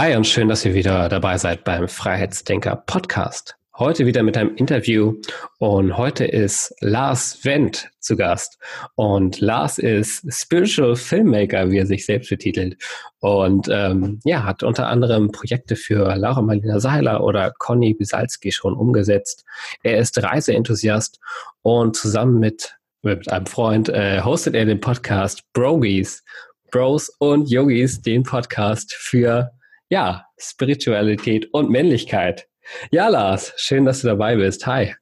Hi 0.00 0.14
und 0.14 0.28
schön, 0.28 0.46
dass 0.46 0.64
ihr 0.64 0.74
wieder 0.74 1.08
dabei 1.08 1.38
seid 1.38 1.64
beim 1.64 1.88
Freiheitsdenker 1.88 2.76
Podcast. 2.86 3.56
Heute 3.76 4.06
wieder 4.06 4.22
mit 4.22 4.36
einem 4.36 4.54
Interview 4.54 5.20
und 5.58 5.96
heute 5.96 6.24
ist 6.24 6.72
Lars 6.78 7.44
Wendt 7.44 7.90
zu 7.98 8.16
Gast. 8.16 8.60
Und 8.94 9.40
Lars 9.40 9.78
ist 9.78 10.24
Spiritual 10.32 10.94
Filmmaker, 10.94 11.72
wie 11.72 11.78
er 11.78 11.86
sich 11.86 12.06
selbst 12.06 12.30
betitelt. 12.30 12.80
Und 13.18 13.68
ähm, 13.72 14.20
ja, 14.24 14.44
hat 14.44 14.62
unter 14.62 14.86
anderem 14.86 15.32
Projekte 15.32 15.74
für 15.74 16.14
Laura 16.14 16.42
Marlina 16.42 16.78
Seiler 16.78 17.24
oder 17.24 17.52
Conny 17.58 17.92
Bisalski 17.92 18.52
schon 18.52 18.74
umgesetzt. 18.74 19.44
Er 19.82 19.98
ist 19.98 20.22
Reiseenthusiast 20.22 21.18
und 21.62 21.96
zusammen 21.96 22.38
mit, 22.38 22.78
mit 23.02 23.28
einem 23.32 23.46
Freund 23.46 23.88
äh, 23.88 24.22
hostet 24.22 24.54
er 24.54 24.64
den 24.64 24.80
Podcast 24.80 25.42
Brogies. 25.52 26.22
Bros 26.70 27.08
und 27.18 27.50
Yogis, 27.50 28.00
den 28.00 28.22
Podcast 28.22 28.94
für 28.94 29.50
ja, 29.88 30.26
Spiritualität 30.38 31.52
und 31.52 31.70
Männlichkeit. 31.70 32.48
Ja, 32.90 33.08
Lars, 33.08 33.52
schön, 33.56 33.84
dass 33.84 34.02
du 34.02 34.08
dabei 34.08 34.36
bist. 34.36 34.66
Hi. 34.66 34.94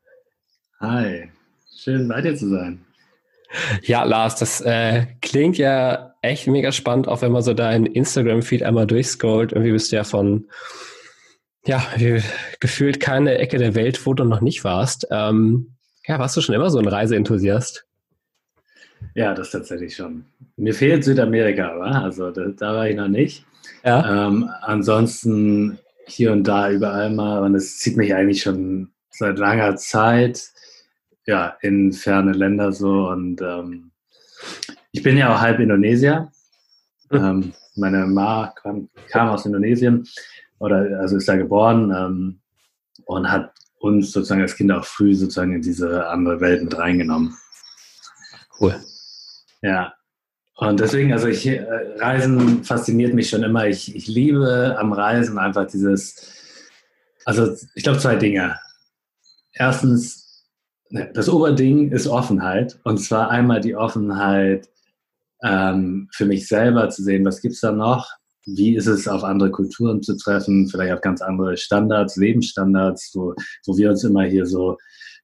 Hi, 0.81 1.31
schön 1.77 2.09
bei 2.09 2.21
dir 2.21 2.37
zu 2.37 2.49
sein. 2.49 2.85
Ja, 3.83 4.05
Lars, 4.05 4.37
das 4.37 4.61
äh, 4.61 5.07
klingt 5.23 5.57
ja 5.59 6.15
echt 6.23 6.47
mega 6.47 6.73
spannend, 6.73 7.09
auch 7.09 7.23
wenn 7.23 7.33
man 7.33 7.43
so 7.43 7.55
deinen 7.55 7.87
Instagram-Feed 7.87 8.63
einmal 8.63 8.87
durchscrollt. 8.87 9.53
Irgendwie 9.53 9.73
bist 9.73 9.93
du 9.93 9.97
ja 9.97 10.05
von, 10.05 10.49
ja, 11.65 11.85
gefühlt 12.61 13.01
keine 13.01 13.39
Ecke 13.39 13.59
der 13.59 13.75
Welt, 13.75 14.05
wo 14.05 14.15
du 14.15 14.25
noch 14.25 14.41
nicht 14.41 14.65
warst. 14.65 15.07
Ähm, 15.11 15.77
ja, 16.07 16.19
warst 16.19 16.37
du 16.37 16.41
schon 16.41 16.55
immer 16.55 16.71
so 16.71 16.79
ein 16.79 16.89
Reiseenthusiast? 16.89 17.87
Ja, 19.15 19.35
das 19.35 19.51
tatsächlich 19.51 19.97
schon. 19.97 20.27
Mir 20.57 20.75
fehlt 20.75 21.05
Südamerika, 21.05 21.73
aber 21.73 22.05
also 22.05 22.31
da, 22.31 22.47
da 22.49 22.75
war 22.75 22.89
ich 22.89 22.97
noch 22.97 23.09
nicht. 23.09 23.45
Ja. 23.85 24.27
Ähm, 24.27 24.51
ansonsten 24.63 25.79
hier 26.07 26.33
und 26.33 26.45
da 26.45 26.71
überall 26.71 27.11
mal 27.11 27.43
und 27.43 27.55
es 27.55 27.79
zieht 27.79 27.97
mich 27.97 28.15
eigentlich 28.15 28.43
schon 28.43 28.93
seit 29.11 29.39
langer 29.39 29.77
Zeit 29.77 30.51
ja, 31.27 31.57
in 31.61 31.93
ferne 31.93 32.33
Länder 32.33 32.73
so 32.73 33.09
und 33.09 33.41
ähm, 33.43 33.91
ich 34.93 35.03
bin 35.03 35.17
ja 35.17 35.35
auch 35.35 35.41
halb 35.41 35.59
Indonesier. 35.61 36.31
Mhm. 37.11 37.17
Ähm, 37.19 37.53
meine 37.75 38.07
Ma 38.07 38.53
kam, 38.57 38.89
kam, 39.11 39.29
aus 39.29 39.45
Indonesien 39.45 40.09
oder 40.59 41.01
also 41.01 41.17
ist 41.17 41.29
da 41.29 41.37
geboren 41.37 41.93
ähm, 41.95 42.41
und 43.05 43.31
hat 43.31 43.53
uns 43.79 44.13
sozusagen 44.13 44.41
als 44.41 44.57
Kinder 44.57 44.79
auch 44.79 44.85
früh 44.85 45.15
sozusagen 45.15 45.53
in 45.53 45.63
diese 45.63 46.09
andere 46.09 46.41
Welt 46.41 46.65
mit 46.65 46.79
reingenommen. 46.79 47.37
Cool. 48.59 48.75
Ja, 49.63 49.93
und 50.57 50.81
deswegen, 50.81 51.13
also 51.13 51.29
ich, 51.29 51.47
äh, 51.47 51.63
Reisen 51.99 52.65
fasziniert 52.65 53.13
mich 53.13 53.29
schon 53.29 53.43
immer. 53.43 53.67
Ich, 53.67 53.95
ich 53.95 54.07
liebe 54.07 54.75
am 54.79 54.95
Reisen 54.95 55.39
einfach 55.39 55.67
dieses, 55.67 56.17
also 57.27 57.55
ich 57.75 57.83
glaube 57.83 57.99
zwei 57.99 58.17
Dinge. 58.17 58.59
Erstens, 59.53 60.47
ne, 60.89 61.11
das 61.13 61.29
Oberding 61.29 61.93
ist 61.93 62.07
Offenheit. 62.07 62.81
Und 62.85 62.99
zwar 62.99 63.31
einmal 63.31 63.61
die 63.61 63.77
Offenheit 63.77 64.71
ähm, 65.43 66.09
für 66.13 66.25
mich 66.25 66.49
selber 66.49 66.89
zu 66.89 67.03
sehen, 67.03 67.27
was 67.27 67.43
gibt 67.43 67.55
es 67.55 67.61
da 67.61 67.73
noch? 67.73 68.09
Wie 68.47 68.77
ist 68.77 68.87
es, 68.87 69.09
auf 69.09 69.25
andere 69.25 69.51
Kulturen 69.51 70.03
zu 70.03 70.17
treffen, 70.17 70.69
vielleicht 70.69 70.95
auf 70.95 71.01
ganz 71.03 71.21
andere 71.21 71.59
Standards, 71.59 72.17
Lebensstandards, 72.17 73.11
wo, 73.15 73.35
wo 73.67 73.77
wir 73.77 73.91
uns 73.91 74.05
immer 74.05 74.23
hier 74.23 74.47
so 74.47 74.79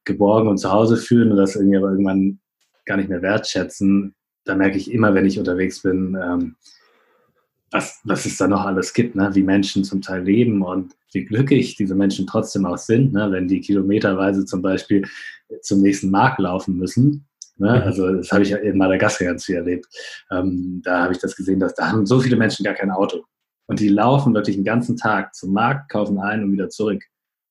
geborgen 0.04 0.48
und 0.48 0.58
zu 0.58 0.70
Hause 0.70 0.98
fühlen 0.98 1.30
und 1.30 1.38
das 1.38 1.56
irgendwie 1.56 1.78
aber 1.78 1.90
irgendwann 1.90 2.40
gar 2.84 2.98
nicht 2.98 3.08
mehr 3.08 3.22
wertschätzen 3.22 4.14
da 4.44 4.54
merke 4.54 4.76
ich 4.76 4.90
immer, 4.90 5.14
wenn 5.14 5.26
ich 5.26 5.38
unterwegs 5.38 5.82
bin, 5.82 6.16
ähm, 6.20 6.56
was, 7.70 8.00
was 8.04 8.26
es 8.26 8.36
da 8.36 8.48
noch 8.48 8.66
alles 8.66 8.92
gibt, 8.92 9.14
ne? 9.14 9.30
wie 9.32 9.42
Menschen 9.42 9.82
zum 9.82 10.02
Teil 10.02 10.22
leben 10.22 10.62
und 10.62 10.94
wie 11.12 11.24
glücklich 11.24 11.76
diese 11.76 11.94
Menschen 11.94 12.26
trotzdem 12.26 12.66
auch 12.66 12.76
sind, 12.76 13.12
ne? 13.14 13.30
wenn 13.30 13.48
die 13.48 13.60
kilometerweise 13.60 14.44
zum 14.44 14.60
Beispiel 14.60 15.06
zum 15.62 15.80
nächsten 15.80 16.10
Markt 16.10 16.38
laufen 16.38 16.76
müssen. 16.76 17.26
Ne? 17.56 17.70
Mhm. 17.70 17.82
Also 17.82 18.12
das 18.12 18.30
habe 18.30 18.42
ich 18.42 18.52
in 18.52 18.76
Madagaskar 18.76 19.28
ganz 19.28 19.44
viel 19.46 19.56
erlebt. 19.56 19.86
Ähm, 20.30 20.82
da 20.84 21.02
habe 21.02 21.14
ich 21.14 21.18
das 21.18 21.34
gesehen, 21.34 21.60
dass 21.60 21.74
da 21.74 21.90
haben 21.90 22.04
so 22.04 22.20
viele 22.20 22.36
Menschen 22.36 22.64
gar 22.64 22.74
kein 22.74 22.90
Auto. 22.90 23.24
Und 23.66 23.80
die 23.80 23.88
laufen 23.88 24.34
wirklich 24.34 24.56
den 24.56 24.64
ganzen 24.64 24.96
Tag 24.98 25.34
zum 25.34 25.52
Markt, 25.52 25.90
kaufen 25.90 26.18
ein 26.18 26.44
und 26.44 26.52
wieder 26.52 26.68
zurück 26.68 27.02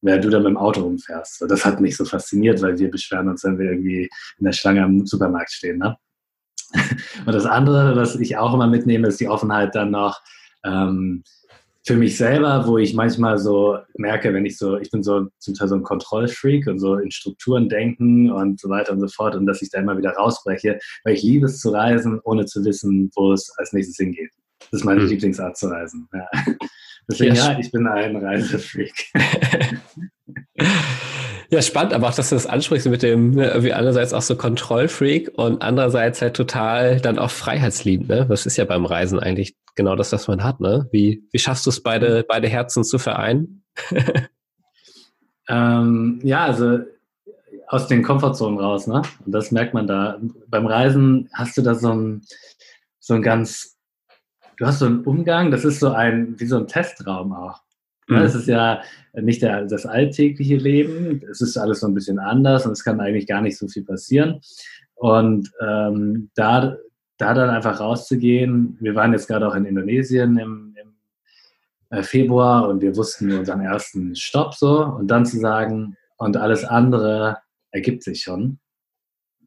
während 0.01 0.25
du 0.25 0.30
dann 0.30 0.44
mit 0.44 0.50
dem 0.50 0.57
Auto 0.57 0.81
rumfährst. 0.81 1.46
Das 1.47 1.63
hat 1.66 1.80
mich 1.80 1.96
so 1.96 2.06
fasziniert, 2.06 2.62
weil 2.62 2.78
wir 2.78 2.90
beschweren 2.90 3.30
uns, 3.30 3.44
wenn 3.44 3.59
wir 3.59 3.72
irgendwie 3.72 4.09
in 4.38 4.46
der 4.46 4.51
Schlange 4.51 4.84
am 4.84 5.06
Supermarkt 5.06 5.51
stehen. 5.51 5.78
Ne? 5.78 5.96
Und 7.26 7.34
das 7.34 7.46
andere, 7.46 7.96
was 7.96 8.16
ich 8.16 8.38
auch 8.38 8.54
immer 8.54 8.68
mitnehme, 8.68 9.08
ist 9.08 9.20
die 9.20 9.28
Offenheit 9.28 9.76
dann 9.76 9.92
noch 9.92 10.22
ähm, 10.64 11.24
für 11.84 11.96
mich 11.96 12.18
selber, 12.18 12.68
wo 12.68 12.78
ich 12.78 12.94
manchmal 12.94 13.40
so 13.40 13.80
merke, 13.98 14.34
wenn 14.34 14.46
ich 14.46 14.58
so, 14.58 14.78
ich 14.78 14.92
bin 14.92 15.02
so 15.02 15.28
zum 15.40 15.56
Teil 15.56 15.68
so 15.68 15.76
ein 15.76 15.84
Kontrollfreak 15.84 16.68
und 16.68 16.80
so 16.80 16.96
in 16.96 17.10
Strukturen 17.10 17.70
denken 17.70 18.31
und 18.31 18.60
so 18.60 18.70
weiter 18.70 18.94
und 18.94 19.00
so 19.00 19.08
fort 19.08 19.36
und 19.36 19.48
dass 19.48 19.62
ich 19.62 19.72
da 19.72 19.80
immer 19.80 19.98
wieder 19.98 20.12
rausbreche, 20.12 20.80
weil 21.04 21.16
ich 21.16 21.24
liebe 21.24 21.48
es 21.48 21.60
zu 21.60 21.70
reisen, 21.70 22.20
ohne 22.24 22.46
zu 22.46 22.64
wissen, 22.64 23.10
wo 23.16 23.34
es 23.34 23.52
als 23.58 23.74
nächstes 23.74 23.98
hingeht. 23.98 24.30
Das 24.70 24.81
ist 24.81 24.86
meine 24.86 25.02
mhm. 25.02 25.08
Lieblingsart 25.08 25.58
zu 25.58 25.68
reisen. 25.68 26.08
Ja. 26.14 26.28
Deswegen, 27.10 27.36
ja, 27.36 27.58
ich 27.60 27.72
bin 27.72 27.88
ein 27.88 28.16
Reisefreak. 28.16 28.94
Ja, 31.53 31.62
spannend, 31.62 31.94
aber 31.94 32.07
auch, 32.07 32.13
dass 32.13 32.29
du 32.29 32.35
das 32.35 32.47
ansprichst 32.47 32.88
mit 32.88 33.03
dem, 33.03 33.31
ne, 33.31 33.50
irgendwie 33.50 33.73
einerseits 33.73 34.13
auch 34.13 34.22
so 34.22 34.38
Kontrollfreak 34.38 35.34
und 35.35 35.62
andererseits 35.62 36.22
halt 36.22 36.34
total 36.34 37.01
dann 37.01 37.19
auch 37.19 37.29
freiheitsliebend, 37.29 38.07
ne? 38.07 38.25
Das 38.29 38.45
ist 38.45 38.56
ja 38.56 38.63
beim 38.63 38.85
Reisen 38.85 39.19
eigentlich 39.19 39.57
genau 39.75 39.97
das, 39.97 40.13
was 40.13 40.29
man 40.29 40.45
hat, 40.45 40.62
ne? 40.62 40.88
Wie, 40.94 41.28
wie 41.29 41.39
schaffst 41.39 41.66
du 41.66 41.69
es, 41.69 41.84
beide, 41.84 42.23
beide 42.25 42.47
Herzen 42.47 42.85
zu 42.85 43.00
vereinen? 43.00 43.63
ähm, 45.50 46.22
ja, 46.23 46.45
also 46.45 46.79
aus 47.68 47.88
den 47.88 48.01
Komfortzonen 48.01 48.57
raus, 48.57 48.88
ne? 48.88 49.01
Und 49.25 49.33
das 49.33 49.51
merkt 49.51 49.73
man 49.73 49.88
da. 49.88 50.22
Beim 50.47 50.66
Reisen 50.66 51.29
hast 51.33 51.57
du 51.57 51.62
da 51.62 51.75
so 51.75 51.94
ein, 51.94 52.22
so 53.00 53.13
ein 53.13 53.22
ganz, 53.22 53.78
du 54.56 54.66
hast 54.66 54.79
so 54.79 54.85
einen 54.85 55.03
Umgang, 55.03 55.51
das 55.51 55.66
ist 55.66 55.81
so 55.81 55.91
ein, 55.91 56.39
wie 56.39 56.45
so 56.45 56.56
ein 56.56 56.68
Testraum 56.68 57.33
auch. 57.33 57.59
Mhm. 58.12 58.18
Es 58.18 58.36
ist 58.36 58.48
ja 58.48 58.82
nicht 59.14 59.42
der, 59.42 59.66
das 59.66 59.86
alltägliche 59.86 60.58
Leben, 60.58 61.22
es 61.32 61.40
ist 61.40 61.58
alles 61.58 61.80
so 61.80 61.88
ein 61.88 61.94
bisschen 61.94 62.20
anders 62.20 62.66
und 62.66 62.74
es 62.74 62.84
kann 62.84 63.00
eigentlich 63.00 63.26
gar 63.26 63.42
nicht 63.42 63.58
so 63.58 63.68
viel 63.68 63.86
passieren. 63.86 64.42
Und 64.96 65.50
ähm, 65.66 66.30
da, 66.36 66.76
da 67.18 67.34
dann 67.34 67.50
einfach 67.50 67.80
rauszugehen, 67.80 68.78
wir 68.82 68.96
waren 68.96 69.14
jetzt 69.14 69.28
gerade 69.28 69.48
auch 69.48 69.56
in 69.56 69.66
Indonesien 69.66 70.38
im, 70.38 70.76
im 70.80 70.94
äh, 71.90 72.04
Februar 72.04 72.68
und 72.68 72.82
wir 72.82 72.96
wussten 72.98 73.32
unseren 73.32 73.62
ersten 73.62 74.16
Stopp 74.16 74.56
so 74.56 74.84
und 74.84 75.08
dann 75.08 75.26
zu 75.26 75.40
sagen, 75.40 75.96
und 76.18 76.38
alles 76.38 76.66
andere 76.66 77.38
ergibt 77.72 78.04
sich 78.04 78.22
schon. 78.22 78.60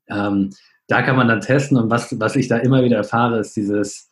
Ähm, 0.08 0.50
da 0.88 1.02
kann 1.02 1.16
man 1.16 1.28
dann 1.28 1.40
testen 1.40 1.76
und 1.76 1.90
was, 1.90 2.18
was 2.18 2.34
ich 2.34 2.48
da 2.48 2.56
immer 2.56 2.82
wieder 2.82 2.96
erfahre, 2.96 3.38
ist 3.38 3.54
dieses, 3.54 4.10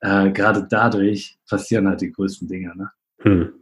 äh, 0.00 0.30
gerade 0.30 0.66
dadurch 0.68 1.38
passieren 1.48 1.88
halt 1.88 2.00
die 2.00 2.12
größten 2.12 2.46
Dinge. 2.46 2.76
Ne? 2.76 2.90
Hm. 3.20 3.57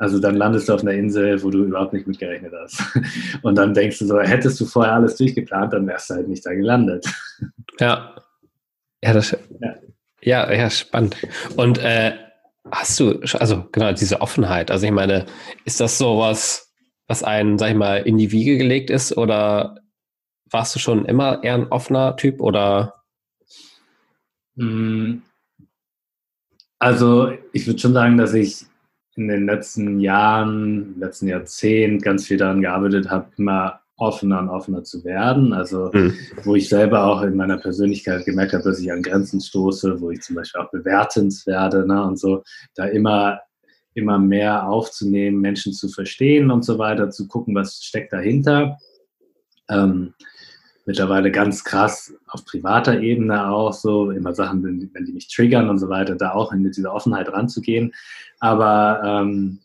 Also 0.00 0.18
dann 0.18 0.36
landest 0.36 0.66
du 0.66 0.72
auf 0.72 0.80
einer 0.80 0.94
Insel, 0.94 1.42
wo 1.42 1.50
du 1.50 1.62
überhaupt 1.62 1.92
nicht 1.92 2.06
mitgerechnet 2.06 2.54
hast. 2.58 2.82
Und 3.42 3.56
dann 3.56 3.74
denkst 3.74 3.98
du 3.98 4.06
so, 4.06 4.18
hättest 4.18 4.58
du 4.58 4.64
vorher 4.64 4.94
alles 4.94 5.16
durchgeplant, 5.16 5.74
dann 5.74 5.86
wärst 5.86 6.08
du 6.08 6.14
halt 6.14 6.26
nicht 6.26 6.44
da 6.44 6.54
gelandet. 6.54 7.06
Ja. 7.78 8.16
Ja, 9.04 9.12
das, 9.12 9.32
ja. 9.32 9.74
ja, 10.22 10.52
ja 10.52 10.70
spannend. 10.70 11.18
Und 11.54 11.76
äh, 11.78 12.14
hast 12.70 12.98
du, 12.98 13.20
also 13.38 13.66
genau, 13.72 13.92
diese 13.92 14.22
Offenheit, 14.22 14.70
also 14.70 14.86
ich 14.86 14.92
meine, 14.92 15.26
ist 15.66 15.80
das 15.80 15.98
so 15.98 16.18
was, 16.18 16.72
was 17.06 17.22
einen, 17.22 17.58
sag 17.58 17.68
ich 17.68 17.76
mal, 17.76 17.98
in 17.98 18.16
die 18.16 18.32
Wiege 18.32 18.56
gelegt 18.56 18.88
ist 18.88 19.18
oder 19.18 19.82
warst 20.50 20.74
du 20.74 20.78
schon 20.78 21.04
immer 21.04 21.44
eher 21.44 21.56
ein 21.56 21.68
offener 21.68 22.16
Typ 22.16 22.40
oder? 22.40 23.02
Hm. 24.56 25.20
Also 26.78 27.32
ich 27.52 27.66
würde 27.66 27.78
schon 27.78 27.92
sagen, 27.92 28.16
dass 28.16 28.32
ich 28.32 28.64
in 29.20 29.28
den 29.28 29.46
letzten 29.46 30.00
Jahren, 30.00 30.98
letzten 30.98 31.28
Jahrzehnt 31.28 32.02
ganz 32.02 32.26
viel 32.26 32.38
daran 32.38 32.62
gearbeitet 32.62 33.10
habe, 33.10 33.26
immer 33.36 33.80
offener 33.96 34.40
und 34.40 34.48
offener 34.48 34.82
zu 34.82 35.04
werden. 35.04 35.52
Also 35.52 35.90
mhm. 35.92 36.14
wo 36.44 36.54
ich 36.54 36.68
selber 36.68 37.04
auch 37.04 37.22
in 37.22 37.36
meiner 37.36 37.58
Persönlichkeit 37.58 38.24
gemerkt 38.24 38.54
habe, 38.54 38.64
dass 38.64 38.80
ich 38.80 38.90
an 38.90 39.02
Grenzen 39.02 39.40
stoße, 39.40 40.00
wo 40.00 40.10
ich 40.10 40.22
zum 40.22 40.36
Beispiel 40.36 40.62
auch 40.62 40.70
bewertend 40.70 41.46
werde 41.46 41.86
ne, 41.86 42.02
und 42.02 42.18
so, 42.18 42.42
da 42.74 42.86
immer 42.86 43.40
immer 43.94 44.18
mehr 44.18 44.68
aufzunehmen, 44.68 45.40
Menschen 45.40 45.72
zu 45.72 45.88
verstehen 45.88 46.50
und 46.50 46.64
so 46.64 46.78
weiter, 46.78 47.10
zu 47.10 47.26
gucken, 47.26 47.54
was 47.54 47.82
steckt 47.82 48.12
dahinter. 48.12 48.78
Ähm, 49.68 50.14
mittlerweile 50.90 51.30
ganz 51.30 51.62
krass 51.62 52.12
auf 52.26 52.44
privater 52.44 53.00
Ebene 53.00 53.48
auch 53.48 53.72
so, 53.72 54.10
immer 54.10 54.34
Sachen, 54.34 54.64
wenn, 54.64 54.90
wenn 54.92 55.04
die 55.04 55.12
mich 55.12 55.28
triggern 55.28 55.70
und 55.70 55.78
so 55.78 55.88
weiter, 55.88 56.16
da 56.16 56.32
auch 56.32 56.52
mit 56.52 56.76
dieser 56.76 56.92
Offenheit 56.92 57.32
ranzugehen. 57.32 57.92
Aber 58.40 59.00
ähm, 59.04 59.60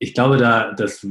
ich 0.00 0.12
glaube, 0.12 0.38
da, 0.38 0.72
das, 0.72 1.06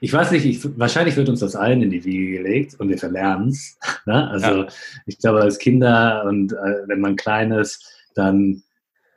ich 0.00 0.12
weiß 0.12 0.32
nicht, 0.32 0.44
ich, 0.44 0.76
wahrscheinlich 0.76 1.14
wird 1.14 1.28
uns 1.28 1.38
das 1.38 1.54
allen 1.54 1.82
in 1.82 1.90
die 1.90 2.04
Wiege 2.04 2.38
gelegt 2.38 2.74
und 2.80 2.88
wir 2.88 2.98
verlernen 2.98 3.50
es. 3.50 3.78
Ne? 4.06 4.28
Also 4.30 4.46
ja. 4.46 4.68
ich 5.06 5.18
glaube, 5.18 5.40
als 5.40 5.58
Kinder 5.58 6.24
und 6.28 6.52
äh, 6.52 6.86
wenn 6.86 7.00
man 7.00 7.16
klein 7.16 7.50
ist, 7.50 7.92
dann 8.14 8.62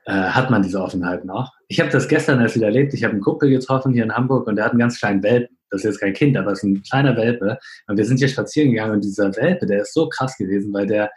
äh, 0.10 0.12
hat 0.12 0.50
man 0.50 0.64
diese 0.64 0.82
Offenheit 0.82 1.24
noch. 1.24 1.54
Ich 1.68 1.80
habe 1.80 1.92
das 1.92 2.08
gestern 2.08 2.42
erst 2.42 2.56
wieder 2.56 2.66
erlebt. 2.66 2.94
Ich 2.94 3.04
habe 3.04 3.14
einen 3.14 3.22
Kumpel 3.22 3.50
getroffen 3.50 3.94
hier 3.94 4.04
in 4.04 4.16
Hamburg 4.16 4.48
und 4.48 4.56
der 4.56 4.66
hat 4.66 4.72
einen 4.72 4.80
ganz 4.80 5.00
kleinen 5.00 5.22
Welpen. 5.22 5.56
Das 5.70 5.82
ist 5.82 5.86
jetzt 5.86 6.00
kein 6.00 6.14
Kind, 6.14 6.36
aber 6.36 6.52
es 6.52 6.60
ist 6.60 6.64
ein 6.64 6.82
kleiner 6.82 7.16
Welpe. 7.16 7.60
Und 7.88 7.98
wir 7.98 8.06
sind 8.06 8.18
hier 8.18 8.28
spazieren 8.28 8.72
gegangen 8.72 8.94
und 8.94 9.04
dieser 9.04 9.36
Welpe, 9.36 9.68
der 9.68 9.84
ist 9.84 9.94
so 9.94 10.10
krass 10.10 10.36
gewesen, 10.36 10.74
weil 10.74 10.88
der, 10.88 11.12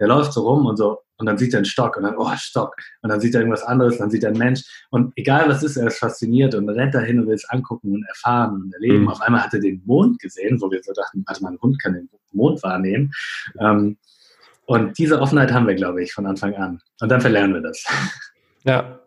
der 0.00 0.08
läuft 0.08 0.32
so 0.32 0.48
rum 0.48 0.64
und 0.64 0.78
so 0.78 0.98
und 1.18 1.26
dann 1.26 1.36
sieht 1.36 1.52
er 1.52 1.58
einen 1.58 1.66
Stock 1.66 1.96
und 1.96 2.04
dann, 2.04 2.16
oh, 2.16 2.30
Stock. 2.36 2.74
Und 3.02 3.10
dann 3.10 3.20
sieht 3.20 3.34
er 3.34 3.40
irgendwas 3.40 3.64
anderes, 3.64 3.98
dann 3.98 4.08
sieht 4.08 4.22
er 4.22 4.30
einen 4.30 4.38
Mensch. 4.38 4.62
Und 4.90 5.12
egal 5.16 5.48
was 5.48 5.62
ist, 5.62 5.76
er 5.76 5.88
ist 5.88 5.98
fasziniert 5.98 6.54
und 6.54 6.68
rennt 6.68 6.94
dahin 6.94 7.20
und 7.20 7.26
will 7.26 7.34
es 7.34 7.48
angucken 7.50 7.92
und 7.92 8.06
erfahren 8.08 8.62
und 8.62 8.72
erleben. 8.72 9.02
Mhm. 9.02 9.08
Auf 9.08 9.20
einmal 9.20 9.42
hat 9.42 9.52
er 9.52 9.60
den 9.60 9.82
Mond 9.84 10.20
gesehen, 10.20 10.60
wo 10.60 10.70
wir 10.70 10.80
so 10.82 10.92
dachten, 10.92 11.24
warte 11.26 11.42
mal, 11.42 11.52
ein 11.52 11.58
Hund 11.60 11.82
kann 11.82 11.94
den 11.94 12.08
Mond 12.32 12.62
wahrnehmen. 12.62 13.12
Ähm, 13.60 13.98
und 14.66 14.98
diese 14.98 15.20
Offenheit 15.20 15.52
haben 15.52 15.66
wir, 15.66 15.74
glaube 15.74 16.02
ich, 16.02 16.12
von 16.12 16.26
Anfang 16.26 16.54
an. 16.54 16.80
Und 17.00 17.08
dann 17.08 17.20
verlernen 17.20 17.54
wir 17.54 17.62
das. 17.62 17.84
Ja. 18.68 19.00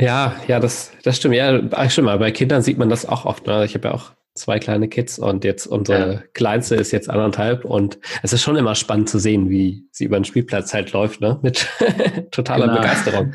Ja, 0.00 0.34
ja, 0.48 0.60
das, 0.60 0.92
das 1.02 1.18
stimmt. 1.18 1.34
Ja, 1.34 1.60
stimmt. 1.90 2.08
Aber 2.08 2.18
bei 2.18 2.30
Kindern 2.30 2.62
sieht 2.62 2.78
man 2.78 2.88
das 2.88 3.06
auch 3.06 3.26
oft. 3.26 3.46
Ne? 3.46 3.64
Ich 3.66 3.74
habe 3.74 3.88
ja 3.88 3.94
auch 3.94 4.12
zwei 4.34 4.58
kleine 4.58 4.88
Kids 4.88 5.18
und 5.18 5.44
jetzt 5.44 5.66
unsere 5.66 6.12
ja. 6.12 6.22
kleinste 6.32 6.74
ist 6.76 6.90
jetzt 6.90 7.10
anderthalb 7.10 7.64
und 7.64 7.98
es 8.22 8.32
ist 8.32 8.42
schon 8.42 8.56
immer 8.56 8.74
spannend 8.74 9.10
zu 9.10 9.18
sehen, 9.18 9.50
wie 9.50 9.86
sie 9.90 10.04
über 10.04 10.18
den 10.18 10.24
Spielplatz 10.24 10.72
halt 10.72 10.92
läuft, 10.92 11.20
ne? 11.20 11.38
Mit 11.42 11.68
totaler 12.30 12.66
genau. 12.68 12.80
Begeisterung. 12.80 13.34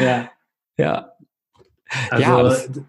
ja. 0.00 0.30
Ja. 0.80 1.10
Also, 2.08 2.22
ja, 2.22 2.84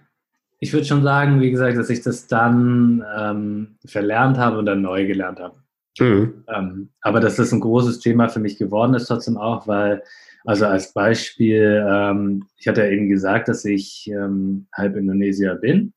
ich 0.60 0.74
würde 0.74 0.86
schon 0.86 1.02
sagen, 1.02 1.42
wie 1.42 1.50
gesagt, 1.50 1.76
dass 1.76 1.90
ich 1.90 2.02
das 2.02 2.28
dann 2.28 3.04
ähm, 3.18 3.78
verlernt 3.84 4.38
habe 4.38 4.60
und 4.60 4.68
dann 4.68 4.84
neu 4.84 5.08
gelernt 5.08 5.40
habe. 5.40 5.56
Mhm. 6.00 6.44
Ähm, 6.48 6.90
aber 7.02 7.20
dass 7.20 7.38
das 7.38 7.52
ein 7.52 7.62
großes 7.62 7.98
Thema 7.98 8.30
für 8.30 8.40
mich 8.40 8.60
geworden 8.60 8.94
ist, 8.94 9.08
trotzdem 9.08 9.38
auch, 9.38 9.68
weil 9.68 10.04
also 10.46 10.66
als 10.66 10.94
Beispiel, 10.94 11.86
ähm, 11.88 12.46
ich 12.58 12.68
hatte 12.68 12.84
ja 12.84 12.90
eben 12.90 13.10
gesagt, 13.10 13.48
dass 13.48 13.66
ich 13.66 14.10
ähm, 14.12 14.68
halb 14.74 14.96
Indonesier 14.96 15.56
bin. 15.56 15.94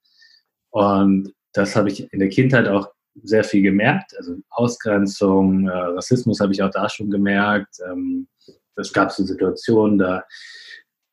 Und 0.70 1.32
das 1.52 1.76
habe 1.76 1.88
ich 1.88 2.12
in 2.12 2.18
der 2.18 2.28
Kindheit 2.28 2.68
auch 2.68 2.90
sehr 3.22 3.44
viel 3.44 3.62
gemerkt. 3.62 4.14
Also 4.16 4.36
Ausgrenzung, 4.50 5.68
äh, 5.68 5.70
Rassismus 5.70 6.40
habe 6.40 6.52
ich 6.52 6.62
auch 6.62 6.70
da 6.70 6.88
schon 6.88 7.10
gemerkt. 7.10 7.76
Ähm, 7.90 8.26
es 8.76 8.92
gab 8.92 9.12
so 9.12 9.22
Situationen, 9.22 9.98
da 9.98 10.24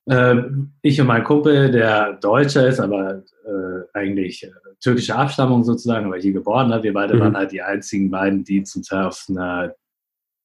äh, 0.06 0.36
ich 0.82 1.00
und 1.00 1.08
mein 1.08 1.24
Kumpel, 1.24 1.72
der 1.72 2.14
Deutscher 2.14 2.68
ist, 2.68 2.80
aber 2.80 3.24
äh, 3.46 3.82
eigentlich 3.94 4.44
äh, 4.44 4.52
türkische 4.82 5.16
Abstammung 5.16 5.64
sozusagen, 5.64 6.06
aber 6.06 6.18
hier 6.18 6.34
geboren, 6.34 6.70
ne? 6.70 6.82
wir 6.82 6.94
beide 6.94 7.16
mhm. 7.16 7.20
waren 7.20 7.38
halt 7.38 7.52
die 7.52 7.62
einzigen 7.62 8.10
beiden, 8.10 8.44
die 8.44 8.64
zum 8.64 8.82
Teil 8.82 9.06
auf 9.06 9.26
einer 9.30 9.76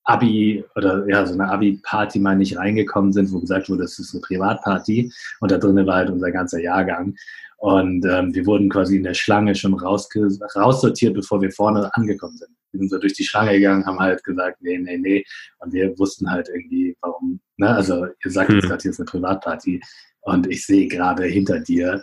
Abi 0.05 0.65
oder 0.77 1.07
ja, 1.09 1.25
so 1.27 1.35
eine 1.35 1.49
Abi-Party 1.51 2.19
mal 2.19 2.37
nicht 2.37 2.57
reingekommen 2.57 3.13
sind, 3.13 3.33
wo 3.33 3.41
gesagt 3.41 3.69
wurde, 3.69 3.83
das 3.83 3.99
ist 3.99 4.15
eine 4.15 4.21
Privatparty 4.21 5.13
und 5.41 5.51
da 5.51 5.59
drinnen 5.59 5.87
war 5.87 5.97
halt 5.97 6.11
unser 6.11 6.31
ganzer 6.31 6.61
Jahrgang. 6.61 7.15
Und 7.59 8.05
ähm, 8.05 8.35
wir 8.35 8.45
wurden 8.45 8.69
quasi 8.69 8.99
in 8.99 9.05
der 9.05 9.15
Schlange 9.15 9.55
schon 9.55 9.73
raussortiert, 9.73 11.15
bevor 11.15 11.41
wir 11.41 11.51
vorne 11.51 11.91
angekommen 11.95 12.37
sind. 12.37 12.51
Wir 12.73 12.81
sind 12.81 12.91
so 12.91 12.99
durch 12.99 13.15
die 13.15 13.25
Schlange 13.25 13.53
gegangen, 13.53 13.87
haben 13.87 13.99
halt 13.99 14.23
gesagt, 14.23 14.59
nee, 14.61 14.77
nee, 14.77 14.99
nee. 14.99 15.25
Und 15.61 15.73
wir 15.73 15.99
wussten 15.99 16.31
halt 16.31 16.49
irgendwie, 16.49 16.95
warum, 17.01 17.41
ne? 17.57 17.71
Also 17.71 18.07
ihr 18.25 18.31
sagt 18.31 18.51
jetzt 18.51 18.65
hm. 18.65 18.69
gerade, 18.69 18.83
hier 18.83 18.91
ist 18.91 19.01
eine 19.01 19.07
Privatparty 19.07 19.81
und 20.23 20.47
ich 20.51 20.67
sehe 20.67 20.89
gerade 20.89 21.25
hinter 21.25 21.61
dir 21.61 22.03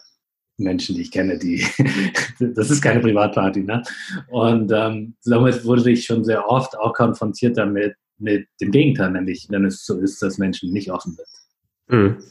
Menschen, 0.63 0.95
die 0.95 1.01
ich 1.01 1.11
kenne, 1.11 1.37
die, 1.37 1.65
das 2.39 2.69
ist 2.69 2.81
keine 2.81 2.99
Privatparty, 2.99 3.61
ne? 3.61 3.83
Und 4.29 4.71
ähm, 4.73 5.15
somit 5.21 5.65
wurde 5.65 5.91
ich 5.91 6.05
schon 6.05 6.23
sehr 6.23 6.47
oft 6.49 6.77
auch 6.77 6.93
konfrontiert 6.93 7.57
damit, 7.57 7.95
mit 8.21 8.47
dem 8.61 8.71
Gegenteil, 8.71 9.11
nämlich 9.11 9.47
wenn 9.49 9.65
es 9.65 9.85
so 9.85 9.99
ist, 9.99 10.21
dass 10.21 10.37
Menschen 10.37 10.71
nicht 10.71 10.91
offen 10.91 11.15
sind. 11.15 11.99
Mhm. 11.99 12.23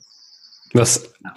Was, 0.73 1.13
ja. 1.25 1.35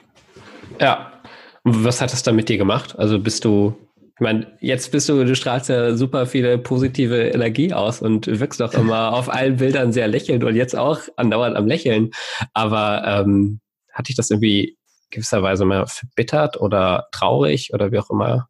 ja, 0.80 1.22
was 1.64 2.02
hat 2.02 2.14
das 2.14 2.24
dann 2.24 2.36
mit 2.36 2.50
dir 2.50 2.58
gemacht? 2.58 2.98
Also 2.98 3.20
bist 3.20 3.46
du, 3.46 3.76
ich 3.98 4.20
meine, 4.20 4.56
jetzt 4.60 4.92
bist 4.92 5.10
du, 5.10 5.24
du 5.26 5.36
strahlst 5.36 5.70
ja 5.70 5.96
super 5.96 6.26
viele 6.28 6.58
positive 6.60 7.30
Energie 7.30 7.74
aus 7.74 8.02
und 8.02 8.28
wirkst 8.28 8.60
doch 8.60 8.74
immer 8.74 9.14
auf 9.14 9.34
allen 9.34 9.58
Bildern 9.58 9.92
sehr 9.92 10.08
lächelnd 10.08 10.44
und 10.44 10.56
jetzt 10.56 10.76
auch 10.76 11.00
andauernd 11.18 11.56
am 11.56 11.68
Lächeln. 11.68 12.12
Aber 12.54 13.04
ähm, 13.06 13.60
hat 13.92 14.08
dich 14.08 14.16
das 14.16 14.30
irgendwie 14.30 14.78
gewisserweise 15.14 15.66
mal 15.66 15.88
verbittert 15.88 16.60
oder 16.60 17.08
traurig 17.12 17.74
oder 17.74 17.92
wie 17.92 18.00
auch 18.00 18.10
immer 18.10 18.50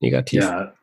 negativ? 0.00 0.42
Ja, 0.42 0.74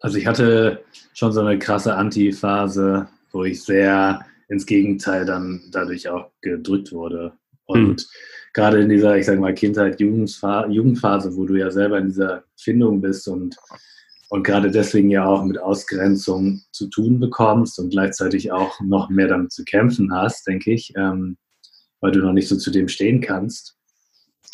also 0.00 0.18
ich 0.18 0.26
hatte 0.26 0.84
schon 1.12 1.32
so 1.32 1.40
eine 1.40 1.58
krasse 1.58 1.94
Anti-Phase, 1.94 3.08
wo 3.32 3.44
ich 3.44 3.62
sehr 3.62 4.24
ins 4.48 4.66
Gegenteil 4.66 5.24
dann 5.24 5.62
dadurch 5.70 6.08
auch 6.08 6.30
gedrückt 6.40 6.92
wurde. 6.92 7.32
Und 7.66 8.00
hm 8.00 8.06
gerade 8.54 8.80
in 8.80 8.88
dieser, 8.88 9.18
ich 9.18 9.26
sage 9.26 9.40
mal, 9.40 9.52
Kindheit, 9.52 10.00
Jugendphase, 10.00 11.36
wo 11.36 11.44
du 11.44 11.56
ja 11.56 11.70
selber 11.70 11.98
in 11.98 12.06
dieser 12.06 12.44
Findung 12.56 13.02
bist 13.02 13.28
und, 13.28 13.56
und 14.30 14.44
gerade 14.44 14.70
deswegen 14.70 15.10
ja 15.10 15.26
auch 15.26 15.44
mit 15.44 15.58
Ausgrenzung 15.58 16.62
zu 16.70 16.88
tun 16.88 17.20
bekommst 17.20 17.78
und 17.78 17.90
gleichzeitig 17.90 18.52
auch 18.52 18.80
noch 18.80 19.10
mehr 19.10 19.28
damit 19.28 19.52
zu 19.52 19.64
kämpfen 19.64 20.14
hast, 20.14 20.46
denke 20.46 20.72
ich, 20.72 20.92
ähm, 20.96 21.36
weil 22.00 22.12
du 22.12 22.20
noch 22.20 22.32
nicht 22.32 22.48
so 22.48 22.56
zu 22.56 22.70
dem 22.70 22.88
stehen 22.88 23.20
kannst. 23.20 23.76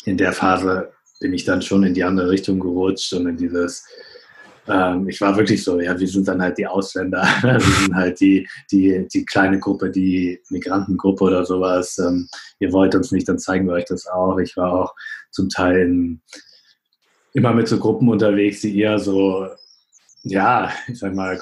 In 0.05 0.17
der 0.17 0.33
Phase 0.33 0.91
bin 1.19 1.33
ich 1.33 1.45
dann 1.45 1.61
schon 1.61 1.83
in 1.83 1.93
die 1.93 2.03
andere 2.03 2.29
Richtung 2.29 2.59
gerutscht 2.59 3.13
und 3.13 3.27
in 3.27 3.37
dieses, 3.37 3.85
ähm, 4.67 5.07
ich 5.07 5.21
war 5.21 5.37
wirklich 5.37 5.63
so, 5.63 5.79
ja, 5.79 5.97
wir 5.97 6.07
sind 6.07 6.27
dann 6.27 6.41
halt 6.41 6.57
die 6.57 6.67
Ausländer, 6.67 7.21
wir 7.41 7.59
sind 7.59 7.95
halt 7.95 8.19
die, 8.19 8.47
die, 8.71 9.07
die 9.13 9.25
kleine 9.25 9.59
Gruppe, 9.59 9.91
die 9.91 10.39
Migrantengruppe 10.49 11.23
oder 11.23 11.45
sowas. 11.45 11.97
Ähm, 11.99 12.27
ihr 12.59 12.71
wollt 12.71 12.95
uns 12.95 13.11
nicht, 13.11 13.29
dann 13.29 13.39
zeigen 13.39 13.67
wir 13.67 13.73
euch 13.73 13.85
das 13.85 14.07
auch. 14.07 14.37
Ich 14.39 14.57
war 14.57 14.73
auch 14.73 14.95
zum 15.31 15.49
Teil 15.49 15.81
in, 15.81 16.21
immer 17.33 17.53
mit 17.53 17.67
so 17.67 17.77
Gruppen 17.77 18.09
unterwegs, 18.09 18.61
die 18.61 18.77
eher 18.77 18.99
so, 18.99 19.47
ja, 20.23 20.71
ich 20.87 20.99
sag 20.99 21.13
mal, 21.13 21.37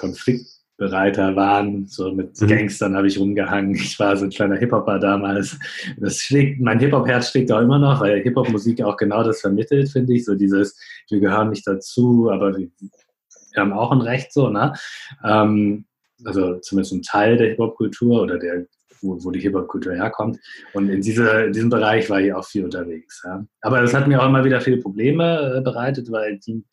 konfliktbereiter 0.79 1.35
waren. 1.35 1.87
So 1.87 2.11
mit 2.11 2.39
mhm. 2.41 2.47
Gangstern 2.47 2.95
habe 2.95 3.07
ich 3.07 3.19
rumgehangen. 3.19 3.75
Ich 3.75 3.99
war 3.99 4.15
so 4.17 4.25
ein 4.25 4.29
kleiner 4.31 4.57
Hip-Hopper 4.57 4.99
damals. 4.99 5.57
Das 5.97 6.17
schlägt, 6.19 6.59
mein 6.61 6.79
Hip-Hop-Herz 6.79 7.31
schlägt 7.31 7.51
auch 7.51 7.61
immer 7.61 7.79
noch, 7.79 8.01
weil 8.01 8.21
Hip-Hop-Musik 8.21 8.81
auch 8.81 8.97
genau 8.97 9.23
das 9.23 9.41
vermittelt, 9.41 9.89
finde 9.89 10.13
ich. 10.13 10.25
So 10.25 10.35
dieses, 10.35 10.79
wir 11.09 11.19
gehören 11.19 11.49
nicht 11.49 11.67
dazu, 11.67 12.29
aber 12.31 12.57
wir 12.57 12.69
wir 13.51 13.63
haben 13.63 13.73
auch 13.73 13.91
ein 13.91 14.01
Recht 14.01 14.31
so, 14.31 14.49
ne? 14.49 14.73
Ähm, 15.25 15.85
also 16.23 16.59
zumindest 16.59 16.93
ein 16.93 17.01
Teil 17.01 17.35
der 17.35 17.47
Hip-Hop-Kultur 17.47 18.21
oder 18.21 18.37
der, 18.37 18.67
wo, 19.01 19.23
wo 19.23 19.31
die 19.31 19.39
Hip-Hop-Kultur 19.39 19.93
herkommt. 19.93 20.39
Und 20.73 20.89
in, 20.89 21.01
diese, 21.01 21.27
in 21.45 21.53
diesem 21.53 21.69
Bereich 21.69 22.09
war 22.09 22.21
ich 22.21 22.33
auch 22.33 22.45
viel 22.45 22.65
unterwegs. 22.65 23.21
Ja. 23.25 23.45
Aber 23.61 23.81
das 23.81 23.93
hat 23.93 24.07
mir 24.07 24.21
auch 24.21 24.27
immer 24.27 24.43
wieder 24.43 24.61
viele 24.61 24.77
Probleme 24.77 25.57
äh, 25.57 25.61
bereitet, 25.61 26.11
weil 26.11 26.39
die, 26.39 26.63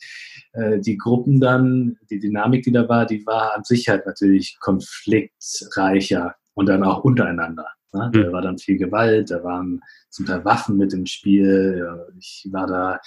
äh, 0.53 0.79
die 0.79 0.97
Gruppen 0.97 1.41
dann, 1.41 1.97
die 2.11 2.19
Dynamik, 2.19 2.65
die 2.65 2.73
da 2.73 2.89
war, 2.89 3.07
die 3.07 3.25
war 3.27 3.55
an 3.57 3.65
sich 3.65 3.89
halt 3.89 4.07
natürlich 4.07 4.59
konfliktreicher 4.61 6.35
und 6.55 6.67
dann 6.69 6.83
auch 6.83 7.05
untereinander. 7.05 7.67
Ne? 7.93 8.11
Da 8.13 8.33
war 8.33 8.43
dann 8.43 8.59
viel 8.59 8.77
Gewalt, 8.77 9.31
da 9.31 9.43
waren 9.43 9.81
zum 10.11 10.27
Teil 10.27 10.45
Waffen 10.45 10.77
mit 10.77 10.93
im 10.93 11.07
Spiel. 11.07 11.87
Ich 12.19 12.47
war 12.51 12.67
da 12.67 13.01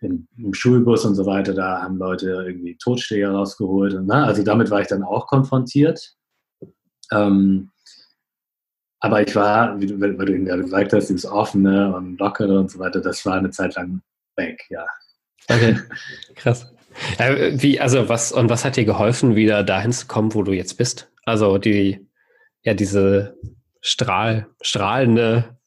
im, 0.00 0.28
im 0.36 0.54
Schulbus 0.54 1.04
und 1.04 1.14
so 1.14 1.26
weiter, 1.26 1.54
da 1.54 1.82
haben 1.82 1.96
Leute 1.96 2.44
irgendwie 2.46 2.76
Totschläger 2.76 3.30
rausgeholt. 3.30 3.94
Und, 3.94 4.06
ne? 4.06 4.24
Also 4.24 4.42
damit 4.42 4.70
war 4.70 4.80
ich 4.80 4.88
dann 4.88 5.02
auch 5.02 5.26
konfrontiert. 5.26 6.14
Ähm, 7.10 7.70
aber 9.02 9.26
ich 9.26 9.34
war, 9.34 9.80
wie 9.80 9.86
du, 9.86 10.00
weil 10.00 10.14
du 10.14 10.32
eben 10.32 10.44
gerade 10.44 10.62
gesagt 10.62 10.92
hast, 10.92 11.08
dieses 11.08 11.26
Offene 11.26 11.94
und 11.94 12.18
Lockere 12.20 12.60
und 12.60 12.70
so 12.70 12.78
weiter, 12.78 13.00
das 13.00 13.26
war 13.26 13.34
eine 13.34 13.50
Zeit 13.50 13.74
lang 13.74 14.00
weg, 14.36 14.64
ja. 14.70 14.86
Okay, 15.48 15.76
krass. 16.36 16.72
Äh, 17.18 17.50
wie, 17.60 17.80
also 17.80 18.08
was, 18.08 18.30
und 18.30 18.48
was 18.48 18.64
hat 18.64 18.76
dir 18.76 18.84
geholfen, 18.84 19.34
wieder 19.34 19.64
dahin 19.64 19.90
zu 19.90 20.06
kommen, 20.06 20.32
wo 20.34 20.44
du 20.44 20.52
jetzt 20.52 20.74
bist? 20.74 21.10
Also 21.24 21.58
die, 21.58 22.06
ja, 22.62 22.74
diese 22.74 23.36
Strahl, 23.80 24.46
strahlende, 24.60 25.58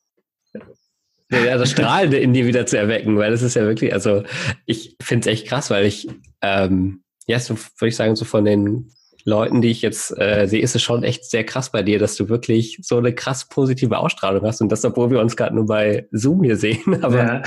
ja, 1.30 1.58
das 1.58 1.72
Strahlende 1.72 2.18
in 2.18 2.34
dir 2.34 2.46
wieder 2.46 2.66
zu 2.66 2.78
erwecken, 2.78 3.18
weil 3.18 3.32
das 3.32 3.42
ist 3.42 3.56
ja 3.56 3.64
wirklich, 3.64 3.92
also 3.92 4.24
ich 4.66 4.96
finde 5.02 5.30
es 5.30 5.34
echt 5.34 5.48
krass, 5.48 5.70
weil 5.70 5.86
ich, 5.86 6.08
ähm, 6.42 7.04
ja, 7.28 7.38
so 7.40 7.58
würde 7.58 7.90
ich 7.90 7.98
sagen, 7.98 8.16
so 8.16 8.24
von 8.24 8.46
den 8.46 8.92
Leuten, 9.26 9.62
die 9.62 9.72
ich 9.72 9.82
jetzt 9.82 10.16
äh, 10.20 10.46
sehe, 10.46 10.62
ist 10.62 10.76
es 10.76 10.84
schon 10.84 11.04
echt 11.04 11.26
sehr 11.26 11.44
krass 11.44 11.72
bei 11.72 11.82
dir, 11.82 11.98
dass 11.98 12.16
du 12.16 12.30
wirklich 12.30 12.80
so 12.84 12.98
eine 12.98 13.14
krass 13.14 13.50
positive 13.50 13.98
Ausstrahlung 13.98 14.46
hast 14.46 14.62
und 14.62 14.72
das, 14.72 14.86
obwohl 14.86 15.10
wir 15.10 15.20
uns 15.20 15.36
gerade 15.36 15.56
nur 15.56 15.66
bei 15.66 16.08
Zoom 16.12 16.44
hier 16.44 16.58
sehen. 16.58 17.00
Aber 17.04 17.18
ja. 17.18 17.44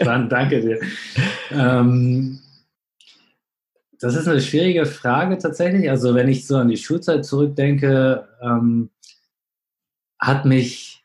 Spannend, 0.00 0.32
danke 0.32 0.60
dir. 0.60 0.80
Ähm, 1.52 2.40
das 4.00 4.16
ist 4.16 4.26
eine 4.26 4.40
schwierige 4.40 4.86
Frage 4.86 5.38
tatsächlich. 5.38 5.88
Also 5.88 6.16
wenn 6.16 6.28
ich 6.28 6.46
so 6.48 6.56
an 6.56 6.68
die 6.68 6.76
Schulzeit 6.76 7.24
zurückdenke, 7.24 8.28
ähm, 8.42 8.90
hat 10.18 10.44
mich 10.44 11.04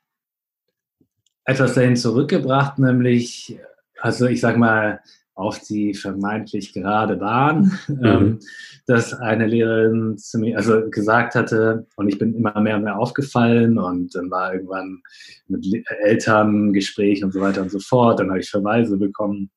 etwas 1.45 1.75
dahin 1.75 1.95
zurückgebracht, 1.95 2.79
nämlich, 2.79 3.59
also 4.01 4.25
ich 4.25 4.41
sag 4.41 4.57
mal, 4.57 5.01
auf 5.35 5.59
die 5.59 5.93
vermeintlich 5.93 6.73
gerade 6.73 7.15
Bahn, 7.17 7.77
mhm. 7.87 7.99
ähm, 8.03 8.39
dass 8.85 9.13
eine 9.13 9.47
Lehrerin 9.47 10.17
zu 10.17 10.39
mir 10.39 10.57
also 10.57 10.89
gesagt 10.89 11.35
hatte, 11.35 11.87
und 11.95 12.07
ich 12.07 12.19
bin 12.19 12.35
immer 12.35 12.59
mehr 12.61 12.75
und 12.75 12.83
mehr 12.83 12.99
aufgefallen 12.99 13.77
und 13.77 14.13
dann 14.15 14.29
war 14.29 14.53
irgendwann 14.53 15.01
mit 15.47 15.65
Eltern 16.03 16.73
Gespräch 16.73 17.23
und 17.23 17.31
so 17.31 17.41
weiter 17.41 17.61
und 17.61 17.71
so 17.71 17.79
fort, 17.79 18.19
dann 18.19 18.29
habe 18.29 18.39
ich 18.39 18.49
Verweise 18.49 18.97
bekommen 18.97 19.49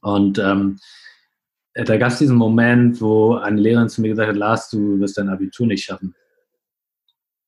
und 0.00 0.38
ähm, 0.38 0.78
da 1.74 1.96
gab 1.96 2.12
es 2.12 2.18
diesen 2.18 2.36
Moment, 2.36 3.00
wo 3.00 3.34
eine 3.34 3.60
Lehrerin 3.60 3.88
zu 3.88 4.00
mir 4.00 4.10
gesagt 4.10 4.28
hat, 4.28 4.36
Lars, 4.36 4.70
du 4.70 5.00
wirst 5.00 5.18
dein 5.18 5.28
Abitur 5.28 5.66
nicht 5.66 5.84
schaffen. 5.84 6.14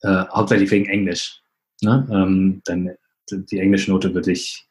Äh, 0.03 0.25
hauptsächlich 0.33 0.71
wegen 0.73 0.87
Englisch. 0.87 1.43
Ne? 1.81 2.09
Ähm, 2.11 2.61
denn 2.67 2.97
die 3.31 3.61
Englischnote 3.61 4.13
wird 4.15 4.27
dich 4.27 4.66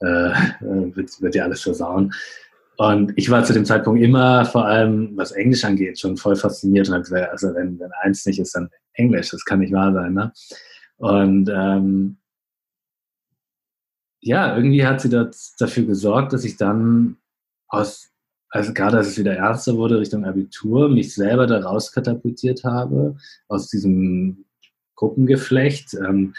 äh, 0.00 0.30
wird, 0.60 1.20
wird 1.20 1.34
dir 1.34 1.44
alles 1.44 1.62
versauen. 1.62 2.12
Und 2.76 3.12
ich 3.16 3.30
war 3.30 3.44
zu 3.44 3.52
dem 3.52 3.64
Zeitpunkt 3.64 4.02
immer, 4.02 4.44
vor 4.44 4.66
allem 4.66 5.16
was 5.16 5.32
Englisch 5.32 5.64
angeht, 5.64 5.98
schon 5.98 6.16
voll 6.16 6.34
fasziniert 6.34 6.88
und 6.88 6.94
habe 6.94 7.04
gesagt, 7.04 7.30
also 7.30 7.54
wenn, 7.54 7.78
wenn 7.78 7.90
eins 8.02 8.26
nicht 8.26 8.40
ist, 8.40 8.54
dann 8.56 8.68
Englisch, 8.94 9.30
das 9.30 9.44
kann 9.44 9.60
nicht 9.60 9.72
wahr 9.72 9.92
sein. 9.92 10.12
Ne? 10.14 10.32
Und 10.96 11.48
ähm, 11.54 12.16
ja, 14.20 14.56
irgendwie 14.56 14.86
hat 14.86 15.00
sie 15.00 15.08
das, 15.08 15.54
dafür 15.58 15.84
gesorgt, 15.84 16.32
dass 16.32 16.44
ich 16.44 16.56
dann 16.56 17.18
aus, 17.68 18.10
also 18.48 18.72
gerade 18.72 18.96
als 18.96 19.08
es 19.08 19.18
wieder 19.18 19.36
ernster 19.36 19.76
wurde 19.76 20.00
Richtung 20.00 20.24
Abitur, 20.24 20.88
mich 20.88 21.14
selber 21.14 21.46
da 21.46 21.60
raus 21.60 21.92
katapultiert 21.92 22.64
habe, 22.64 23.16
aus 23.48 23.68
diesem 23.68 24.46
Gruppengeflecht. 24.96 25.94
Ähm, 25.94 26.34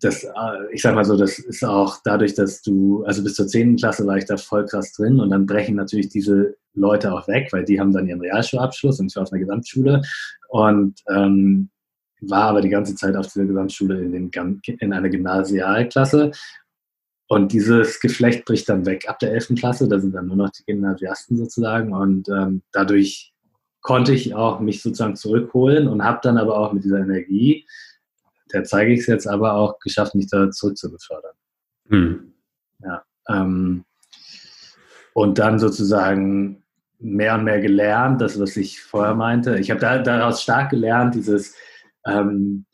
das, 0.00 0.24
äh, 0.24 0.28
ich 0.72 0.82
sag 0.82 0.94
mal 0.94 1.04
so, 1.04 1.16
das 1.16 1.38
ist 1.38 1.64
auch 1.64 1.98
dadurch, 2.04 2.34
dass 2.34 2.62
du, 2.62 3.04
also 3.04 3.22
bis 3.22 3.34
zur 3.34 3.46
10. 3.46 3.76
Klasse 3.76 4.06
war 4.06 4.16
ich 4.16 4.24
da 4.24 4.36
voll 4.36 4.66
krass 4.66 4.92
drin 4.92 5.20
und 5.20 5.30
dann 5.30 5.46
brechen 5.46 5.76
natürlich 5.76 6.08
diese 6.08 6.56
Leute 6.74 7.12
auch 7.12 7.28
weg, 7.28 7.48
weil 7.52 7.64
die 7.64 7.80
haben 7.80 7.92
dann 7.92 8.08
ihren 8.08 8.20
Realschulabschluss 8.20 9.00
und 9.00 9.06
ich 9.06 9.16
war 9.16 9.24
auf 9.24 9.32
einer 9.32 9.40
Gesamtschule 9.40 10.02
und 10.48 11.00
ähm, 11.08 11.70
war 12.22 12.44
aber 12.44 12.60
die 12.60 12.68
ganze 12.68 12.94
Zeit 12.94 13.16
auf 13.16 13.26
dieser 13.26 13.46
Gesamtschule 13.46 14.00
in, 14.00 14.12
den, 14.12 14.60
in 14.64 14.92
einer 14.92 15.08
Gymnasialklasse 15.08 16.32
und 17.28 17.52
dieses 17.52 18.00
Geflecht 18.00 18.44
bricht 18.44 18.68
dann 18.68 18.86
weg 18.86 19.08
ab 19.08 19.18
der 19.18 19.32
11. 19.32 19.54
Klasse, 19.56 19.88
da 19.88 19.98
sind 19.98 20.14
dann 20.14 20.26
nur 20.26 20.36
noch 20.36 20.50
die 20.50 20.64
Gymnasiasten 20.64 21.36
sozusagen 21.36 21.92
und 21.92 22.28
ähm, 22.28 22.62
dadurch 22.72 23.32
konnte 23.82 24.12
ich 24.12 24.34
auch 24.34 24.60
mich 24.60 24.82
sozusagen 24.82 25.16
zurückholen 25.16 25.88
und 25.88 26.04
habe 26.04 26.20
dann 26.22 26.38
aber 26.38 26.58
auch 26.58 26.72
mit 26.72 26.84
dieser 26.84 26.98
Energie 26.98 27.66
der 28.52 28.64
zeige 28.64 28.92
ich 28.92 29.00
es 29.00 29.06
jetzt 29.06 29.26
aber 29.26 29.54
auch 29.54 29.78
geschafft, 29.80 30.14
mich 30.14 30.28
da 30.28 30.50
zurückzubefördern. 30.50 31.34
Hm. 31.88 32.32
Ja, 32.82 33.04
ähm, 33.28 33.84
und 35.14 35.38
dann 35.38 35.58
sozusagen 35.58 36.62
mehr 36.98 37.34
und 37.34 37.44
mehr 37.44 37.60
gelernt, 37.60 38.20
das, 38.20 38.38
was 38.38 38.56
ich 38.56 38.80
vorher 38.80 39.14
meinte. 39.14 39.58
Ich 39.58 39.70
habe 39.70 39.80
da, 39.80 39.98
daraus 39.98 40.42
stark 40.42 40.70
gelernt, 40.70 41.14
dieses, 41.14 41.54
ähm, 42.06 42.66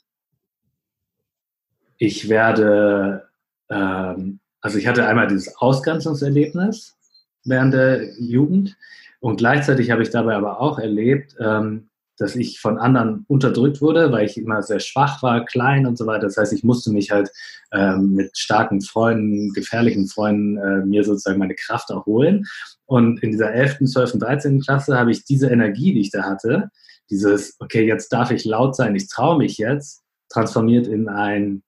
ich 1.99 2.29
werde, 2.29 3.29
ähm, 3.71 4.41
also 4.61 4.79
ich 4.79 4.87
hatte 4.87 5.07
einmal 5.07 5.29
dieses 5.29 5.57
Ausgrenzungserlebnis 5.57 6.97
während 7.45 7.75
der 7.75 8.13
Jugend 8.21 8.77
und 9.21 9.37
gleichzeitig 9.37 9.91
habe 9.91 10.03
ich 10.03 10.11
dabei 10.11 10.35
aber 10.35 10.61
auch 10.61 10.79
erlebt, 10.79 11.37
ähm, 11.41 11.89
dass 12.19 12.35
ich 12.35 12.61
von 12.61 12.79
anderen 12.79 13.25
unterdrückt 13.29 13.81
wurde, 13.81 14.11
weil 14.13 14.27
ich 14.27 14.39
immer 14.39 14.63
sehr 14.63 14.81
schwach 14.81 15.23
war, 15.23 15.45
klein 15.45 15.87
und 15.87 15.99
so 15.99 16.07
weiter. 16.07 16.27
Das 16.27 16.37
heißt, 16.37 16.53
ich 16.53 16.65
musste 16.65 16.91
mich 16.91 17.11
halt 17.11 17.31
ähm, 17.73 18.15
mit 18.15 18.37
starken 18.37 18.81
Freunden, 18.81 19.53
gefährlichen 19.53 20.07
Freunden 20.07 20.57
äh, 20.57 20.85
mir 20.85 21.05
sozusagen 21.05 21.39
meine 21.39 21.55
Kraft 21.55 21.91
erholen. 21.91 22.47
Und 22.87 23.23
in 23.23 23.33
dieser 23.33 23.53
11., 23.53 23.79
12., 23.85 24.19
13. 24.19 24.61
Klasse 24.61 24.99
habe 24.99 25.11
ich 25.11 25.25
diese 25.25 25.49
Energie, 25.49 25.93
die 25.93 26.01
ich 26.01 26.11
da 26.11 26.23
hatte, 26.23 26.71
dieses, 27.11 27.57
okay, 27.61 27.87
jetzt 27.87 28.13
darf 28.13 28.31
ich 28.31 28.45
laut 28.45 28.75
sein, 28.75 28.95
ich 28.97 29.09
traue 29.09 29.39
mich 29.39 29.59
jetzt, 29.59 30.03
transformiert 30.29 30.87
in 30.87 31.09
ein, 31.09 31.63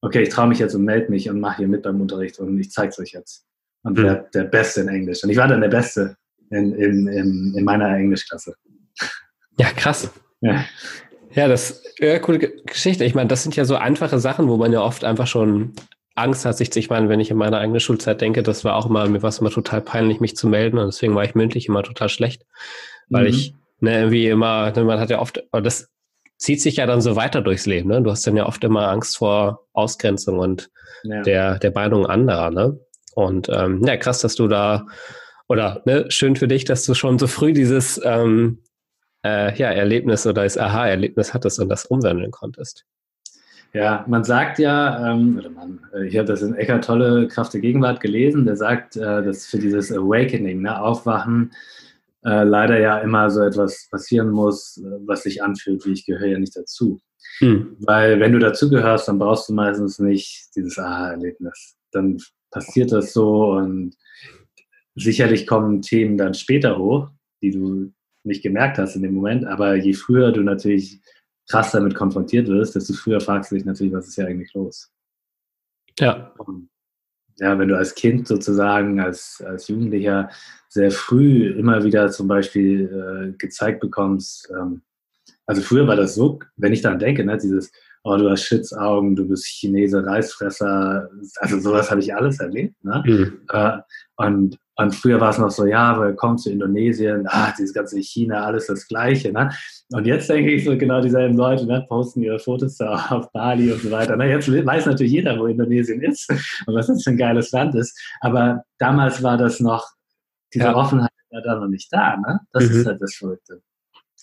okay, 0.00 0.22
ich 0.22 0.30
traue 0.30 0.48
mich 0.48 0.58
jetzt 0.58 0.74
und 0.74 0.84
melde 0.84 1.10
mich 1.10 1.28
und 1.30 1.40
mache 1.40 1.58
hier 1.58 1.68
mit 1.68 1.82
beim 1.82 2.00
Unterricht 2.00 2.38
und 2.38 2.58
ich 2.58 2.70
zeige 2.70 2.90
es 2.90 2.98
euch 2.98 3.12
jetzt. 3.12 3.44
Und 3.82 3.98
mhm. 3.98 4.02
der, 4.02 4.14
der 4.34 4.44
Beste 4.44 4.80
in 4.80 4.88
Englisch. 4.88 5.22
Und 5.22 5.30
ich 5.30 5.36
war 5.36 5.48
dann 5.48 5.60
der 5.60 5.68
Beste 5.68 6.16
in, 6.50 6.74
in, 6.74 7.06
in, 7.06 7.54
in 7.56 7.64
meiner 7.64 7.96
Englischklasse. 7.96 8.54
Ja, 9.60 9.68
krass. 9.76 10.10
Ja. 10.40 10.64
Ja, 11.32 11.46
das 11.46 11.82
ja, 11.98 12.18
coole 12.18 12.38
Geschichte. 12.38 13.04
Ich 13.04 13.14
meine, 13.14 13.28
das 13.28 13.42
sind 13.42 13.54
ja 13.56 13.66
so 13.66 13.76
einfache 13.76 14.18
Sachen, 14.18 14.48
wo 14.48 14.56
man 14.56 14.72
ja 14.72 14.80
oft 14.80 15.04
einfach 15.04 15.26
schon 15.26 15.74
Angst 16.14 16.46
hat, 16.46 16.56
sich, 16.56 16.74
ich 16.76 16.88
meine, 16.88 17.08
wenn 17.10 17.20
ich 17.20 17.30
in 17.30 17.36
meine 17.36 17.58
eigene 17.58 17.78
Schulzeit 17.78 18.20
denke, 18.20 18.42
das 18.42 18.64
war 18.64 18.76
auch 18.76 18.86
immer, 18.86 19.06
mir 19.08 19.22
war 19.22 19.28
es 19.28 19.38
immer 19.38 19.50
total 19.50 19.82
peinlich, 19.82 20.18
mich 20.18 20.34
zu 20.34 20.48
melden 20.48 20.78
und 20.78 20.86
deswegen 20.86 21.14
war 21.14 21.24
ich 21.24 21.34
mündlich 21.34 21.68
immer 21.68 21.82
total 21.82 22.08
schlecht, 22.08 22.46
weil 23.10 23.24
mhm. 23.24 23.28
ich, 23.28 23.54
ne, 23.80 23.98
irgendwie 23.98 24.28
immer, 24.28 24.72
ne, 24.72 24.84
man 24.84 24.98
hat 24.98 25.10
ja 25.10 25.20
oft, 25.20 25.42
das 25.52 25.90
zieht 26.36 26.62
sich 26.62 26.76
ja 26.76 26.86
dann 26.86 27.02
so 27.02 27.16
weiter 27.16 27.42
durchs 27.42 27.66
Leben, 27.66 27.90
ne? 27.90 28.02
Du 28.02 28.10
hast 28.10 28.26
dann 28.26 28.36
ja 28.36 28.46
oft 28.46 28.64
immer 28.64 28.88
Angst 28.88 29.18
vor 29.18 29.66
Ausgrenzung 29.74 30.38
und 30.38 30.70
ja. 31.04 31.22
der, 31.22 31.58
der 31.58 31.72
Meinung 31.72 32.06
anderer, 32.06 32.50
ne? 32.50 32.80
Und 33.14 33.48
ähm, 33.50 33.84
ja, 33.84 33.96
krass, 33.98 34.20
dass 34.20 34.34
du 34.34 34.48
da, 34.48 34.86
oder 35.48 35.82
ne, 35.84 36.06
schön 36.10 36.36
für 36.36 36.48
dich, 36.48 36.64
dass 36.64 36.84
du 36.86 36.94
schon 36.94 37.18
so 37.18 37.26
früh 37.26 37.52
dieses 37.52 38.00
ähm, 38.02 38.58
äh, 39.24 39.56
ja, 39.56 39.70
Erlebnis 39.70 40.26
oder 40.26 40.44
das 40.44 40.58
Aha-Erlebnis 40.58 41.34
hattest 41.34 41.58
und 41.60 41.68
das 41.68 41.86
umwandeln 41.86 42.30
konntest. 42.30 42.84
Ja, 43.72 44.04
man 44.08 44.24
sagt 44.24 44.58
ja, 44.58 45.12
ähm, 45.12 45.38
oder 45.38 45.50
man, 45.50 45.80
äh, 45.94 46.06
ich 46.06 46.16
habe 46.16 46.26
das 46.26 46.42
in 46.42 46.54
Eckart 46.54 46.84
Tolle 46.84 47.28
Kraft 47.28 47.54
der 47.54 47.60
Gegenwart 47.60 48.00
gelesen, 48.00 48.44
der 48.44 48.56
sagt, 48.56 48.96
äh, 48.96 49.22
dass 49.22 49.46
für 49.46 49.58
dieses 49.58 49.92
Awakening, 49.92 50.62
ne, 50.62 50.80
Aufwachen, 50.82 51.52
äh, 52.24 52.42
leider 52.42 52.80
ja 52.80 52.98
immer 52.98 53.30
so 53.30 53.42
etwas 53.42 53.88
passieren 53.90 54.30
muss, 54.30 54.78
äh, 54.78 54.98
was 55.06 55.22
sich 55.22 55.42
anfühlt, 55.42 55.86
wie 55.86 55.92
ich 55.92 56.04
gehöre 56.04 56.28
ja 56.28 56.38
nicht 56.38 56.56
dazu. 56.56 57.00
Hm. 57.38 57.76
Weil 57.78 58.18
wenn 58.18 58.32
du 58.32 58.40
dazugehörst, 58.40 59.06
dann 59.06 59.18
brauchst 59.18 59.48
du 59.48 59.54
meistens 59.54 60.00
nicht 60.00 60.48
dieses 60.56 60.78
Aha-Erlebnis. 60.78 61.76
Dann 61.92 62.18
passiert 62.50 62.90
das 62.90 63.12
so 63.12 63.52
und 63.52 63.94
sicherlich 64.96 65.46
kommen 65.46 65.80
Themen 65.80 66.18
dann 66.18 66.34
später 66.34 66.76
hoch, 66.76 67.08
die 67.40 67.52
du 67.52 67.92
nicht 68.24 68.42
gemerkt 68.42 68.78
hast 68.78 68.96
in 68.96 69.02
dem 69.02 69.14
Moment. 69.14 69.44
Aber 69.46 69.74
je 69.74 69.92
früher 69.92 70.32
du 70.32 70.42
natürlich 70.42 71.00
krass 71.48 71.72
damit 71.72 71.94
konfrontiert 71.94 72.48
wirst, 72.48 72.76
desto 72.76 72.92
früher 72.94 73.20
fragst 73.20 73.50
du 73.50 73.56
dich 73.56 73.64
natürlich, 73.64 73.92
was 73.92 74.08
ist 74.08 74.16
ja 74.16 74.26
eigentlich 74.26 74.54
los? 74.54 74.90
Ja. 75.98 76.32
Ja, 77.38 77.58
wenn 77.58 77.68
du 77.68 77.76
als 77.76 77.94
Kind 77.94 78.28
sozusagen, 78.28 79.00
als, 79.00 79.42
als 79.46 79.68
Jugendlicher 79.68 80.30
sehr 80.68 80.90
früh 80.90 81.48
immer 81.50 81.82
wieder 81.84 82.10
zum 82.10 82.28
Beispiel 82.28 83.32
äh, 83.32 83.36
gezeigt 83.38 83.80
bekommst, 83.80 84.50
ähm, 84.50 84.82
also 85.46 85.62
früher 85.62 85.88
war 85.88 85.96
das 85.96 86.14
so, 86.14 86.38
wenn 86.56 86.72
ich 86.72 86.82
daran 86.82 86.98
denke, 86.98 87.24
ne, 87.24 87.36
dieses, 87.36 87.72
oh, 88.04 88.16
du 88.16 88.30
hast 88.30 88.44
Schitzaugen, 88.44 89.16
du 89.16 89.28
bist 89.28 89.46
Chinese, 89.46 90.04
Reisfresser, 90.04 91.08
also 91.36 91.60
sowas 91.60 91.90
habe 91.90 92.00
ich 92.00 92.14
alles 92.14 92.40
erlebt. 92.40 92.74
Ne? 92.82 93.02
Mhm. 93.06 93.40
Äh, 93.50 93.78
und 94.16 94.58
und 94.80 94.94
früher 94.94 95.20
war 95.20 95.28
es 95.28 95.36
noch 95.36 95.50
so, 95.50 95.66
ja, 95.66 96.00
willkommen 96.00 96.38
zu 96.38 96.50
Indonesien, 96.50 97.26
ah, 97.28 97.52
dieses 97.58 97.74
ganze 97.74 97.98
China, 97.98 98.44
alles 98.46 98.66
das 98.66 98.88
Gleiche. 98.88 99.30
Ne? 99.30 99.50
Und 99.90 100.06
jetzt 100.06 100.30
denke 100.30 100.52
ich 100.52 100.64
so, 100.64 100.74
genau 100.78 101.02
dieselben 101.02 101.36
Leute 101.36 101.66
ne, 101.66 101.84
posten 101.86 102.22
ihre 102.22 102.38
Fotos 102.38 102.78
da 102.78 102.94
auf 103.10 103.30
Bali 103.30 103.70
und 103.70 103.82
so 103.82 103.90
weiter. 103.90 104.16
Na, 104.16 104.24
jetzt 104.24 104.50
weiß 104.50 104.86
natürlich 104.86 105.12
jeder, 105.12 105.38
wo 105.38 105.46
Indonesien 105.48 106.00
ist 106.00 106.30
und 106.66 106.74
was 106.74 106.86
das 106.86 107.02
für 107.02 107.10
ein 107.10 107.18
geiles 107.18 107.50
Land 107.52 107.74
ist. 107.74 107.94
Aber 108.22 108.62
damals 108.78 109.22
war 109.22 109.36
das 109.36 109.60
noch, 109.60 109.86
diese 110.54 110.64
ja. 110.64 110.74
Offenheit 110.74 111.10
war 111.30 111.42
da 111.42 111.56
noch 111.56 111.68
nicht 111.68 111.92
da. 111.92 112.16
Ne? 112.16 112.40
Das 112.54 112.70
mhm. 112.70 112.76
ist 112.76 112.86
halt 112.86 113.02
das 113.02 113.14
Verrückte. 113.16 113.60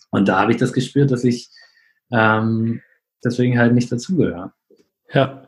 Und 0.09 0.27
da 0.27 0.39
habe 0.39 0.53
ich 0.53 0.57
das 0.57 0.73
gespürt, 0.73 1.11
dass 1.11 1.23
ich 1.23 1.49
ähm, 2.11 2.81
deswegen 3.23 3.59
halt 3.59 3.73
nicht 3.73 3.91
dazugehöre. 3.91 4.53
Ja. 5.13 5.43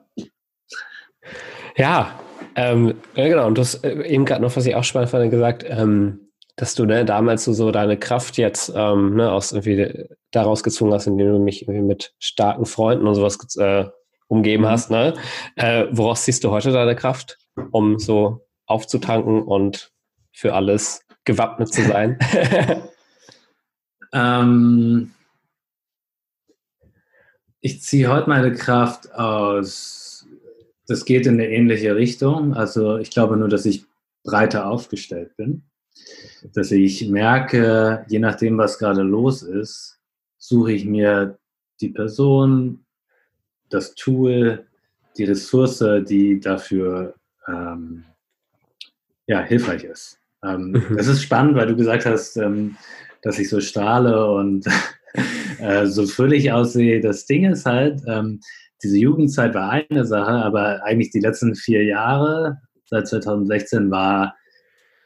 Ja, 1.76 2.20
ähm, 2.56 2.96
ja, 3.16 3.28
genau. 3.28 3.48
Und 3.48 3.58
du 3.58 3.62
hast 3.62 3.84
äh, 3.86 4.04
eben 4.04 4.26
gerade 4.26 4.42
noch, 4.42 4.56
was 4.56 4.66
ich 4.66 4.76
auch 4.76 4.84
spannend 4.84 5.12
fand, 5.12 5.32
gesagt, 5.32 5.64
ähm, 5.68 6.32
dass 6.56 6.76
du 6.76 6.86
ne, 6.86 7.06
damals 7.06 7.46
so, 7.46 7.54
so 7.54 7.72
deine 7.72 7.98
Kraft 7.98 8.38
jetzt 8.38 8.72
ähm, 8.76 9.16
ne, 9.16 9.32
aus 9.32 9.54
irgendwie 9.54 10.10
daraus 10.32 10.62
gezogen 10.62 10.94
hast, 10.94 11.08
indem 11.08 11.32
du 11.32 11.40
mich 11.40 11.62
irgendwie 11.62 11.82
mit 11.82 12.14
starken 12.20 12.66
Freunden 12.66 13.08
und 13.08 13.16
sowas 13.16 13.38
äh, 13.58 13.86
umgeben 14.28 14.64
mhm. 14.64 14.68
hast. 14.68 14.92
Ne? 14.92 15.14
Äh, 15.56 15.86
woraus 15.92 16.24
ziehst 16.24 16.44
du 16.44 16.52
heute 16.52 16.72
deine 16.72 16.96
Kraft, 16.96 17.38
um 17.72 17.98
so 17.98 18.46
aufzutanken 18.66 19.42
und 19.42 19.92
für 20.34 20.54
alles 20.54 21.06
gewappnet 21.24 21.74
zu 21.74 21.84
sein? 21.84 22.20
Ähm, 24.12 25.12
ich 27.62 27.82
ziehe 27.82 28.08
heute 28.08 28.30
meine 28.30 28.54
Kraft 28.54 29.14
aus, 29.14 30.28
das 30.88 31.06
geht 31.06 31.28
in 31.28 31.36
eine 31.36 31.50
ähnliche 31.50 31.96
Richtung. 31.96 32.54
Also 32.54 32.98
ich 32.98 33.12
glaube 33.12 33.38
nur, 33.38 33.50
dass 33.50 33.66
ich 33.66 33.86
breiter 34.24 34.68
aufgestellt 34.68 35.36
bin. 35.38 35.64
Dass 36.54 36.72
ich 36.72 37.08
merke, 37.10 38.06
je 38.08 38.20
nachdem, 38.20 38.58
was 38.58 38.80
gerade 38.80 39.02
los 39.02 39.44
ist, 39.44 40.00
suche 40.38 40.72
ich 40.72 40.86
mir 40.86 41.38
die 41.82 41.90
Person, 41.90 42.86
das 43.70 43.94
Tool, 43.96 44.66
die 45.18 45.26
Ressource, 45.26 45.84
die 46.08 46.40
dafür 46.40 47.16
ähm, 47.48 48.06
ja, 49.28 49.42
hilfreich 49.42 49.84
ist. 49.84 50.20
Ähm, 50.44 50.72
mhm. 50.72 50.96
Das 50.96 51.08
ist 51.08 51.22
spannend, 51.22 51.56
weil 51.56 51.68
du 51.68 51.76
gesagt 51.76 52.06
hast, 52.06 52.38
ähm, 52.38 52.78
dass 53.22 53.38
ich 53.38 53.50
so 53.50 53.60
strahle 53.60 54.32
und 54.32 54.66
äh, 55.60 55.88
so 55.88 56.06
fröhlich 56.06 56.52
aussehe. 56.52 57.02
Das 57.02 57.26
Ding 57.26 57.46
ist 57.46 57.66
halt, 57.66 58.02
ähm, 58.08 58.40
diese 58.84 58.98
Jugendzeit 58.98 59.54
war 59.54 59.72
eine 59.72 60.06
Sache, 60.06 60.32
aber 60.32 60.84
eigentlich 60.84 61.12
die 61.12 61.20
letzten 61.20 61.56
vier 61.56 61.84
Jahre, 61.84 62.58
seit 62.86 63.08
2016, 63.08 63.92
war, 63.92 64.36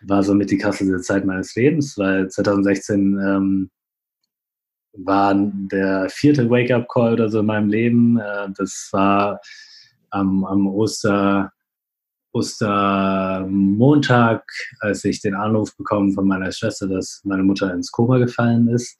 war 0.01 0.23
somit 0.23 0.51
die 0.51 0.57
krasseste 0.57 1.01
Zeit 1.01 1.25
meines 1.25 1.55
Lebens, 1.55 1.97
weil 1.97 2.29
2016 2.29 3.19
ähm, 3.19 3.71
war 4.93 5.33
der 5.35 6.07
vierte 6.09 6.49
Wake-up-Call 6.49 7.13
oder 7.13 7.29
so 7.29 7.39
in 7.39 7.45
meinem 7.47 7.69
Leben. 7.69 8.19
Äh, 8.19 8.49
das 8.55 8.89
war 8.91 9.39
am, 10.11 10.45
am 10.45 10.67
Oster, 10.67 11.51
Ostermontag, 12.31 14.43
als 14.79 15.03
ich 15.05 15.21
den 15.21 15.35
Anruf 15.35 15.75
bekommen 15.77 16.13
von 16.13 16.27
meiner 16.27 16.51
Schwester, 16.51 16.87
dass 16.87 17.21
meine 17.23 17.43
Mutter 17.43 17.73
ins 17.73 17.91
Koma 17.91 18.19
gefallen 18.19 18.67
ist. 18.67 18.99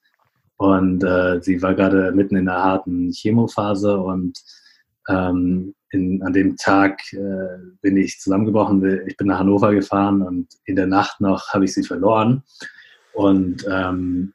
Und 0.64 1.04
äh, 1.04 1.42
sie 1.42 1.62
war 1.62 1.76
gerade 1.76 2.14
mitten 2.14 2.38
in 2.38 2.48
einer 2.48 2.64
harten 2.64 3.12
Chemophase 3.12 4.00
und 4.00 4.40
ähm, 5.10 5.76
in, 5.92 6.24
an 6.24 6.32
dem 6.32 6.56
Tag 6.56 7.02
äh, 7.12 7.58
bin 7.82 7.98
ich 7.98 8.22
zusammengebrochen. 8.22 9.06
Ich 9.06 9.18
bin 9.18 9.28
nach 9.28 9.40
Hannover 9.40 9.74
gefahren 9.74 10.22
und 10.22 10.48
in 10.64 10.78
der 10.78 10.88
Nacht 10.88 11.20
noch 11.20 11.50
habe 11.50 11.66
ich 11.66 11.74
sie 11.74 11.84
verloren. 11.84 12.44
Und 13.12 13.66
ähm, 13.70 14.32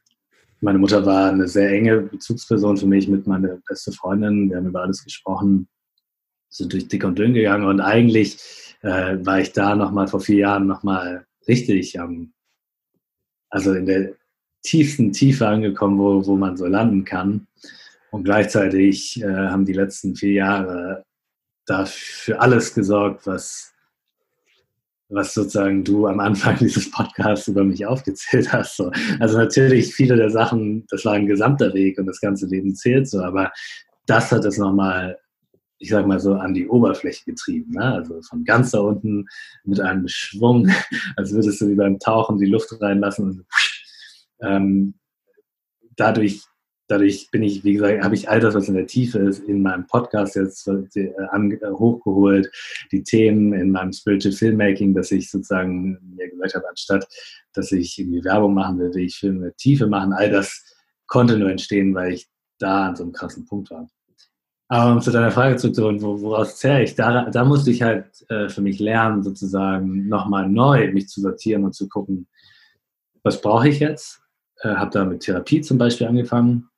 meine 0.60 0.78
Mutter 0.78 1.06
war 1.06 1.30
eine 1.30 1.48
sehr 1.48 1.70
enge 1.70 2.02
Bezugsperson 2.02 2.76
für 2.76 2.86
mich 2.86 3.08
mit 3.08 3.26
meiner 3.26 3.56
beste 3.66 3.92
Freundin. 3.92 4.50
Wir 4.50 4.58
haben 4.58 4.66
über 4.66 4.82
alles 4.82 5.02
gesprochen, 5.02 5.66
sind 6.50 6.74
durch 6.74 6.88
dick 6.88 7.04
und 7.04 7.18
dünn 7.18 7.32
gegangen 7.32 7.64
und 7.64 7.80
eigentlich 7.80 8.76
äh, 8.82 9.16
war 9.24 9.40
ich 9.40 9.52
da 9.52 9.74
nochmal 9.74 10.08
vor 10.08 10.20
vier 10.20 10.40
Jahren 10.40 10.66
nochmal 10.66 11.24
richtig, 11.48 11.94
ähm, 11.94 12.34
also 13.48 13.72
in 13.72 13.86
der 13.86 14.17
tiefsten 14.62 15.12
Tiefe 15.12 15.46
angekommen, 15.46 15.98
wo, 15.98 16.26
wo 16.26 16.36
man 16.36 16.56
so 16.56 16.66
landen 16.66 17.04
kann. 17.04 17.46
Und 18.10 18.24
gleichzeitig 18.24 19.20
äh, 19.22 19.26
haben 19.26 19.64
die 19.64 19.72
letzten 19.72 20.16
vier 20.16 20.32
Jahre 20.32 21.04
dafür 21.66 22.40
alles 22.40 22.74
gesorgt, 22.74 23.26
was, 23.26 23.74
was 25.08 25.34
sozusagen 25.34 25.84
du 25.84 26.06
am 26.06 26.20
Anfang 26.20 26.56
dieses 26.60 26.90
Podcasts 26.90 27.48
über 27.48 27.64
mich 27.64 27.84
aufgezählt 27.86 28.52
hast. 28.52 28.76
So. 28.76 28.90
Also 29.20 29.36
natürlich 29.36 29.94
viele 29.94 30.16
der 30.16 30.30
Sachen, 30.30 30.86
das 30.90 31.04
war 31.04 31.14
ein 31.14 31.26
gesamter 31.26 31.74
Weg 31.74 31.98
und 31.98 32.06
das 32.06 32.20
ganze 32.20 32.46
Leben 32.46 32.74
zählt 32.74 33.08
so, 33.08 33.22
aber 33.22 33.52
das 34.06 34.32
hat 34.32 34.44
es 34.44 34.56
nochmal 34.56 35.18
ich 35.78 35.90
sag 35.90 36.06
mal 36.06 36.18
so, 36.18 36.34
an 36.34 36.54
die 36.54 36.68
Oberfläche 36.68 37.24
getrieben. 37.24 37.72
Ne? 37.72 37.84
Also 37.84 38.20
von 38.22 38.44
ganz 38.44 38.72
da 38.72 38.80
unten 38.80 39.26
mit 39.64 39.80
einem 39.80 40.08
Schwung, 40.08 40.68
als 41.16 41.32
würdest 41.32 41.60
du 41.60 41.68
wie 41.68 41.74
beim 41.74 41.98
Tauchen 41.98 42.38
die 42.38 42.46
Luft 42.46 42.74
reinlassen. 42.80 43.24
Und, 43.24 43.46
ähm, 44.42 44.94
dadurch, 45.96 46.42
dadurch 46.88 47.30
bin 47.30 47.42
ich, 47.42 47.64
wie 47.64 47.74
gesagt, 47.74 48.02
habe 48.02 48.14
ich 48.14 48.28
all 48.28 48.40
das, 48.40 48.54
was 48.54 48.68
in 48.68 48.74
der 48.74 48.86
Tiefe 48.86 49.18
ist, 49.18 49.40
in 49.40 49.62
meinem 49.62 49.86
Podcast 49.86 50.36
jetzt 50.36 50.66
äh, 50.68 51.10
hochgeholt. 51.70 52.50
Die 52.92 53.02
Themen 53.02 53.52
in 53.52 53.70
meinem 53.70 53.92
Spiritual 53.92 54.34
Filmmaking, 54.34 54.94
dass 54.94 55.10
ich 55.10 55.30
sozusagen 55.30 55.98
mir 56.16 56.28
gesagt 56.30 56.54
habe, 56.54 56.68
anstatt 56.68 57.06
dass 57.54 57.72
ich 57.72 57.98
irgendwie 57.98 58.24
Werbung 58.24 58.54
machen 58.54 58.78
will, 58.78 58.94
will 58.94 59.04
ich 59.04 59.16
Filme 59.16 59.46
mit 59.46 59.56
Tiefe 59.56 59.86
machen. 59.86 60.12
All 60.12 60.30
das 60.30 60.64
konnte 61.06 61.36
nur 61.36 61.50
entstehen, 61.50 61.94
weil 61.94 62.12
ich 62.12 62.28
da 62.58 62.88
an 62.88 62.96
so 62.96 63.02
einem 63.02 63.12
krassen 63.12 63.46
Punkt 63.46 63.70
war. 63.70 63.88
Aber 64.68 64.92
um 64.92 65.00
zu 65.00 65.10
deiner 65.10 65.30
Frage 65.30 65.56
zurückzukommen, 65.56 66.00
woraus 66.02 66.58
zähle 66.58 66.84
ich? 66.84 66.94
Da, 66.94 67.30
da 67.30 67.44
musste 67.44 67.70
ich 67.70 67.82
halt 67.82 68.24
äh, 68.28 68.48
für 68.48 68.60
mich 68.60 68.78
lernen, 68.78 69.22
sozusagen 69.22 70.08
nochmal 70.08 70.48
neu 70.48 70.92
mich 70.92 71.08
zu 71.08 71.22
sortieren 71.22 71.64
und 71.64 71.74
zu 71.74 71.88
gucken, 71.88 72.28
was 73.22 73.40
brauche 73.40 73.68
ich 73.68 73.80
jetzt? 73.80 74.20
Äh, 74.62 74.70
habe 74.70 74.90
da 74.90 75.04
mit 75.04 75.20
Therapie 75.20 75.60
zum 75.60 75.78
Beispiel 75.78 76.06
angefangen. 76.06 76.68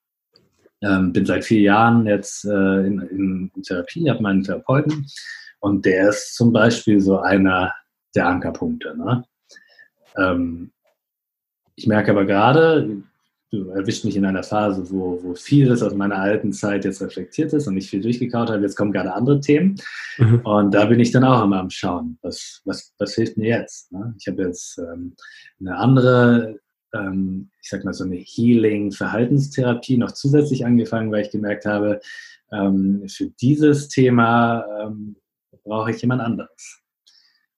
Ähm, 0.83 1.13
bin 1.13 1.27
seit 1.27 1.45
vier 1.45 1.61
Jahren 1.61 2.07
jetzt 2.07 2.45
äh, 2.45 2.87
in, 2.87 3.51
in, 3.55 3.63
Therapie, 3.63 4.09
habe 4.09 4.23
meinen 4.23 4.43
Therapeuten 4.43 5.07
und 5.61 5.85
der 5.85 6.09
ist 6.09 6.35
zum 6.35 6.53
Beispiel 6.53 7.01
so 7.01 7.19
einer 7.19 7.75
der 8.15 8.27
Ankerpunkte. 8.27 8.97
Ne? 8.97 9.25
Ähm, 10.17 10.73
ich 11.77 11.87
merke 11.87 12.11
aber 12.11 12.25
gerade, 12.25 13.03
du 13.51 13.69
erwischt 13.71 14.05
mich 14.05 14.17
in 14.17 14.25
einer 14.25 14.43
Phase, 14.43 14.91
wo, 14.91 15.19
wo 15.23 15.35
vieles 15.35 15.83
aus 15.83 15.95
meiner 15.95 16.17
alten 16.17 16.53
Zeit 16.53 16.85
jetzt 16.85 17.03
reflektiert 17.03 17.53
ist 17.53 17.67
und 17.67 17.77
ich 17.77 17.91
viel 17.91 18.01
durchgekaut 18.01 18.51
habe. 18.51 18.63
Jetzt 18.63 18.77
kommen 18.77 18.93
gerade 18.93 19.13
andere 19.13 19.41
Themen. 19.41 19.77
Mhm. 20.19 20.41
Und 20.45 20.75
da 20.75 20.87
bin 20.87 21.01
ich 21.01 21.11
dann 21.11 21.25
auch 21.25 21.45
immer 21.45 21.59
am 21.59 21.71
Schauen, 21.71 22.19
was, 22.23 22.63
was, 22.65 22.95
was 22.99 23.15
hilft 23.15 23.37
mir 23.37 23.59
jetzt. 23.59 23.93
Ne? 23.93 24.15
Ich 24.19 24.29
habe 24.29 24.43
jetzt 24.45 24.79
ähm, 24.79 25.15
eine 25.59 25.77
andere, 25.77 26.59
ähm, 26.95 27.51
ich 27.63 27.69
sag 27.69 27.85
mal 27.85 27.95
so 27.95 28.05
eine 28.05 28.17
Healing-Verhaltenstherapie 28.17 29.97
noch 29.97 30.13
zusätzlich 30.13 30.65
angefangen, 30.65 31.11
weil 31.13 31.25
ich 31.25 31.31
gemerkt 31.31 31.67
habe, 31.67 32.01
ähm, 32.53 33.05
für 33.09 33.27
dieses 33.41 33.89
Thema 33.89 34.65
ähm, 34.83 35.17
brauche 35.65 35.91
ich 35.91 36.01
jemand 36.01 36.23
anderes. 36.23 36.83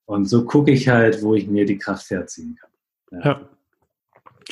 Und 0.04 0.26
so 0.26 0.44
gucke 0.44 0.70
ich 0.70 0.88
halt, 0.88 1.22
wo 1.22 1.34
ich 1.34 1.46
mir 1.46 1.64
die 1.64 1.78
Kraft 1.78 2.10
herziehen 2.10 2.58
kann. 2.60 2.70
ja. 3.20 3.26
ja. 3.26 3.48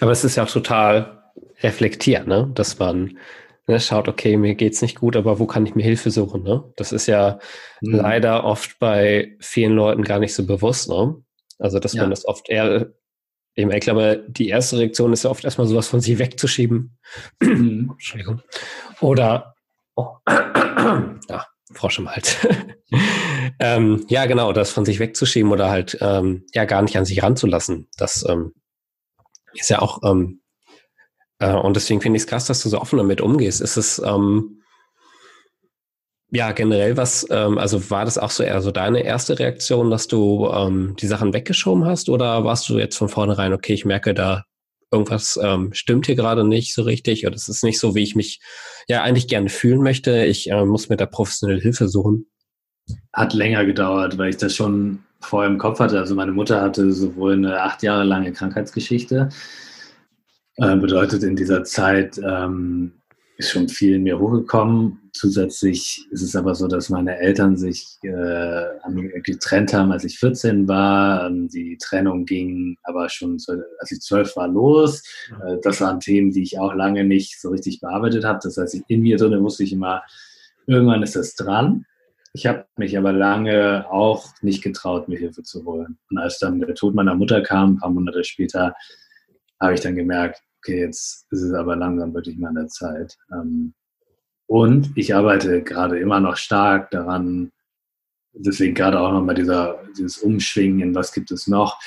Aber 0.00 0.12
es 0.12 0.24
ist 0.24 0.36
ja 0.36 0.44
auch 0.44 0.50
total 0.50 1.20
reflektiert, 1.62 2.26
ne? 2.26 2.50
dass 2.54 2.78
man 2.78 3.18
ne, 3.66 3.80
schaut, 3.80 4.08
okay, 4.08 4.36
mir 4.36 4.54
geht's 4.54 4.82
nicht 4.82 4.98
gut, 4.98 5.16
aber 5.16 5.38
wo 5.38 5.46
kann 5.46 5.66
ich 5.66 5.74
mir 5.74 5.82
Hilfe 5.82 6.10
suchen? 6.10 6.42
Ne? 6.42 6.64
Das 6.76 6.92
ist 6.92 7.06
ja 7.06 7.38
mhm. 7.80 7.96
leider 7.96 8.44
oft 8.44 8.78
bei 8.78 9.36
vielen 9.40 9.72
Leuten 9.72 10.02
gar 10.02 10.18
nicht 10.18 10.34
so 10.34 10.46
bewusst. 10.46 10.88
Ne? 10.88 11.16
Also, 11.58 11.78
dass 11.78 11.92
ja. 11.92 12.02
man 12.02 12.10
das 12.10 12.26
oft 12.26 12.48
eher, 12.48 12.92
eben, 13.60 13.70
ich 13.72 13.80
glaube, 13.80 14.24
die 14.28 14.48
erste 14.48 14.78
Reaktion 14.78 15.12
ist 15.12 15.24
ja 15.24 15.30
oft 15.30 15.44
erstmal 15.44 15.66
sowas 15.66 15.88
von 15.88 16.00
sich 16.00 16.18
wegzuschieben. 16.18 16.98
Mhm. 17.40 17.90
Entschuldigung. 17.92 18.42
Oder, 19.00 19.54
oh, 19.94 20.16
ja, 20.28 21.46
Frosch 21.72 21.98
im 21.98 22.10
Hals. 22.10 22.36
ähm, 23.60 24.04
ja, 24.08 24.26
genau, 24.26 24.52
das 24.52 24.70
von 24.70 24.84
sich 24.84 24.98
wegzuschieben 24.98 25.52
oder 25.52 25.70
halt 25.70 25.98
ähm, 26.00 26.44
ja 26.54 26.64
gar 26.64 26.82
nicht 26.82 26.96
an 26.96 27.04
sich 27.04 27.22
ranzulassen. 27.22 27.88
Das 27.96 28.24
ähm, 28.28 28.52
ist 29.54 29.70
ja 29.70 29.80
auch 29.80 30.00
ähm, 30.02 30.40
äh, 31.38 31.54
und 31.54 31.74
deswegen 31.74 32.00
finde 32.00 32.16
ich 32.16 32.24
es 32.24 32.26
krass, 32.28 32.46
dass 32.46 32.62
du 32.62 32.68
so 32.68 32.80
offen 32.80 32.96
damit 32.98 33.20
umgehst. 33.20 33.60
Ist 33.60 33.76
es 33.76 34.00
ähm, 34.00 34.59
ja 36.30 36.52
generell 36.52 36.96
was, 36.96 37.26
ähm, 37.30 37.58
also 37.58 37.90
war 37.90 38.04
das 38.04 38.18
auch 38.18 38.30
so 38.30 38.42
eher 38.42 38.60
so 38.60 38.70
deine 38.70 39.02
erste 39.02 39.38
Reaktion, 39.38 39.90
dass 39.90 40.08
du 40.08 40.48
ähm, 40.48 40.96
die 40.98 41.06
Sachen 41.06 41.32
weggeschoben 41.32 41.84
hast 41.84 42.08
oder 42.08 42.44
warst 42.44 42.68
du 42.68 42.78
jetzt 42.78 42.96
von 42.96 43.08
vornherein, 43.08 43.52
okay, 43.52 43.72
ich 43.74 43.84
merke 43.84 44.14
da, 44.14 44.44
irgendwas 44.92 45.38
ähm, 45.42 45.70
stimmt 45.72 46.06
hier 46.06 46.16
gerade 46.16 46.44
nicht 46.44 46.74
so 46.74 46.82
richtig 46.82 47.26
oder 47.26 47.36
es 47.36 47.48
ist 47.48 47.62
nicht 47.62 47.78
so, 47.78 47.94
wie 47.94 48.02
ich 48.02 48.16
mich 48.16 48.40
ja 48.88 49.02
eigentlich 49.02 49.28
gerne 49.28 49.48
fühlen 49.48 49.82
möchte. 49.82 50.24
Ich 50.24 50.50
äh, 50.50 50.64
muss 50.64 50.88
mir 50.88 50.96
da 50.96 51.06
professionelle 51.06 51.60
Hilfe 51.60 51.88
suchen. 51.88 52.26
Hat 53.12 53.32
länger 53.34 53.64
gedauert, 53.64 54.18
weil 54.18 54.30
ich 54.30 54.36
das 54.36 54.54
schon 54.54 55.00
vorher 55.20 55.50
im 55.50 55.58
Kopf 55.58 55.78
hatte. 55.78 55.98
Also 55.98 56.14
meine 56.14 56.32
Mutter 56.32 56.60
hatte 56.60 56.92
sowohl 56.92 57.34
eine 57.34 57.60
acht 57.60 57.82
Jahre 57.82 58.04
lange 58.04 58.32
Krankheitsgeschichte 58.32 59.28
äh, 60.56 60.76
bedeutet, 60.76 61.22
in 61.22 61.36
dieser 61.36 61.64
Zeit 61.64 62.18
ähm, 62.18 62.92
ist 63.36 63.50
schon 63.50 63.68
viel 63.68 63.94
in 63.94 64.02
mir 64.02 64.18
hochgekommen. 64.18 64.99
Zusätzlich 65.12 66.06
ist 66.10 66.22
es 66.22 66.36
aber 66.36 66.54
so, 66.54 66.68
dass 66.68 66.88
meine 66.88 67.18
Eltern 67.18 67.56
sich 67.56 67.98
äh, 68.02 68.64
getrennt 69.22 69.72
haben, 69.72 69.92
als 69.92 70.04
ich 70.04 70.18
14 70.18 70.68
war. 70.68 71.26
Ähm, 71.26 71.48
die 71.48 71.76
Trennung 71.78 72.24
ging 72.24 72.76
aber 72.82 73.08
schon, 73.08 73.38
als 73.78 73.92
ich 73.92 74.00
12 74.00 74.36
war, 74.36 74.48
los. 74.48 75.02
Äh, 75.44 75.56
das 75.62 75.80
waren 75.80 76.00
Themen, 76.00 76.30
die 76.30 76.42
ich 76.42 76.58
auch 76.58 76.74
lange 76.74 77.04
nicht 77.04 77.40
so 77.40 77.50
richtig 77.50 77.80
bearbeitet 77.80 78.24
habe. 78.24 78.40
Das 78.42 78.56
heißt, 78.56 78.82
in 78.88 79.02
mir 79.02 79.16
drin 79.16 79.42
wusste 79.42 79.64
ich 79.64 79.72
immer, 79.72 80.02
irgendwann 80.66 81.02
ist 81.02 81.16
das 81.16 81.34
dran. 81.34 81.86
Ich 82.32 82.46
habe 82.46 82.66
mich 82.76 82.96
aber 82.96 83.12
lange 83.12 83.90
auch 83.90 84.26
nicht 84.40 84.62
getraut, 84.62 85.08
mir 85.08 85.18
Hilfe 85.18 85.42
zu 85.42 85.64
holen. 85.64 85.98
Und 86.10 86.18
als 86.18 86.38
dann 86.38 86.60
der 86.60 86.74
Tod 86.74 86.94
meiner 86.94 87.14
Mutter 87.14 87.42
kam, 87.42 87.72
ein 87.72 87.78
paar 87.78 87.90
Monate 87.90 88.22
später, 88.22 88.74
habe 89.60 89.74
ich 89.74 89.80
dann 89.80 89.96
gemerkt, 89.96 90.40
okay, 90.58 90.80
jetzt 90.80 91.26
ist 91.30 91.42
es 91.42 91.52
aber 91.52 91.74
langsam 91.76 92.14
wirklich 92.14 92.38
mal 92.38 92.48
an 92.48 92.54
der 92.54 92.68
Zeit. 92.68 93.16
Ähm, 93.32 93.74
und 94.50 94.90
ich 94.96 95.14
arbeite 95.14 95.62
gerade 95.62 96.00
immer 96.00 96.18
noch 96.18 96.36
stark 96.36 96.90
daran, 96.90 97.52
deswegen 98.32 98.74
gerade 98.74 98.98
auch 98.98 99.12
nochmal 99.12 99.36
dieser, 99.36 99.80
dieses 99.96 100.18
Umschwingen 100.18 100.80
in 100.80 100.92
was 100.92 101.12
gibt 101.12 101.30
es 101.30 101.46
noch, 101.46 101.78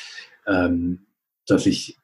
ähm, 0.47 1.05
dass 1.45 1.65
ich 1.65 1.99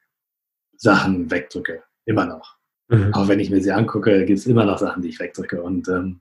Sachen 0.76 1.30
wegdrücke. 1.30 1.82
Immer 2.04 2.26
noch. 2.26 2.58
Mhm. 2.88 3.14
Auch 3.14 3.26
wenn 3.26 3.40
ich 3.40 3.48
mir 3.48 3.62
sie 3.62 3.72
angucke, 3.72 4.26
gibt 4.26 4.38
es 4.38 4.46
immer 4.46 4.66
noch 4.66 4.76
Sachen, 4.76 5.00
die 5.00 5.08
ich 5.08 5.18
wegdrücke. 5.18 5.62
Und 5.62 5.88
ähm, 5.88 6.20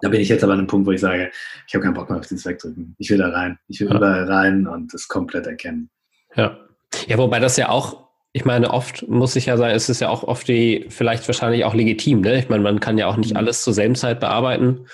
da 0.00 0.08
bin 0.08 0.20
ich 0.20 0.28
jetzt 0.28 0.42
aber 0.42 0.54
an 0.54 0.58
einem 0.58 0.66
Punkt, 0.66 0.88
wo 0.88 0.90
ich 0.90 1.00
sage, 1.00 1.30
ich 1.68 1.74
habe 1.74 1.84
keinen 1.84 1.94
Bock 1.94 2.10
mehr 2.10 2.18
auf 2.18 2.26
dieses 2.26 2.44
Wegdrücken. 2.44 2.96
Ich 2.98 3.10
will 3.10 3.18
da 3.18 3.28
rein. 3.28 3.60
Ich 3.68 3.80
will 3.80 3.90
ja. 3.90 3.94
überall 3.94 4.24
rein 4.24 4.66
und 4.66 4.92
das 4.92 5.06
komplett 5.06 5.46
erkennen. 5.46 5.88
Ja. 6.34 6.58
Ja, 7.06 7.16
wobei 7.16 7.38
das 7.38 7.56
ja 7.56 7.68
auch, 7.68 8.08
ich 8.32 8.44
meine, 8.44 8.70
oft 8.70 9.06
muss 9.08 9.36
ich 9.36 9.46
ja 9.46 9.56
sagen, 9.56 9.74
es 9.74 9.88
ist 9.88 10.00
ja 10.00 10.08
auch 10.08 10.22
oft 10.24 10.48
die, 10.48 10.86
vielleicht 10.88 11.28
wahrscheinlich 11.28 11.64
auch 11.64 11.74
legitim, 11.74 12.22
ne? 12.22 12.38
Ich 12.38 12.48
meine, 12.48 12.62
man 12.62 12.80
kann 12.80 12.96
ja 12.96 13.06
auch 13.06 13.16
nicht 13.16 13.32
mhm. 13.32 13.36
alles 13.36 13.62
zur 13.62 13.74
selben 13.74 13.94
Zeit 13.94 14.20
bearbeiten. 14.20 14.86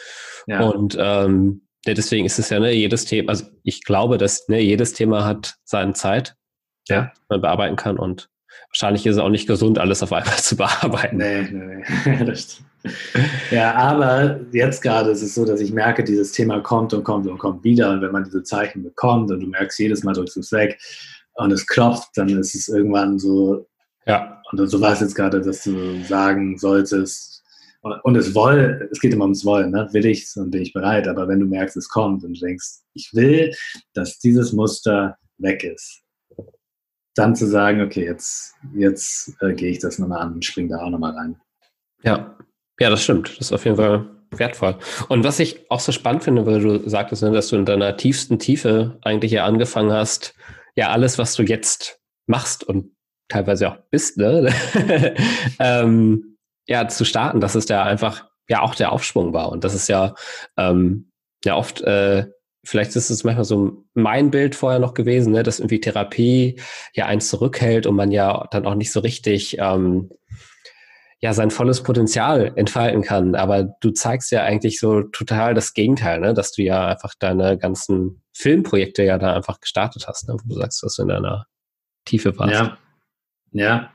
Ja. 0.46 0.61
Und 0.61 0.96
ähm, 0.98 1.62
ja, 1.87 1.94
deswegen 1.94 2.27
ist 2.27 2.38
es 2.38 2.51
ja, 2.51 2.59
ne, 2.59 2.72
jedes 2.72 3.05
Thema, 3.05 3.31
also 3.31 3.44
ich 3.62 3.85
glaube, 3.85 4.18
dass 4.18 4.48
ne, 4.48 4.61
jedes 4.61 4.92
Thema 4.92 5.24
hat 5.24 5.55
seine 5.64 5.92
Zeit, 5.92 6.35
ja, 6.88 7.12
man 7.29 7.40
bearbeiten 7.40 7.77
kann 7.77 7.96
und 7.98 8.29
wahrscheinlich 8.70 9.07
ist 9.07 9.16
es 9.16 9.20
auch 9.20 9.29
nicht 9.29 9.46
gesund, 9.46 9.79
alles 9.79 10.03
auf 10.03 10.12
einmal 10.12 10.37
zu 10.38 10.57
bearbeiten. 10.57 11.18
Nee, 11.18 11.42
nee, 11.42 11.85
nee. 12.07 12.24
das. 12.27 12.61
Ja, 13.51 13.74
aber 13.74 14.40
jetzt 14.53 14.83
gerade 14.83 15.11
ist 15.11 15.22
es 15.22 15.35
so, 15.35 15.44
dass 15.44 15.61
ich 15.61 15.72
merke, 15.72 16.03
dieses 16.03 16.33
Thema 16.33 16.61
kommt 16.61 16.92
und 16.94 17.05
kommt 17.05 17.27
und 17.27 17.38
kommt 17.38 17.62
wieder. 17.62 17.90
Und 17.90 18.03
wenn 18.03 18.12
man 18.12 18.24
diese 18.24 18.42
Zeichen 18.42 18.83
bekommt 18.83 19.31
und 19.31 19.40
du 19.40 19.46
merkst, 19.46 19.79
jedes 19.79 20.05
Mal 20.05 20.14
drückst 20.14 20.37
du 20.37 20.40
es 20.40 20.53
weg 20.53 20.79
und 21.38 21.53
es 21.53 21.66
klopft, 21.66 22.11
dann 22.16 22.29
ist 22.29 22.55
es 22.55 22.68
irgendwann 22.68 23.18
so. 23.18 23.66
Ja. 24.07 24.42
Und 24.51 24.66
so 24.66 24.81
war 24.81 24.92
es 24.92 25.01
jetzt 25.01 25.14
gerade, 25.14 25.40
dass 25.40 25.64
du 25.64 26.03
sagen 26.05 26.59
solltest, 26.59 27.38
und 28.03 28.16
es 28.16 28.35
woll, 28.35 28.88
es 28.90 29.01
geht 29.01 29.12
immer 29.12 29.24
ums 29.24 29.44
Wollen, 29.44 29.70
ne? 29.70 29.88
will 29.92 30.05
ich 30.05 30.29
und 30.37 30.51
bin 30.51 30.62
ich 30.62 30.72
bereit. 30.72 31.07
Aber 31.07 31.29
wenn 31.29 31.40
du 31.40 31.46
merkst, 31.46 31.77
es 31.77 31.88
kommt 31.88 32.24
und 32.24 32.35
du 32.35 32.46
denkst, 32.46 32.81
ich 32.94 33.11
will, 33.14 33.55
dass 33.94 34.18
dieses 34.18 34.53
Muster 34.53 35.16
weg 35.38 35.62
ist, 35.62 36.03
dann 37.14 37.37
zu 37.37 37.46
sagen, 37.46 37.81
okay, 37.81 38.05
jetzt, 38.05 38.55
jetzt 38.74 39.33
äh, 39.40 39.55
gehe 39.55 39.70
ich 39.70 39.79
das 39.79 39.98
nochmal 39.98 40.22
an 40.22 40.35
und 40.35 40.44
springe 40.44 40.70
da 40.70 40.79
auch 40.79 40.90
nochmal 40.90 41.12
rein. 41.12 41.40
Ja, 42.03 42.37
ja, 42.81 42.90
das 42.90 43.03
stimmt. 43.03 43.31
Das 43.31 43.46
ist 43.46 43.53
auf 43.53 43.64
jeden 43.64 43.77
Fall 43.77 44.07
wertvoll. 44.33 44.77
Und 45.09 45.24
was 45.24 45.38
ich 45.38 45.70
auch 45.70 45.81
so 45.81 45.92
spannend 45.92 46.24
finde, 46.24 46.46
weil 46.46 46.61
du 46.61 46.88
sagtest, 46.88 47.22
ne, 47.22 47.31
dass 47.31 47.48
du 47.48 47.57
in 47.57 47.64
deiner 47.64 47.96
tiefsten 47.96 48.38
Tiefe 48.38 48.98
eigentlich 49.03 49.33
ja 49.33 49.44
angefangen 49.44 49.92
hast, 49.92 50.35
ja, 50.79 50.91
alles, 50.91 51.19
was 51.19 51.35
du 51.35 51.43
jetzt 51.43 51.99
machst 52.29 52.62
und 52.62 52.93
teilweise 53.27 53.69
auch 53.69 53.79
bist, 53.91 54.17
ne? 54.17 54.55
ähm, 55.59 56.38
ja, 56.69 56.87
zu 56.87 57.05
starten, 57.05 57.41
dass 57.41 57.57
es 57.57 57.69
ja 57.69 57.83
einfach 57.83 58.29
ja 58.49 58.62
auch 58.62 58.77
der 58.77 58.93
Aufschwung 58.93 59.33
war. 59.33 59.51
Und 59.51 59.64
das 59.64 59.75
ist 59.75 59.88
ja, 59.88 60.14
ähm, 60.57 61.11
ja 61.45 61.57
oft, 61.57 61.81
äh, 61.81 62.27
vielleicht 62.64 62.95
ist 62.95 63.11
es 63.11 63.25
manchmal 63.25 63.45
so 63.45 63.87
mein 63.95 64.31
Bild 64.31 64.55
vorher 64.55 64.79
noch 64.79 64.95
gewesen, 64.95 65.33
ne, 65.33 65.43
dass 65.43 65.59
irgendwie 65.59 65.81
Therapie 65.81 66.61
ja 66.95 67.07
eins 67.07 67.29
zurückhält 67.29 67.88
und 67.88 67.97
man 67.97 68.12
ja 68.12 68.47
dann 68.53 68.64
auch 68.64 68.77
nicht 68.77 68.93
so 68.93 69.01
richtig 69.01 69.59
ähm, 69.59 70.11
ja 71.19 71.33
sein 71.33 71.51
volles 71.51 71.83
Potenzial 71.83 72.53
entfalten 72.55 73.03
kann. 73.03 73.35
Aber 73.35 73.64
du 73.81 73.91
zeigst 73.91 74.31
ja 74.31 74.45
eigentlich 74.45 74.79
so 74.79 75.03
total 75.03 75.55
das 75.55 75.75
Gegenteil, 75.75 76.21
ne? 76.21 76.35
dass 76.35 76.53
du 76.53 76.62
ja 76.62 76.87
einfach 76.87 77.14
deine 77.19 77.59
ganzen 77.59 78.23
Filmprojekte 78.38 79.03
ja 79.03 79.18
da 79.18 79.35
einfach 79.35 79.61
gestartet 79.61 80.07
hast, 80.07 80.29
ne? 80.29 80.35
wo 80.35 80.48
du 80.48 80.61
sagst, 80.61 80.81
dass 80.85 80.94
du 80.94 81.03
in 81.03 81.09
deiner 81.09 81.46
Tiefe 82.05 82.38
warst. 82.38 82.53
Ja, 82.53 82.79
ja. 83.51 83.92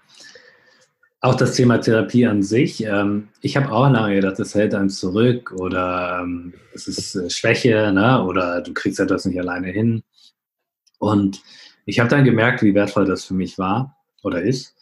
Auch 1.22 1.36
das 1.36 1.56
Thema 1.56 1.78
Therapie 1.78 2.28
an 2.28 2.44
sich. 2.44 2.84
Ähm, 2.84 3.30
ich 3.40 3.56
habe 3.56 3.72
auch 3.72 3.90
lange 3.90 4.16
gedacht, 4.16 4.40
das 4.40 4.54
hält 4.54 4.76
einem 4.76 4.90
zurück 4.90 5.54
oder 5.54 6.20
ähm, 6.22 6.54
es 6.74 6.90
ist 6.90 7.16
äh, 7.16 7.30
Schwäche 7.30 7.94
ne? 7.94 8.22
oder 8.26 8.60
du 8.60 8.74
kriegst 8.74 9.00
etwas 9.00 9.24
nicht 9.24 9.40
alleine 9.40 9.70
hin. 9.70 10.04
Und 11.00 11.42
ich 11.86 12.00
habe 12.00 12.10
dann 12.10 12.26
gemerkt, 12.26 12.64
wie 12.64 12.76
wertvoll 12.76 13.06
das 13.06 13.24
für 13.24 13.36
mich 13.36 13.58
war 13.58 13.96
oder 14.24 14.42
ist. 14.42 14.76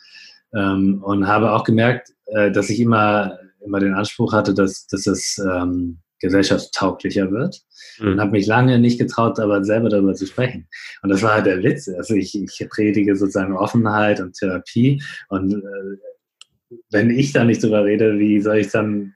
Ähm, 0.55 1.03
und 1.03 1.27
habe 1.27 1.51
auch 1.51 1.63
gemerkt, 1.63 2.11
äh, 2.25 2.49
dass 2.51 2.71
ich 2.71 2.79
immer, 2.79 3.37
immer 3.63 3.79
den 3.79 3.93
Anspruch 3.93 4.33
hatte, 4.33 4.55
dass, 4.55 4.87
dass 4.87 5.05
es 5.05 5.37
ähm, 5.37 5.99
gesellschaftstauglicher 6.19 7.29
wird. 7.29 7.61
Und 8.01 8.19
habe 8.19 8.31
mich 8.31 8.47
lange 8.47 8.79
nicht 8.79 8.99
getraut, 8.99 9.39
aber 9.39 9.63
selber 9.63 9.89
darüber 9.89 10.13
zu 10.13 10.25
sprechen. 10.25 10.67
Und 11.01 11.09
das 11.09 11.21
war 11.21 11.35
halt 11.35 11.45
der 11.45 11.63
Witz. 11.63 11.87
Also 11.87 12.15
ich, 12.15 12.35
ich 12.35 12.67
predige 12.69 13.15
sozusagen 13.15 13.55
Offenheit 13.55 14.19
und 14.19 14.35
Therapie. 14.35 15.01
Und 15.29 15.53
äh, 15.53 16.77
wenn 16.89 17.09
ich 17.09 17.33
da 17.33 17.43
nicht 17.43 17.63
drüber 17.63 17.85
rede, 17.85 18.17
wie 18.17 18.39
soll 18.39 18.57
ich 18.57 18.69
dann 18.69 19.13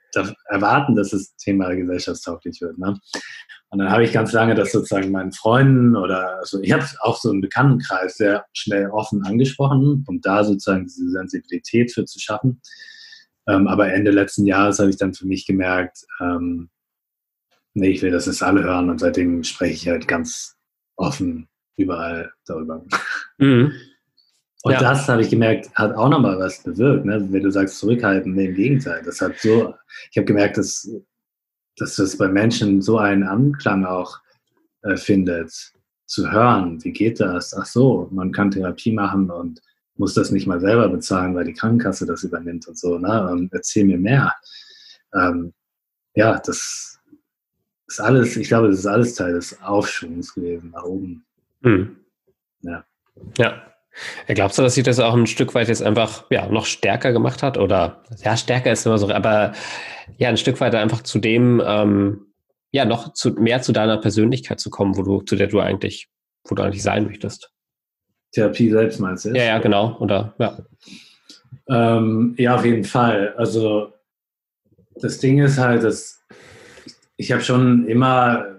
erwarten, 0.47 0.95
dass 0.95 1.09
das 1.11 1.35
Thema 1.37 1.73
gesellschaftstauglich 1.73 2.61
wird? 2.61 2.77
Ne? 2.77 2.97
Und 3.69 3.79
dann 3.79 3.89
habe 3.89 4.03
ich 4.03 4.13
ganz 4.13 4.31
lange 4.31 4.55
das 4.55 4.71
sozusagen 4.71 5.11
meinen 5.11 5.31
Freunden 5.31 5.95
oder 5.95 6.37
also 6.37 6.61
ich 6.61 6.71
habe 6.71 6.85
auch 7.01 7.17
so 7.17 7.29
einen 7.29 7.41
Bekanntenkreis 7.41 8.15
sehr 8.15 8.45
schnell 8.53 8.89
offen 8.89 9.23
angesprochen, 9.25 10.05
um 10.07 10.21
da 10.21 10.43
sozusagen 10.43 10.85
diese 10.85 11.09
Sensibilität 11.09 11.91
für 11.91 12.05
zu 12.05 12.19
schaffen. 12.19 12.61
Ähm, 13.47 13.67
aber 13.67 13.91
Ende 13.91 14.11
letzten 14.11 14.45
Jahres 14.45 14.79
habe 14.79 14.89
ich 14.89 14.97
dann 14.97 15.13
für 15.13 15.27
mich 15.27 15.45
gemerkt, 15.45 16.05
ähm, 16.21 16.69
nee, 17.75 17.89
ich 17.89 18.01
will, 18.01 18.11
dass 18.11 18.27
es 18.27 18.41
alle 18.41 18.63
hören 18.63 18.89
und 18.89 18.99
seitdem 18.99 19.43
spreche 19.43 19.73
ich 19.73 19.87
halt 19.87 20.07
ganz 20.07 20.55
offen 20.95 21.47
überall 21.77 22.31
darüber. 22.45 22.83
Mhm. 23.37 23.71
Und 24.63 24.71
ja. 24.71 24.79
das 24.79 25.07
habe 25.07 25.21
ich 25.21 25.29
gemerkt, 25.29 25.69
hat 25.75 25.95
auch 25.95 26.09
nochmal 26.09 26.39
was 26.39 26.63
bewirkt. 26.63 27.05
Ne? 27.05 27.23
Wenn 27.29 27.43
du 27.43 27.51
sagst, 27.51 27.77
zurückhalten, 27.77 28.33
nee, 28.33 28.45
im 28.45 28.55
Gegenteil. 28.55 29.03
Das 29.05 29.21
hat 29.21 29.37
so, 29.37 29.75
ich 30.09 30.17
habe 30.17 30.25
gemerkt, 30.25 30.57
dass 30.57 30.89
dass 31.77 31.95
das 31.95 32.17
bei 32.17 32.27
Menschen 32.27 32.81
so 32.81 32.97
einen 32.97 33.23
Anklang 33.23 33.85
auch 33.85 34.19
äh, 34.83 34.95
findet, 34.95 35.73
zu 36.05 36.31
hören, 36.31 36.83
wie 36.83 36.91
geht 36.91 37.19
das? 37.19 37.55
Ach 37.55 37.65
so, 37.65 38.07
man 38.11 38.31
kann 38.31 38.51
Therapie 38.51 38.91
machen 38.91 39.31
und 39.31 39.61
muss 39.97 40.13
das 40.13 40.29
nicht 40.29 40.45
mal 40.45 40.59
selber 40.59 40.87
bezahlen, 40.89 41.33
weil 41.33 41.45
die 41.45 41.53
Krankenkasse 41.53 42.05
das 42.05 42.23
übernimmt 42.23 42.67
und 42.67 42.77
so. 42.77 42.99
Ne? 42.99 43.27
Und 43.31 43.51
erzähl 43.53 43.85
mir 43.85 43.97
mehr. 43.97 44.33
Ähm, 45.13 45.53
ja, 46.13 46.39
das 46.39 46.94
ist 47.87 47.99
alles, 47.99 48.35
ich 48.37 48.47
glaube, 48.47 48.69
das 48.69 48.79
ist 48.79 48.87
alles 48.87 49.15
Teil 49.15 49.33
des 49.33 49.61
Aufschwungs 49.61 50.33
gewesen, 50.33 50.71
nach 50.71 50.83
oben. 50.83 51.25
Mhm. 51.61 51.97
Ja. 52.61 52.85
Ja. 53.37 53.61
Glaubst 54.27 54.57
du, 54.57 54.61
dass 54.61 54.75
sich 54.75 54.83
das 54.83 54.99
auch 54.99 55.13
ein 55.13 55.27
Stück 55.27 55.55
weit 55.55 55.69
jetzt 55.69 55.81
einfach 55.81 56.25
ja, 56.29 56.47
noch 56.47 56.65
stärker 56.65 57.13
gemacht 57.13 57.41
hat? 57.43 57.57
Oder 57.57 58.03
ja, 58.23 58.35
stärker 58.35 58.71
ist 58.71 58.85
immer 58.85 58.97
so, 58.97 59.09
aber 59.09 59.53
ja, 60.17 60.29
ein 60.29 60.37
Stück 60.37 60.59
weit 60.59 60.75
einfach 60.75 61.01
zu 61.01 61.19
dem, 61.19 61.61
ähm, 61.65 62.25
ja, 62.71 62.83
noch 62.83 63.13
zu, 63.13 63.31
mehr 63.31 63.61
zu 63.61 63.71
deiner 63.71 63.97
Persönlichkeit 63.97 64.59
zu 64.59 64.69
kommen, 64.69 64.97
wo 64.97 65.03
du, 65.03 65.21
zu 65.21 65.37
der 65.37 65.47
du 65.47 65.61
eigentlich, 65.61 66.09
wo 66.43 66.55
du 66.55 66.63
eigentlich 66.63 66.83
sein 66.83 67.05
möchtest. 67.05 67.51
Therapie 68.33 68.69
selbst 68.69 68.99
meinst 68.99 69.25
du? 69.25 69.29
Ja, 69.29 69.43
ja, 69.43 69.59
genau. 69.59 69.97
Oder 69.99 70.35
ja. 70.39 70.57
Ähm, 71.69 72.35
ja, 72.37 72.55
auf 72.55 72.65
jeden 72.65 72.83
Fall. 72.83 73.33
Also 73.37 73.93
das 74.95 75.19
Ding 75.19 75.39
ist 75.39 75.57
halt, 75.57 75.83
dass 75.83 76.21
ich 77.17 77.31
habe 77.31 77.41
schon 77.41 77.87
immer 77.87 78.55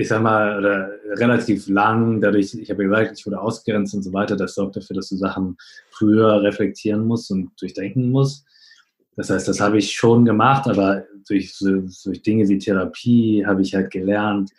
ich 0.00 0.08
sag 0.08 0.22
mal, 0.22 0.98
relativ 1.16 1.68
lang, 1.68 2.20
dadurch, 2.20 2.54
ich 2.54 2.70
habe 2.70 2.84
gesagt, 2.84 3.18
ich 3.18 3.26
wurde 3.26 3.40
ausgegrenzt 3.40 3.94
und 3.94 4.02
so 4.02 4.12
weiter, 4.12 4.36
das 4.36 4.54
sorgt 4.54 4.76
dafür, 4.76 4.96
dass 4.96 5.08
du 5.08 5.16
Sachen 5.16 5.56
früher 5.90 6.42
reflektieren 6.42 7.06
musst 7.06 7.30
und 7.30 7.50
durchdenken 7.60 8.10
musst. 8.10 8.46
Das 9.16 9.30
heißt, 9.30 9.48
das 9.48 9.60
habe 9.60 9.78
ich 9.78 9.92
schon 9.92 10.24
gemacht, 10.24 10.66
aber 10.66 11.04
durch, 11.28 11.54
durch 11.58 12.22
Dinge 12.22 12.48
wie 12.48 12.58
Therapie 12.58 13.44
habe 13.44 13.62
ich 13.62 13.74
halt 13.74 13.90
gelernt, 13.90 14.50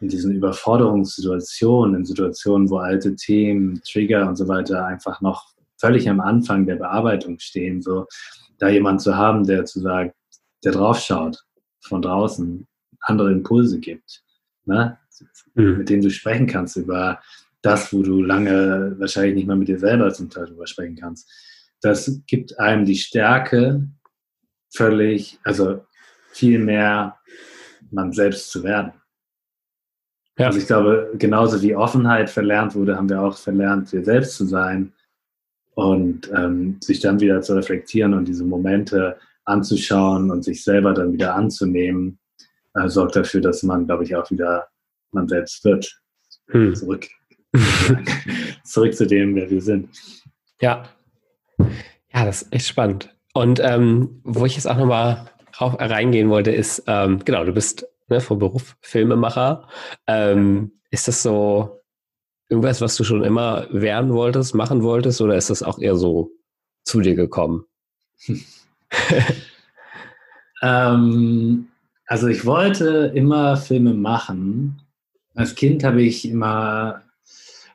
in 0.00 0.08
diesen 0.08 0.32
Überforderungssituationen, 0.32 1.94
in 1.94 2.04
Situationen, 2.06 2.70
wo 2.70 2.78
alte 2.78 3.14
Themen, 3.16 3.82
Trigger 3.84 4.26
und 4.26 4.36
so 4.36 4.48
weiter 4.48 4.86
einfach 4.86 5.20
noch 5.20 5.52
völlig 5.78 6.08
am 6.08 6.20
Anfang 6.20 6.64
der 6.64 6.76
Bearbeitung 6.76 7.38
stehen, 7.38 7.82
so 7.82 8.06
da 8.58 8.68
jemand 8.68 9.02
zu 9.02 9.16
haben, 9.16 9.46
der 9.46 9.66
zu 9.66 9.80
sagt, 9.80 10.14
der 10.64 10.72
draufschaut 10.72 11.44
von 11.82 12.00
draußen, 12.00 12.66
andere 13.00 13.32
Impulse 13.32 13.80
gibt 13.80 14.22
ne? 14.70 14.98
Mhm. 15.54 15.78
mit 15.78 15.88
denen 15.88 16.02
du 16.02 16.10
sprechen 16.10 16.46
kannst 16.46 16.76
über 16.76 17.20
das, 17.62 17.92
wo 17.92 18.02
du 18.02 18.22
lange 18.22 18.94
wahrscheinlich 18.98 19.34
nicht 19.34 19.46
mal 19.46 19.56
mit 19.56 19.68
dir 19.68 19.78
selber 19.78 20.12
zum 20.12 20.30
Teil 20.30 20.46
drüber 20.46 20.66
sprechen 20.66 20.96
kannst. 20.96 21.30
Das 21.82 22.22
gibt 22.26 22.58
einem 22.58 22.84
die 22.84 22.96
Stärke, 22.96 23.86
völlig, 24.72 25.38
also 25.44 25.84
viel 26.32 26.58
mehr 26.58 27.18
man 27.90 28.12
selbst 28.12 28.50
zu 28.50 28.62
werden. 28.62 28.92
Ja. 30.38 30.46
Also 30.46 30.58
ich 30.58 30.66
glaube, 30.66 31.12
genauso 31.18 31.60
wie 31.60 31.74
Offenheit 31.74 32.30
verlernt 32.30 32.74
wurde, 32.74 32.96
haben 32.96 33.10
wir 33.10 33.20
auch 33.20 33.36
verlernt, 33.36 33.92
wir 33.92 34.04
selbst 34.04 34.36
zu 34.36 34.46
sein 34.46 34.92
und 35.74 36.30
ähm, 36.34 36.78
sich 36.80 37.00
dann 37.00 37.20
wieder 37.20 37.42
zu 37.42 37.54
reflektieren 37.54 38.14
und 38.14 38.26
diese 38.26 38.44
Momente 38.44 39.18
anzuschauen 39.44 40.30
und 40.30 40.44
sich 40.44 40.62
selber 40.64 40.94
dann 40.94 41.12
wieder 41.12 41.34
anzunehmen 41.34 42.19
äh, 42.74 42.88
sorgt 42.88 43.16
dafür, 43.16 43.40
dass 43.40 43.62
man, 43.62 43.86
glaube 43.86 44.04
ich, 44.04 44.14
auch 44.16 44.30
wieder 44.30 44.68
man 45.12 45.28
selbst 45.28 45.64
wird. 45.64 46.00
Hm. 46.48 46.74
Zurück. 46.74 47.08
Zurück 48.64 48.94
zu 48.94 49.06
dem, 49.06 49.34
wer 49.34 49.50
wir 49.50 49.60
sind. 49.60 49.90
Ja. 50.60 50.84
Ja, 52.12 52.24
das 52.24 52.42
ist 52.42 52.52
echt 52.52 52.66
spannend. 52.66 53.14
Und 53.34 53.60
ähm, 53.62 54.20
wo 54.24 54.44
ich 54.46 54.56
jetzt 54.56 54.66
auch 54.66 54.76
nochmal 54.76 55.30
reingehen 55.58 56.30
wollte, 56.30 56.50
ist, 56.50 56.82
ähm, 56.86 57.20
genau, 57.24 57.44
du 57.44 57.52
bist 57.52 57.86
ne, 58.08 58.20
vom 58.20 58.38
Beruf 58.38 58.76
Filmemacher. 58.80 59.68
Ähm, 60.06 60.72
ist 60.90 61.08
das 61.08 61.22
so 61.22 61.80
irgendwas, 62.48 62.80
was 62.80 62.96
du 62.96 63.04
schon 63.04 63.22
immer 63.24 63.66
werden 63.70 64.12
wolltest, 64.12 64.54
machen 64.54 64.82
wolltest, 64.82 65.20
oder 65.20 65.36
ist 65.36 65.50
das 65.50 65.62
auch 65.62 65.78
eher 65.78 65.96
so 65.96 66.32
zu 66.84 67.00
dir 67.00 67.14
gekommen? 67.14 67.64
ähm, 70.62 71.69
also 72.10 72.26
ich 72.26 72.44
wollte 72.44 73.12
immer 73.14 73.56
Filme 73.56 73.94
machen. 73.94 74.82
Als 75.36 75.54
Kind 75.54 75.84
habe 75.84 76.02
ich 76.02 76.28
immer, 76.28 77.02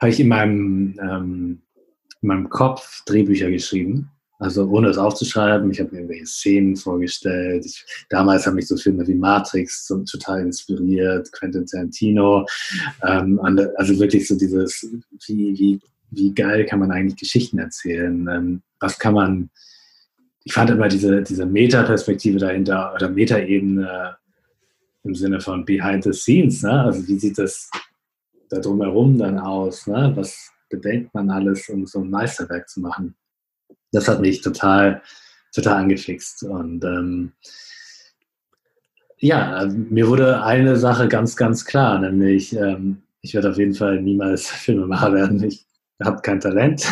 habe 0.02 0.10
ich 0.10 0.20
in 0.20 0.28
meinem, 0.28 1.00
ähm, 1.02 1.62
in 2.22 2.28
meinem 2.28 2.50
Kopf 2.50 3.06
Drehbücher 3.06 3.50
geschrieben. 3.50 4.12
Also 4.38 4.68
ohne 4.68 4.90
es 4.90 4.98
aufzuschreiben, 4.98 5.72
ich 5.72 5.80
habe 5.80 5.92
mir 5.92 6.00
irgendwelche 6.00 6.26
Szenen 6.26 6.76
vorgestellt. 6.76 7.66
Ich, 7.66 7.86
damals 8.10 8.46
haben 8.46 8.56
mich 8.56 8.68
so 8.68 8.76
Filme 8.76 9.08
wie 9.08 9.16
Matrix 9.16 9.88
so 9.88 10.04
total 10.04 10.42
inspiriert, 10.42 11.32
Quentin 11.32 11.66
Tarantino. 11.66 12.46
Ähm, 13.04 13.40
also 13.78 13.98
wirklich 13.98 14.28
so 14.28 14.38
dieses, 14.38 14.86
wie, 15.28 15.58
wie, 15.58 15.80
wie 16.12 16.34
geil 16.34 16.66
kann 16.66 16.80
man 16.80 16.92
eigentlich 16.92 17.16
Geschichten 17.16 17.58
erzählen? 17.58 18.28
Ähm, 18.30 18.62
was 18.82 19.00
kann 19.00 19.14
man, 19.14 19.50
ich 20.44 20.52
fand 20.52 20.72
immer 20.72 20.90
diese, 20.90 21.22
diese 21.22 21.46
Meta-Perspektive 21.46 22.38
dahinter 22.38 22.94
oder 22.94 23.10
Meta-Ebene 23.10 24.18
im 25.06 25.16
Sinne 25.16 25.40
von 25.40 25.64
Behind 25.64 26.04
the 26.04 26.14
Scenes. 26.14 26.64
Ne? 26.64 26.84
Also 26.84 27.08
wie 27.08 27.18
sieht 27.18 27.38
das 27.38 27.70
da 28.50 28.60
drumherum 28.60 29.18
dann 29.18 29.40
aus? 29.40 29.88
Ne? 29.88 30.12
Was 30.16 30.52
bedenkt 30.70 31.14
man 31.14 31.30
alles, 31.30 31.70
um 31.70 31.86
so 31.86 32.02
ein 32.02 32.10
Meisterwerk 32.10 32.68
zu 32.68 32.82
machen? 32.82 33.16
das 33.96 34.08
hat 34.08 34.22
mich 34.22 34.42
total, 34.42 35.02
total 35.54 35.84
angefixt. 35.84 36.44
Und 36.44 36.84
ähm, 36.84 37.32
ja, 39.18 39.68
mir 39.74 40.08
wurde 40.08 40.44
eine 40.44 40.76
Sache 40.76 41.08
ganz, 41.08 41.36
ganz 41.36 41.66
klar, 41.66 42.00
nämlich 42.00 42.56
ähm, 42.56 43.02
ich 43.22 43.34
werde 43.34 43.50
auf 43.50 43.58
jeden 43.58 43.74
Fall 43.74 44.02
niemals 44.02 44.48
Filmemacher 44.50 45.14
werden. 45.14 45.44
Ich 45.44 45.66
habe 46.04 46.22
kein 46.22 46.40
Talent. 46.40 46.86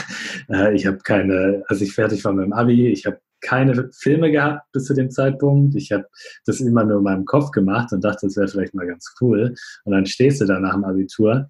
Äh, 0.49 0.73
ich 0.73 0.85
habe 0.87 0.97
keine, 0.97 1.63
als 1.67 1.81
ich 1.81 1.93
fertig 1.93 2.23
war 2.25 2.33
mit 2.33 2.45
dem 2.45 2.53
Abi, 2.53 2.87
ich 2.87 3.05
habe 3.05 3.19
keine 3.43 3.91
Filme 3.93 4.31
gehabt 4.31 4.71
bis 4.71 4.85
zu 4.85 4.93
dem 4.93 5.11
Zeitpunkt. 5.11 5.75
Ich 5.75 5.91
habe 5.91 6.07
das 6.45 6.59
immer 6.59 6.83
nur 6.83 6.97
in 6.97 7.03
meinem 7.03 7.25
Kopf 7.25 7.51
gemacht 7.51 7.91
und 7.91 8.03
dachte, 8.03 8.25
das 8.25 8.37
wäre 8.37 8.47
vielleicht 8.47 8.73
mal 8.73 8.87
ganz 8.87 9.13
cool. 9.21 9.53
Und 9.83 9.91
dann 9.91 10.05
stehst 10.05 10.41
du 10.41 10.45
da 10.45 10.59
nach 10.59 10.73
dem 10.73 10.85
Abitur 10.85 11.47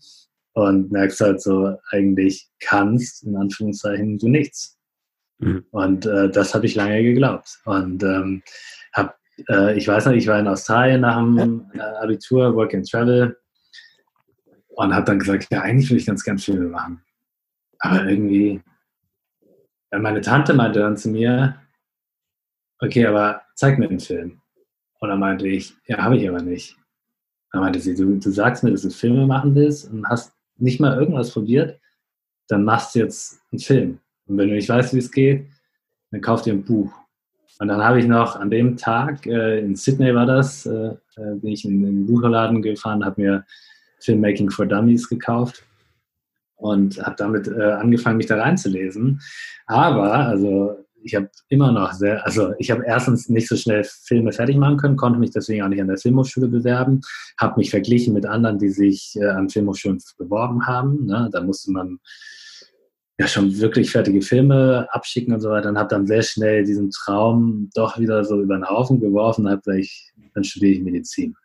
und 0.54 0.92
merkst 0.92 1.22
halt 1.22 1.42
so, 1.42 1.78
eigentlich 1.90 2.50
kannst, 2.60 3.24
in 3.24 3.36
Anführungszeichen, 3.36 4.18
du 4.18 4.28
nichts. 4.28 4.78
Mhm. 5.40 5.66
Und 5.72 6.06
äh, 6.06 6.30
das 6.30 6.54
habe 6.54 6.66
ich 6.66 6.76
lange 6.76 7.04
geglaubt. 7.04 7.60
Und 7.66 8.04
ähm, 8.04 8.44
hab, 8.94 9.18
äh, 9.50 9.78
ich 9.78 9.88
weiß 9.88 10.06
noch, 10.06 10.14
ich 10.14 10.28
war 10.28 10.40
in 10.40 10.48
Australien 10.48 11.02
nach 11.02 11.18
dem 11.18 11.66
äh, 11.74 11.80
Abitur, 11.80 12.56
Work 12.56 12.74
and 12.74 12.90
Travel, 12.90 13.38
und 14.76 14.94
habe 14.94 15.06
dann 15.06 15.20
gesagt, 15.20 15.48
ja, 15.52 15.62
eigentlich 15.62 15.90
will 15.90 15.98
ich 15.98 16.06
ganz 16.06 16.24
gern 16.24 16.38
Filme 16.38 16.68
machen. 16.68 17.02
Aber 17.80 18.06
irgendwie, 18.06 18.62
meine 19.92 20.22
Tante 20.22 20.54
meinte 20.54 20.80
dann 20.80 20.98
zu 20.98 21.10
mir, 21.10 21.56
okay, 22.80 23.06
aber 23.06 23.42
zeig 23.56 23.80
mir 23.80 23.88
den 23.88 24.00
Film. 24.00 24.42
Und 25.00 25.10
dann 25.10 25.20
meinte 25.20 25.48
ich, 25.48 25.74
ja, 25.88 25.98
habe 25.98 26.18
ich 26.18 26.28
aber 26.28 26.42
nicht. 26.42 26.78
Dann 27.52 27.62
meinte 27.62 27.80
sie, 27.80 27.96
du, 27.96 28.18
du 28.18 28.32
sagst 28.32 28.64
mir, 28.64 28.72
dass 28.72 28.82
du 28.82 28.90
Filme 28.90 29.28
machen 29.28 29.54
willst 29.54 29.92
und 29.92 30.08
hast 30.08 30.34
nicht 30.58 30.80
mal 30.80 30.98
irgendwas 30.98 31.32
probiert, 31.32 31.80
dann 32.48 32.64
machst 32.64 32.96
du 32.96 33.00
jetzt 33.00 33.40
einen 33.52 33.60
Film. 33.60 34.00
Und 34.26 34.38
wenn 34.38 34.50
du 34.50 34.56
nicht 34.56 34.70
weißt, 34.70 34.94
wie 34.94 35.00
es 35.00 35.12
geht, 35.12 35.48
dann 36.12 36.22
kauf 36.22 36.42
dir 36.42 36.54
ein 36.54 36.64
Buch. 36.64 36.92
Und 37.60 37.68
dann 37.68 37.84
habe 37.84 38.00
ich 38.00 38.08
noch 38.08 38.36
an 38.36 38.50
dem 38.50 38.78
Tag, 38.78 39.26
äh, 39.26 39.60
in 39.60 39.76
Sydney 39.76 40.14
war 40.16 40.26
das, 40.26 40.66
äh, 40.66 40.96
äh 41.18 41.36
bin 41.36 41.52
ich 41.52 41.66
in, 41.66 41.84
den 41.84 42.08
Buchladen 42.08 42.62
gefahren, 42.62 43.06
habe 43.06 43.22
mir 43.22 43.46
Filmmaking 44.00 44.50
for 44.50 44.66
Dummies 44.66 45.08
gekauft 45.08 45.64
und 46.56 47.02
habe 47.04 47.16
damit 47.18 47.48
äh, 47.48 47.72
angefangen, 47.74 48.18
mich 48.18 48.26
da 48.26 48.42
reinzulesen. 48.42 49.22
Aber, 49.66 50.14
also 50.14 50.83
ich 51.04 51.16
habe 51.16 51.30
immer 51.50 51.72
noch 51.72 51.94
sehr, 51.94 52.26
also 52.26 52.54
ich 52.58 52.72
habe 52.72 52.84
erstens 52.86 53.30
nicht 53.30 53.48
so 53.48 53.56
schnell 53.56 53.84
Filme 53.84 54.32
fertig 54.32 54.58
machen 54.58 54.78
können, 54.78 54.96
konnte 54.96 55.20
mich 55.20 55.32
deswegen 55.32 55.64
auch 55.64 55.68
nicht 55.68 55.82
an 55.82 55.88
der 55.88 55.98
Filmhochschule 55.98 56.48
bewerben, 56.48 57.02
habe 57.38 57.58
mich 57.58 57.70
verglichen 57.70 58.14
mit 58.14 58.26
anderen, 58.26 58.60
die 58.60 58.70
sich 58.70 59.16
äh, 59.16 59.26
an 59.26 59.50
Filmhochschulen 59.50 60.02
beworben 60.18 60.66
haben. 60.66 61.06
Ne? 61.06 61.30
Da 61.32 61.42
musste 61.42 61.72
man 61.72 62.00
ja 63.20 63.28
schon 63.28 63.58
wirklich 63.60 63.92
fertige 63.92 64.22
Filme 64.22 64.88
abschicken 64.92 65.34
und 65.34 65.42
so 65.42 65.50
weiter 65.50 65.70
und 65.70 65.78
habe 65.78 65.90
dann 65.90 66.08
sehr 66.08 66.24
schnell 66.24 66.64
diesen 66.64 66.90
Traum 66.90 67.70
doch 67.76 68.00
wieder 68.00 68.24
so 68.24 68.42
über 68.42 68.56
den 68.56 68.68
Haufen 68.68 69.00
geworfen 69.00 69.46
und 69.46 69.52
habe 69.52 69.62
gesagt, 69.62 70.14
dann 70.34 70.44
studiere 70.44 70.72
ich 70.74 70.82
Medizin. 70.82 71.36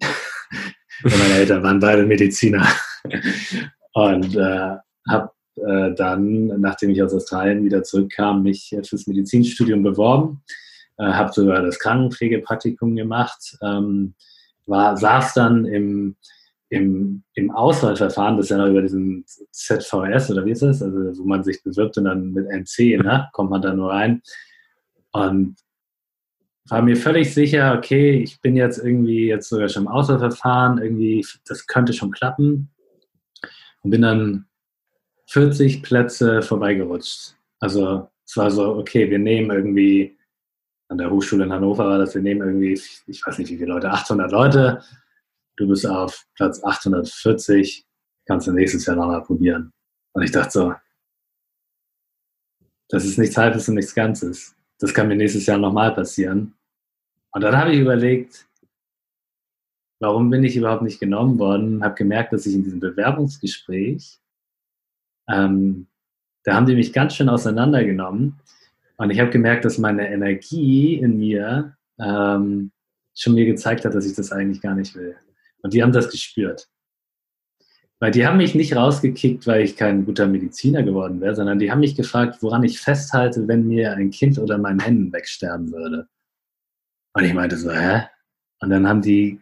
meine 1.02 1.34
Eltern 1.34 1.62
waren 1.62 1.80
beide 1.80 2.06
Mediziner. 2.06 2.66
und 3.92 4.36
äh, 4.36 4.76
habe 5.08 5.30
äh, 5.66 5.94
dann, 5.94 6.60
nachdem 6.60 6.90
ich 6.90 7.02
aus 7.02 7.14
Australien 7.14 7.64
wieder 7.64 7.82
zurückkam, 7.82 8.42
mich 8.42 8.76
fürs 8.84 9.06
Medizinstudium 9.06 9.82
beworben. 9.82 10.42
Äh, 10.96 11.04
habe 11.04 11.32
sogar 11.32 11.62
das 11.62 11.78
Krankenpflegepraktikum 11.78 12.96
gemacht. 12.96 13.56
Ähm, 13.62 14.14
war, 14.66 14.96
saß 14.96 15.34
dann 15.34 15.64
im 15.64 16.16
im, 16.70 17.22
im 17.34 17.50
Auswahlverfahren, 17.50 18.36
das 18.36 18.46
ist 18.46 18.50
ja 18.50 18.58
noch 18.58 18.68
über 18.68 18.82
diesen 18.82 19.24
ZVS 19.50 20.30
oder 20.30 20.44
wie 20.44 20.50
ist 20.50 20.62
das, 20.62 20.82
also 20.82 21.18
wo 21.18 21.26
man 21.26 21.42
sich 21.42 21.62
bewirbt 21.62 21.96
und 21.96 22.04
dann 22.04 22.32
mit 22.32 22.46
NC, 22.46 23.02
ne, 23.02 23.28
kommt 23.32 23.50
man 23.50 23.62
da 23.62 23.72
nur 23.72 23.90
rein. 23.90 24.22
Und 25.12 25.56
war 26.68 26.82
mir 26.82 26.96
völlig 26.96 27.32
sicher, 27.32 27.74
okay, 27.76 28.22
ich 28.22 28.42
bin 28.42 28.54
jetzt 28.54 28.78
irgendwie 28.78 29.26
jetzt 29.26 29.48
sogar 29.48 29.70
schon 29.70 29.84
im 29.84 29.88
Auswahlverfahren, 29.88 30.78
irgendwie, 30.78 31.24
das 31.46 31.66
könnte 31.66 31.94
schon 31.94 32.10
klappen. 32.10 32.70
Und 33.82 33.90
bin 33.90 34.02
dann 34.02 34.47
40 35.28 35.82
Plätze 35.82 36.42
vorbeigerutscht. 36.42 37.34
Also 37.60 38.08
es 38.24 38.36
war 38.36 38.50
so, 38.50 38.76
okay, 38.76 39.10
wir 39.10 39.18
nehmen 39.18 39.50
irgendwie, 39.50 40.16
an 40.88 40.98
der 40.98 41.10
Hochschule 41.10 41.44
in 41.44 41.52
Hannover 41.52 41.86
war 41.86 41.98
das, 41.98 42.14
wir 42.14 42.22
nehmen 42.22 42.42
irgendwie, 42.42 42.72
ich 43.06 43.26
weiß 43.26 43.38
nicht 43.38 43.50
wie 43.50 43.56
viele 43.56 43.72
Leute, 43.72 43.90
800 43.90 44.30
Leute 44.32 44.82
du 45.58 45.68
bist 45.68 45.86
auf 45.86 46.24
Platz 46.34 46.62
840, 46.62 47.84
kannst 48.26 48.46
du 48.46 48.52
nächstes 48.52 48.86
Jahr 48.86 48.96
nochmal 48.96 49.22
probieren. 49.22 49.72
Und 50.12 50.22
ich 50.22 50.30
dachte 50.30 50.50
so, 50.50 50.74
das 52.88 53.04
ist 53.04 53.18
nichts 53.18 53.36
Halbes 53.36 53.68
und 53.68 53.74
nichts 53.74 53.94
Ganzes. 53.94 54.54
Das 54.78 54.94
kann 54.94 55.08
mir 55.08 55.16
nächstes 55.16 55.46
Jahr 55.46 55.58
nochmal 55.58 55.94
passieren. 55.94 56.54
Und 57.32 57.42
dann 57.42 57.56
habe 57.56 57.72
ich 57.72 57.80
überlegt, 57.80 58.48
warum 60.00 60.30
bin 60.30 60.44
ich 60.44 60.56
überhaupt 60.56 60.82
nicht 60.82 61.00
genommen 61.00 61.38
worden? 61.38 61.84
Habe 61.84 61.96
gemerkt, 61.96 62.32
dass 62.32 62.46
ich 62.46 62.54
in 62.54 62.64
diesem 62.64 62.80
Bewerbungsgespräch, 62.80 64.18
ähm, 65.28 65.86
da 66.44 66.54
haben 66.54 66.66
die 66.66 66.74
mich 66.74 66.92
ganz 66.92 67.14
schön 67.14 67.28
auseinandergenommen. 67.28 68.40
Und 68.96 69.10
ich 69.10 69.20
habe 69.20 69.30
gemerkt, 69.30 69.64
dass 69.64 69.78
meine 69.78 70.10
Energie 70.10 70.94
in 70.94 71.18
mir 71.18 71.76
ähm, 71.98 72.72
schon 73.14 73.34
mir 73.34 73.46
gezeigt 73.46 73.84
hat, 73.84 73.94
dass 73.94 74.06
ich 74.06 74.14
das 74.14 74.32
eigentlich 74.32 74.60
gar 74.60 74.74
nicht 74.74 74.94
will. 74.94 75.16
Und 75.62 75.74
die 75.74 75.82
haben 75.82 75.92
das 75.92 76.10
gespürt. 76.10 76.68
Weil 78.00 78.12
die 78.12 78.26
haben 78.26 78.36
mich 78.36 78.54
nicht 78.54 78.76
rausgekickt, 78.76 79.46
weil 79.46 79.62
ich 79.62 79.76
kein 79.76 80.04
guter 80.04 80.28
Mediziner 80.28 80.84
geworden 80.84 81.20
wäre, 81.20 81.34
sondern 81.34 81.58
die 81.58 81.70
haben 81.70 81.80
mich 81.80 81.96
gefragt, 81.96 82.38
woran 82.42 82.62
ich 82.62 82.80
festhalte, 82.80 83.48
wenn 83.48 83.66
mir 83.66 83.92
ein 83.92 84.10
Kind 84.10 84.38
oder 84.38 84.56
mein 84.56 84.78
Händen 84.78 85.12
wegsterben 85.12 85.72
würde. 85.72 86.08
Und 87.14 87.24
ich 87.24 87.34
meinte 87.34 87.56
so, 87.56 87.72
hä? 87.72 88.04
Und 88.60 88.70
dann 88.70 88.86
haben 88.86 89.02
die, 89.02 89.40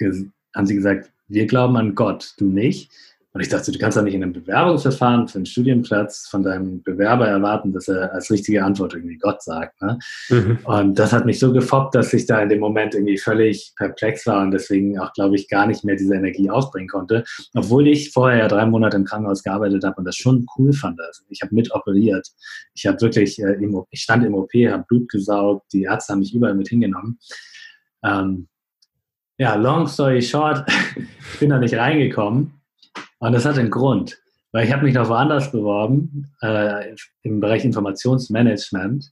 haben 0.00 0.66
sie 0.66 0.76
gesagt, 0.76 1.12
wir 1.26 1.46
glauben 1.46 1.76
an 1.76 1.96
Gott, 1.96 2.34
du 2.38 2.46
nicht. 2.46 2.92
Und 3.36 3.42
ich 3.42 3.50
dachte, 3.50 3.70
du 3.70 3.78
kannst 3.78 3.98
doch 3.98 4.02
nicht 4.02 4.14
in 4.14 4.22
einem 4.22 4.32
Bewerbungsverfahren 4.32 5.28
für 5.28 5.36
einen 5.36 5.44
Studienplatz 5.44 6.26
von 6.26 6.42
deinem 6.42 6.82
Bewerber 6.82 7.28
erwarten, 7.28 7.70
dass 7.70 7.86
er 7.86 8.14
als 8.14 8.30
richtige 8.30 8.64
Antwort 8.64 8.94
irgendwie 8.94 9.18
Gott 9.18 9.42
sagt. 9.42 9.78
Ne? 9.82 9.98
Mhm. 10.30 10.58
Und 10.64 10.98
das 10.98 11.12
hat 11.12 11.26
mich 11.26 11.38
so 11.38 11.52
gefoppt, 11.52 11.94
dass 11.94 12.14
ich 12.14 12.24
da 12.24 12.40
in 12.40 12.48
dem 12.48 12.60
Moment 12.60 12.94
irgendwie 12.94 13.18
völlig 13.18 13.74
perplex 13.76 14.26
war 14.26 14.40
und 14.40 14.52
deswegen 14.52 14.98
auch, 14.98 15.12
glaube 15.12 15.36
ich, 15.36 15.50
gar 15.50 15.66
nicht 15.66 15.84
mehr 15.84 15.96
diese 15.96 16.14
Energie 16.14 16.48
aufbringen 16.48 16.88
konnte. 16.88 17.24
Obwohl 17.54 17.88
ich 17.88 18.10
vorher 18.10 18.38
ja 18.38 18.48
drei 18.48 18.64
Monate 18.64 18.96
im 18.96 19.04
Krankenhaus 19.04 19.42
gearbeitet 19.42 19.84
habe 19.84 19.96
und 19.98 20.06
das 20.06 20.16
schon 20.16 20.46
cool 20.56 20.72
fand. 20.72 20.98
Also 20.98 21.22
ich 21.28 21.42
habe 21.42 21.54
mit 21.54 21.70
operiert. 21.74 22.26
Ich 22.72 22.86
habe 22.86 22.98
wirklich, 23.02 23.38
äh, 23.42 23.52
im, 23.62 23.84
ich 23.90 24.00
stand 24.00 24.24
im 24.24 24.34
OP, 24.34 24.54
habe 24.54 24.86
Blut 24.88 25.10
gesaugt, 25.10 25.74
die 25.74 25.82
Ärzte 25.82 26.14
haben 26.14 26.20
mich 26.20 26.34
überall 26.34 26.54
mit 26.54 26.68
hingenommen. 26.68 27.18
Ähm, 28.02 28.48
ja, 29.36 29.56
long 29.56 29.86
story 29.86 30.22
short, 30.22 30.64
ich 31.34 31.38
bin 31.38 31.50
da 31.50 31.58
nicht 31.58 31.74
reingekommen 31.74 32.55
und 33.26 33.32
das 33.32 33.44
hat 33.44 33.58
einen 33.58 33.72
Grund, 33.72 34.22
weil 34.52 34.66
ich 34.66 34.72
habe 34.72 34.84
mich 34.84 34.94
noch 34.94 35.08
woanders 35.08 35.50
beworben, 35.50 36.30
äh, 36.42 36.94
im 37.22 37.40
Bereich 37.40 37.64
Informationsmanagement. 37.64 39.10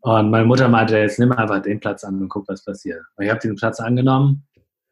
Und 0.00 0.30
meine 0.30 0.44
Mutter 0.44 0.68
meinte, 0.68 0.98
jetzt 0.98 1.18
nimm 1.18 1.32
einfach 1.32 1.62
den 1.62 1.80
Platz 1.80 2.04
an 2.04 2.20
und 2.20 2.28
guck, 2.28 2.46
was 2.48 2.62
passiert. 2.62 3.00
Und 3.16 3.24
ich 3.24 3.30
habe 3.30 3.40
diesen 3.40 3.56
Platz 3.56 3.80
angenommen 3.80 4.46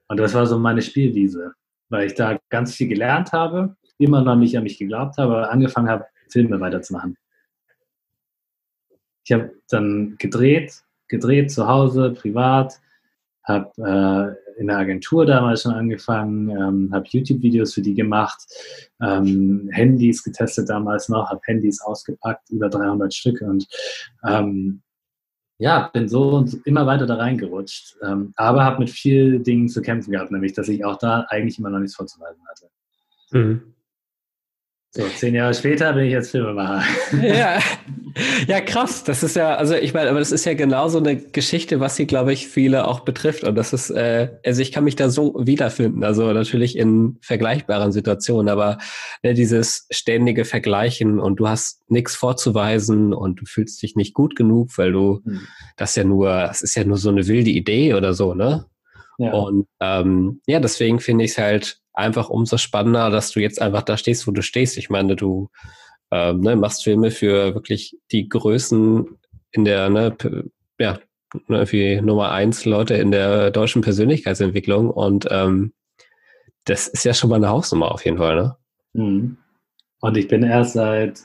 und 0.09 0.19
das 0.19 0.33
war 0.33 0.47
so 0.47 0.59
meine 0.59 0.81
Spielwiese, 0.81 1.53
weil 1.91 2.07
ich 2.07 2.15
da 2.15 2.39
ganz 2.49 2.75
viel 2.75 2.89
gelernt 2.89 3.33
habe, 3.33 3.77
immer 3.99 4.23
noch 4.23 4.37
nicht 4.37 4.57
an 4.57 4.63
mich 4.63 4.79
geglaubt 4.79 5.19
habe, 5.19 5.51
angefangen 5.51 5.91
habe, 5.91 6.07
Filme 6.31 6.59
weiterzumachen. 6.59 7.19
Ich 9.25 9.33
habe 9.33 9.53
dann 9.69 10.17
gedreht, 10.19 10.83
gedreht 11.09 11.53
zu 11.53 11.69
Hause, 11.69 12.13
privat, 12.13 12.81
habe 13.43 14.37
äh, 14.41 14.44
in 14.57 14.69
der 14.69 14.79
Agentur 14.79 15.27
damals 15.27 15.63
schon 15.63 15.73
angefangen, 15.73 16.51
ähm, 16.51 16.91
habe 16.93 17.07
YouTube-Videos 17.09 17.75
für 17.75 17.83
die 17.83 17.95
gemacht, 17.95 18.43
ähm, 19.03 19.69
Handys 19.73 20.23
getestet 20.23 20.69
damals 20.69 21.09
noch, 21.09 21.31
habe 21.31 21.41
Handys 21.45 21.81
ausgepackt, 21.83 22.51
über 22.51 22.69
300 22.69 23.13
Stück 23.13 23.41
und 23.41 23.67
ähm, 24.27 24.83
ja, 25.59 25.89
bin 25.93 26.09
so 26.09 26.31
und 26.31 26.67
immer 26.67 26.87
weiter 26.87 27.07
da 27.07 27.15
reingerutscht, 27.15 27.97
ähm, 28.03 28.33
aber 28.37 28.65
habe 28.65 28.81
mit 28.81 28.91
vielen 28.91 29.45
Dingen 29.45 29.69
zu 29.69 29.83
kämpfen 29.83 30.11
gehabt, 30.11 30.31
nämlich, 30.31 30.53
dass 30.53 30.69
ich 30.69 30.85
auch 30.85 30.99
da 30.99 31.27
eigentlich 31.29 31.59
immer 31.59 31.71
noch 31.71 31.79
nichts 31.79 31.97
vorzuweisen 31.97 32.43
hatte. 32.49 32.71
Mhm. 33.31 33.74
So, 34.97 35.03
zehn 35.17 35.35
Jahre 35.35 35.53
später 35.53 35.93
bin 35.93 36.05
ich 36.05 36.13
jetzt 36.13 36.31
Filmemacher. 36.31 36.85
Ja. 37.21 37.59
ja, 38.47 38.61
krass. 38.61 39.03
Das 39.03 39.25
ist 39.25 39.35
ja, 39.35 39.57
also 39.57 39.75
ich 39.75 39.93
meine, 39.93 40.09
aber 40.09 40.21
das 40.21 40.31
ist 40.31 40.45
ja 40.45 40.55
genau 40.55 40.87
so 40.87 40.99
eine 40.99 41.17
Geschichte, 41.17 41.81
was 41.81 41.97
sie, 41.97 42.07
glaube 42.07 42.33
ich, 42.33 42.47
viele 42.47 42.87
auch 42.87 43.01
betrifft. 43.01 43.43
Und 43.43 43.57
das 43.57 43.73
ist, 43.73 43.91
äh, 43.91 44.29
also 44.47 44.63
ich 44.63 44.71
kann 44.71 44.85
mich 44.85 44.95
da 44.95 45.11
so 45.11 45.35
wiederfinden. 45.37 46.05
Also 46.05 46.33
natürlich 46.33 46.79
in 46.79 47.19
vergleichbaren 47.23 47.91
Situationen, 47.91 48.49
aber 48.49 48.79
ne, 49.25 49.35
dieses 49.35 49.89
ständige 49.91 50.45
Vergleichen 50.45 51.19
und 51.19 51.41
du 51.41 51.49
hast 51.49 51.83
nichts 51.91 52.15
vorzuweisen 52.15 53.13
und 53.13 53.41
du 53.41 53.47
fühlst 53.47 53.83
dich 53.83 53.97
nicht 53.97 54.15
gut 54.15 54.37
genug, 54.37 54.79
weil 54.79 54.93
du 54.93 55.23
hm. 55.25 55.41
das 55.77 55.97
ja 55.97 56.05
nur, 56.05 56.29
das 56.29 56.63
ist 56.63 56.77
ja 56.77 56.85
nur 56.85 56.99
so 56.99 57.09
eine 57.09 57.27
wilde 57.27 57.51
Idee 57.51 57.95
oder 57.95 58.15
so, 58.15 58.35
ne? 58.35 58.67
Ja. 59.19 59.33
Und 59.33 59.67
ähm, 59.81 60.41
ja, 60.47 60.61
deswegen 60.61 61.01
finde 61.01 61.25
ich 61.25 61.33
es 61.33 61.39
halt 61.39 61.81
einfach 61.95 62.29
umso 62.29 62.59
spannender, 62.59 63.11
dass 63.11 63.31
du 63.31 63.41
jetzt 63.41 63.63
einfach 63.63 63.83
da 63.83 63.97
stehst, 63.97 64.27
wo 64.27 64.33
du 64.33 64.43
stehst. 64.43 64.77
Ich 64.77 64.91
meine, 64.91 65.17
du 65.17 65.49
ähm, 66.11 66.41
ne, 66.41 66.57
machst 66.57 66.85
Filme 66.85 67.11
für 67.11 67.55
wirklich 67.55 67.97
die 68.13 68.29
Größen 68.29 69.19
in 69.53 69.65
der, 69.65 69.89
ne, 69.89 70.17
ja, 70.79 70.99
ne, 71.49 71.73
wie 71.73 72.01
Nummer 72.01 72.33
eins 72.33 72.65
Leute 72.65 72.95
in 72.95 73.11
der 73.11 73.51
deutschen 73.51 73.83
Persönlichkeitsentwicklung 73.83 74.91
und 74.91 75.29
ähm, 75.31 75.73
das 76.65 76.89
ist 76.89 77.05
ja 77.05 77.15
schon 77.15 77.31
mal 77.31 77.37
eine 77.37 77.49
Hausnummer 77.49 77.93
auf 77.93 78.05
jeden 78.05 78.19
Fall, 78.19 78.37
ne? 78.37 78.57
Mhm. 78.95 79.37
Und 80.01 80.17
ich 80.17 80.29
bin 80.29 80.43
erst 80.43 80.75
seit 80.75 81.21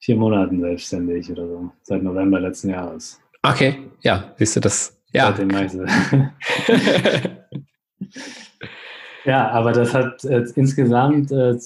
vier 0.00 0.16
Monaten 0.16 0.60
selbstständig 0.60 1.30
oder 1.30 1.46
so, 1.46 1.70
seit 1.82 2.02
November 2.02 2.40
letzten 2.40 2.70
Jahres. 2.70 3.20
Okay, 3.42 3.90
ja, 4.02 4.34
siehst 4.36 4.56
du 4.56 4.60
das? 4.60 5.00
Ja. 5.12 5.34
Seitdem 5.34 5.50
Ja, 9.24 9.50
aber 9.50 9.72
das 9.72 9.94
hat 9.94 10.24
äh, 10.24 10.44
insgesamt, 10.56 11.30
äh, 11.32 11.56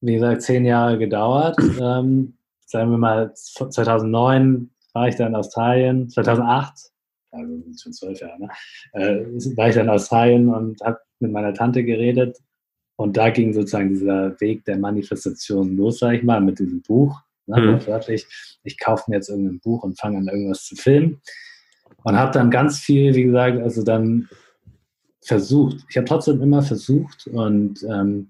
wie 0.00 0.14
gesagt, 0.14 0.42
zehn 0.42 0.64
Jahre 0.64 0.98
gedauert. 0.98 1.56
Ähm, 1.80 2.34
sagen 2.66 2.90
wir 2.90 2.98
mal, 2.98 3.32
2009 3.34 4.70
war 4.92 5.08
ich 5.08 5.16
dann 5.16 5.28
in 5.28 5.34
Australien, 5.36 6.08
2008, 6.08 6.72
also 7.32 7.62
schon 7.80 7.92
zwölf 7.92 8.20
Jahre, 8.20 8.40
ne? 8.40 8.48
äh, 8.92 9.24
war 9.56 9.68
ich 9.68 9.74
dann 9.74 9.86
in 9.86 9.90
Australien 9.90 10.48
und 10.48 10.80
habe 10.82 10.98
mit 11.20 11.32
meiner 11.32 11.54
Tante 11.54 11.84
geredet. 11.84 12.38
Und 12.96 13.16
da 13.16 13.28
ging 13.30 13.52
sozusagen 13.52 13.90
dieser 13.90 14.40
Weg 14.40 14.64
der 14.64 14.78
Manifestation 14.78 15.76
los, 15.76 15.98
sag 15.98 16.14
ich 16.14 16.22
mal, 16.22 16.40
mit 16.40 16.58
diesem 16.58 16.80
Buch. 16.82 17.20
Ne, 17.46 17.60
mhm. 17.60 17.86
Wörtlich, 17.86 18.26
ich 18.64 18.78
kaufe 18.78 19.04
mir 19.08 19.16
jetzt 19.16 19.28
irgendein 19.28 19.60
Buch 19.60 19.84
und 19.84 20.00
fange 20.00 20.18
an, 20.18 20.28
irgendwas 20.28 20.64
zu 20.64 20.76
filmen. 20.76 21.20
Und 22.02 22.16
habe 22.16 22.32
dann 22.32 22.50
ganz 22.50 22.78
viel, 22.78 23.14
wie 23.14 23.24
gesagt, 23.24 23.60
also 23.60 23.82
dann 23.82 24.28
versucht. 25.26 25.84
Ich 25.88 25.96
habe 25.96 26.06
trotzdem 26.06 26.40
immer 26.40 26.62
versucht 26.62 27.26
und 27.28 27.82
ähm, 27.84 28.28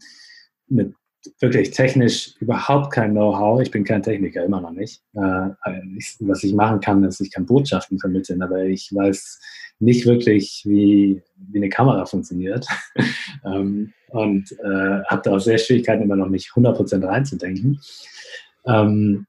mit 0.68 0.94
wirklich 1.40 1.70
technisch 1.72 2.34
überhaupt 2.40 2.92
kein 2.92 3.12
Know-how. 3.12 3.60
Ich 3.60 3.70
bin 3.70 3.84
kein 3.84 4.02
Techniker, 4.02 4.44
immer 4.44 4.60
noch 4.60 4.70
nicht. 4.70 5.02
Äh, 5.14 5.50
ich, 5.96 6.16
was 6.20 6.44
ich 6.44 6.54
machen 6.54 6.80
kann, 6.80 7.02
ist, 7.04 7.20
ich 7.20 7.32
kann 7.32 7.46
Botschaften 7.46 7.98
vermitteln, 7.98 8.42
aber 8.42 8.64
ich 8.64 8.90
weiß 8.94 9.40
nicht 9.78 10.06
wirklich, 10.06 10.62
wie, 10.66 11.22
wie 11.36 11.58
eine 11.58 11.68
Kamera 11.68 12.06
funktioniert. 12.06 12.66
ähm, 13.44 13.92
und 14.08 14.52
äh, 14.52 15.02
habe 15.04 15.22
da 15.24 15.32
auch 15.32 15.40
sehr 15.40 15.58
Schwierigkeiten, 15.58 16.04
immer 16.04 16.16
noch 16.16 16.28
nicht 16.28 16.50
100% 16.50 17.04
reinzudenken. 17.04 17.80
Ähm, 18.66 19.26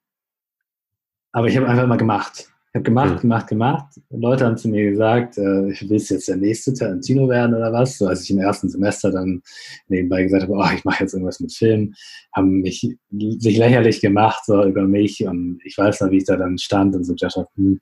aber 1.31 1.47
ich 1.47 1.57
habe 1.57 1.67
einfach 1.67 1.87
mal 1.87 1.97
gemacht 1.97 2.47
habe 2.77 2.83
gemacht, 2.83 3.15
mhm. 3.15 3.21
gemacht, 3.21 3.47
gemacht. 3.47 3.85
Leute 4.09 4.45
haben 4.45 4.57
zu 4.57 4.69
mir 4.69 4.89
gesagt, 4.89 5.37
äh, 5.37 5.71
ich 5.71 5.89
will 5.89 5.97
jetzt 5.97 6.27
der 6.27 6.37
nächste 6.37 6.73
Tarantino 6.73 7.27
werden 7.27 7.55
oder 7.55 7.73
was. 7.73 7.97
So, 7.97 8.07
als 8.07 8.23
ich 8.23 8.31
im 8.31 8.39
ersten 8.39 8.69
Semester 8.69 9.11
dann 9.11 9.41
nebenbei 9.87 10.23
gesagt 10.23 10.43
habe, 10.43 10.53
oh, 10.53 10.75
ich 10.75 10.85
mache 10.85 11.03
jetzt 11.03 11.13
irgendwas 11.13 11.39
mit 11.39 11.53
Film, 11.53 11.93
haben 12.33 12.61
mich 12.61 12.97
sich 13.09 13.57
lächerlich 13.57 14.01
gemacht 14.01 14.43
so 14.45 14.63
über 14.63 14.83
mich 14.83 15.25
und 15.25 15.59
ich 15.63 15.77
weiß 15.77 16.01
noch, 16.01 16.11
wie 16.11 16.17
ich 16.17 16.25
da 16.25 16.37
dann 16.37 16.57
stand 16.57 16.95
und 16.95 17.03
so 17.03 17.13
gedacht 17.13 17.35
habe, 17.35 17.47
hm, 17.55 17.79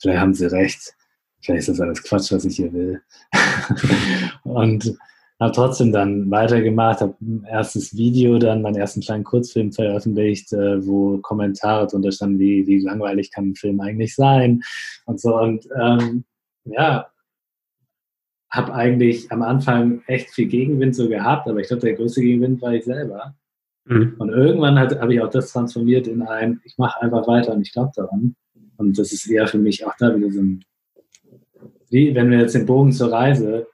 vielleicht 0.00 0.20
haben 0.20 0.34
sie 0.34 0.46
recht, 0.46 0.94
vielleicht 1.42 1.60
ist 1.60 1.68
das 1.68 1.80
alles 1.80 2.02
Quatsch, 2.02 2.32
was 2.32 2.44
ich 2.44 2.56
hier 2.56 2.72
will. 2.72 3.00
und 4.44 4.96
habe 5.38 5.52
trotzdem 5.52 5.92
dann 5.92 6.30
weitergemacht, 6.30 7.00
habe 7.00 7.14
ein 7.20 7.44
erstes 7.44 7.96
Video, 7.96 8.38
dann 8.38 8.62
meinen 8.62 8.76
ersten 8.76 9.00
kleinen 9.00 9.24
Kurzfilm 9.24 9.72
veröffentlicht, 9.72 10.52
äh, 10.52 10.86
wo 10.86 11.18
Kommentare 11.18 11.86
drunter 11.86 12.12
standen, 12.12 12.38
wie, 12.38 12.66
wie 12.66 12.80
langweilig 12.80 13.30
kann 13.32 13.50
ein 13.50 13.54
Film 13.54 13.80
eigentlich 13.80 14.14
sein 14.14 14.62
und 15.04 15.20
so. 15.20 15.38
Und 15.38 15.68
ähm, 15.78 16.24
ja, 16.64 17.06
habe 18.50 18.74
eigentlich 18.74 19.30
am 19.30 19.42
Anfang 19.42 20.02
echt 20.06 20.30
viel 20.30 20.46
Gegenwind 20.46 20.94
so 20.94 21.08
gehabt, 21.08 21.46
aber 21.46 21.60
ich 21.60 21.68
glaube, 21.68 21.82
der 21.82 21.94
größte 21.94 22.22
Gegenwind 22.22 22.62
war 22.62 22.72
ich 22.72 22.84
selber. 22.84 23.34
Mhm. 23.84 24.14
Und 24.18 24.30
irgendwann 24.30 24.78
habe 24.78 25.14
ich 25.14 25.20
auch 25.20 25.30
das 25.30 25.52
transformiert 25.52 26.06
in 26.06 26.22
ein, 26.22 26.60
ich 26.64 26.78
mache 26.78 27.02
einfach 27.02 27.28
weiter 27.28 27.52
und 27.52 27.60
ich 27.60 27.72
glaube 27.72 27.92
daran. 27.94 28.34
Und 28.78 28.98
das 28.98 29.12
ist 29.12 29.28
eher 29.28 29.46
für 29.46 29.58
mich 29.58 29.86
auch 29.86 29.94
da 29.98 30.16
wieder 30.16 30.30
so 30.30 30.40
ein, 30.40 30.64
wie 31.90 32.14
wenn 32.14 32.30
wir 32.30 32.40
jetzt 32.40 32.54
den 32.54 32.66
Bogen 32.66 32.92
zur 32.92 33.12
Reise 33.12 33.66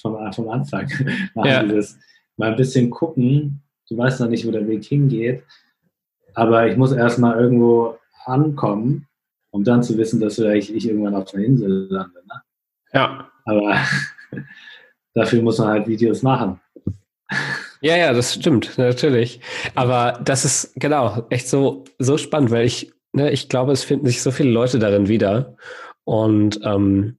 vom, 0.00 0.32
vom 0.32 0.48
Anfang 0.48 0.88
machen. 1.34 1.48
Ja. 1.50 1.62
Dieses 1.62 1.98
mal 2.36 2.50
ein 2.50 2.56
bisschen 2.56 2.90
gucken. 2.90 3.62
Du 3.88 3.96
weißt 3.96 4.20
noch 4.20 4.28
nicht, 4.28 4.46
wo 4.46 4.50
der 4.50 4.66
Weg 4.66 4.84
hingeht. 4.84 5.42
Aber 6.34 6.66
ich 6.66 6.76
muss 6.76 6.92
erstmal 6.92 7.38
irgendwo 7.38 7.98
ankommen, 8.24 9.06
um 9.50 9.62
dann 9.62 9.82
zu 9.82 9.96
wissen, 9.98 10.20
dass 10.20 10.36
vielleicht 10.36 10.70
ich 10.70 10.88
irgendwann 10.88 11.14
auf 11.14 11.32
einer 11.32 11.44
Insel 11.44 11.86
lande. 11.90 12.20
Ne? 12.26 12.42
Ja. 12.92 13.30
Aber 13.44 13.76
dafür 15.14 15.42
muss 15.42 15.58
man 15.58 15.68
halt 15.68 15.86
Videos 15.86 16.22
machen. 16.22 16.60
Ja, 17.80 17.96
ja, 17.96 18.12
das 18.12 18.34
stimmt, 18.34 18.78
natürlich. 18.78 19.40
Aber 19.74 20.18
das 20.24 20.44
ist 20.44 20.72
genau 20.76 21.26
echt 21.28 21.48
so, 21.48 21.84
so 21.98 22.16
spannend, 22.16 22.50
weil 22.50 22.64
ich, 22.64 22.92
ne, 23.12 23.30
ich 23.30 23.48
glaube, 23.48 23.72
es 23.72 23.84
finden 23.84 24.06
sich 24.06 24.22
so 24.22 24.30
viele 24.30 24.50
Leute 24.50 24.78
darin 24.78 25.08
wieder. 25.08 25.56
Und 26.04 26.60
ähm, 26.64 27.18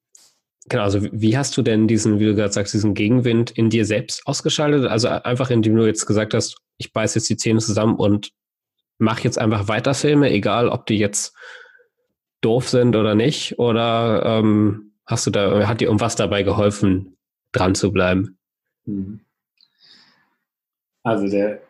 Genau, 0.68 0.84
also 0.84 1.00
wie 1.12 1.38
hast 1.38 1.56
du 1.58 1.62
denn 1.62 1.88
diesen, 1.88 2.20
wie 2.20 2.26
du 2.26 2.36
gerade 2.36 2.52
sagst, 2.52 2.74
diesen 2.74 2.96
Gegenwind 2.96 3.52
in 3.52 3.70
dir 3.70 3.86
selbst 3.86 4.26
ausgeschaltet? 4.26 4.86
Also 4.88 5.08
einfach, 5.10 5.52
indem 5.52 5.76
du 5.76 5.86
jetzt 5.86 6.06
gesagt 6.06 6.34
hast, 6.34 6.58
ich 6.78 6.92
beiß 6.92 7.14
jetzt 7.16 7.30
die 7.30 7.38
Zähne 7.38 7.60
zusammen 7.60 7.96
und 7.96 8.32
mach 8.98 9.20
jetzt 9.20 9.38
einfach 9.38 9.68
weiter 9.68 9.94
Filme, 9.94 10.32
egal 10.32 10.70
ob 10.70 10.88
die 10.88 10.98
jetzt 10.98 11.36
doof 12.42 12.68
sind 12.68 12.96
oder 12.96 13.14
nicht? 13.14 13.60
Oder 13.60 14.24
ähm, 14.26 14.94
hast 15.06 15.28
du 15.28 15.32
da, 15.32 15.68
hat 15.68 15.82
dir 15.82 15.86
irgendwas 15.86 16.16
dabei 16.16 16.42
geholfen, 16.42 17.16
dran 17.52 17.76
zu 17.76 17.92
bleiben? 17.92 18.38
Mhm. 18.86 19.20
Also 21.04 21.28
der 21.28 21.62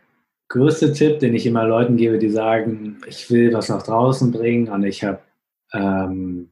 größte 0.47 0.93
Tipp, 0.93 1.19
den 1.19 1.35
ich 1.35 1.45
immer 1.45 1.65
Leuten 1.65 1.97
gebe, 1.97 2.17
die 2.17 2.29
sagen, 2.29 3.01
ich 3.07 3.29
will 3.29 3.53
was 3.53 3.67
nach 3.67 3.83
draußen 3.83 4.31
bringen 4.31 4.69
und 4.69 4.83
ich 4.83 5.03
habe 5.03 5.19
ähm, 5.73 6.51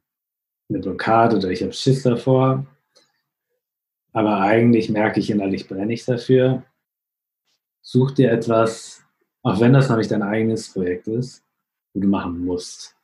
eine 0.70 0.80
Blockade 0.80 1.38
oder 1.38 1.50
ich 1.50 1.62
habe 1.62 1.74
Schiss 1.74 2.04
davor. 2.04 2.66
Aber 4.12 4.40
eigentlich 4.42 4.90
merke 4.90 5.20
ich 5.20 5.30
innerlich, 5.30 5.68
brenne 5.68 5.94
ich 5.94 6.06
dafür. 6.06 6.64
Such 7.82 8.12
dir 8.12 8.32
etwas, 8.32 9.04
auch 9.42 9.60
wenn 9.60 9.74
das 9.74 9.90
noch 9.90 9.98
nicht 9.98 10.12
dein 10.12 10.22
eigenes 10.22 10.72
Projekt 10.72 11.08
ist, 11.08 11.44
wo 11.94 12.00
du 12.00 12.08
machen 12.08 12.46
musst. 12.46 12.96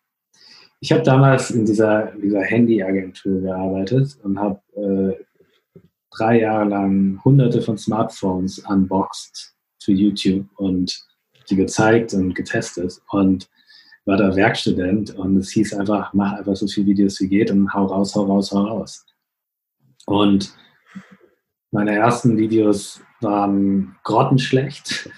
Ich 0.80 0.92
habe 0.94 1.04
damals 1.04 1.52
in 1.52 1.66
dieser, 1.66 2.14
dieser 2.16 2.42
Handyagentur 2.42 3.42
gearbeitet 3.42 4.18
und 4.24 4.40
habe 4.40 4.62
äh, 4.76 5.82
drei 6.12 6.40
Jahre 6.40 6.70
lang 6.70 7.20
hunderte 7.26 7.62
von 7.62 7.78
Smartphones 7.78 8.60
unboxed 8.60 9.56
für 9.82 9.92
YouTube 9.92 10.48
und 10.56 11.06
die 11.50 11.56
gezeigt 11.56 12.14
und 12.14 12.34
getestet. 12.34 13.02
Und 13.10 13.50
war 14.10 14.18
da 14.18 14.36
Werkstudent 14.36 15.16
und 15.16 15.38
es 15.38 15.52
hieß 15.52 15.76
einfach, 15.76 16.14
mach 16.16 16.34
einfach 16.34 16.56
so 16.56 16.66
viele 16.66 16.88
Videos 16.88 17.20
wie 17.22 17.28
geht 17.28 17.52
und 17.52 17.72
hau 17.72 17.86
raus, 17.86 18.16
hau 18.16 18.24
raus, 18.24 18.52
hau 18.52 18.64
raus. 18.64 19.06
Und 20.08 20.52
meine 21.70 21.94
ersten 21.94 22.36
Videos 22.36 23.02
waren 23.22 23.96
grottenschlecht. 24.04 25.12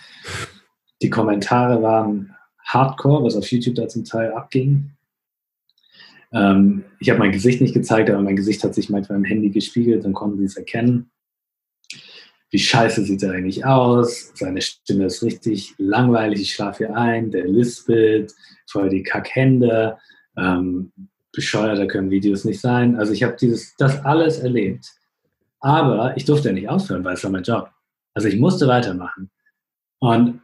Die 1.01 1.09
Kommentare 1.09 1.81
waren 1.81 2.35
hardcore, 2.65 3.23
was 3.23 3.37
auf 3.37 3.49
YouTube 3.49 3.75
da 3.75 3.87
zum 3.87 4.03
Teil 4.03 4.33
abging. 4.33 4.91
Ähm, 6.33 6.83
ich 6.99 7.09
habe 7.09 7.19
mein 7.19 7.31
Gesicht 7.31 7.61
nicht 7.61 7.73
gezeigt, 7.73 8.09
aber 8.09 8.21
mein 8.21 8.35
Gesicht 8.35 8.61
hat 8.65 8.75
sich 8.75 8.89
manchmal 8.89 9.19
im 9.19 9.23
Handy 9.23 9.51
gespiegelt, 9.51 10.03
dann 10.03 10.11
konnten 10.11 10.37
sie 10.37 10.45
es 10.45 10.57
erkennen 10.57 11.09
wie 12.51 12.59
scheiße 12.59 13.03
sieht 13.05 13.23
er 13.23 13.31
eigentlich 13.31 13.65
aus, 13.65 14.31
seine 14.35 14.61
Stimme 14.61 15.05
ist 15.05 15.23
richtig 15.23 15.73
langweilig, 15.77 16.41
ich 16.41 16.53
schlafe 16.53 16.85
hier 16.85 16.95
ein, 16.95 17.31
der 17.31 17.47
lispelt, 17.47 18.33
voll 18.69 18.89
die 18.89 19.03
Kackhände, 19.03 19.97
ähm, 20.37 20.91
bescheuerter 21.31 21.87
können 21.87 22.11
Videos 22.11 22.43
nicht 22.43 22.59
sein. 22.59 22.97
Also 22.97 23.13
ich 23.13 23.23
habe 23.23 23.37
das 23.77 24.05
alles 24.05 24.39
erlebt. 24.39 24.85
Aber 25.61 26.17
ich 26.17 26.25
durfte 26.25 26.49
ja 26.49 26.53
nicht 26.53 26.67
aufhören, 26.67 27.05
weil 27.05 27.13
es 27.13 27.23
war 27.23 27.31
mein 27.31 27.43
Job. 27.43 27.69
Also 28.13 28.27
ich 28.27 28.37
musste 28.37 28.67
weitermachen. 28.67 29.31
Und 29.99 30.41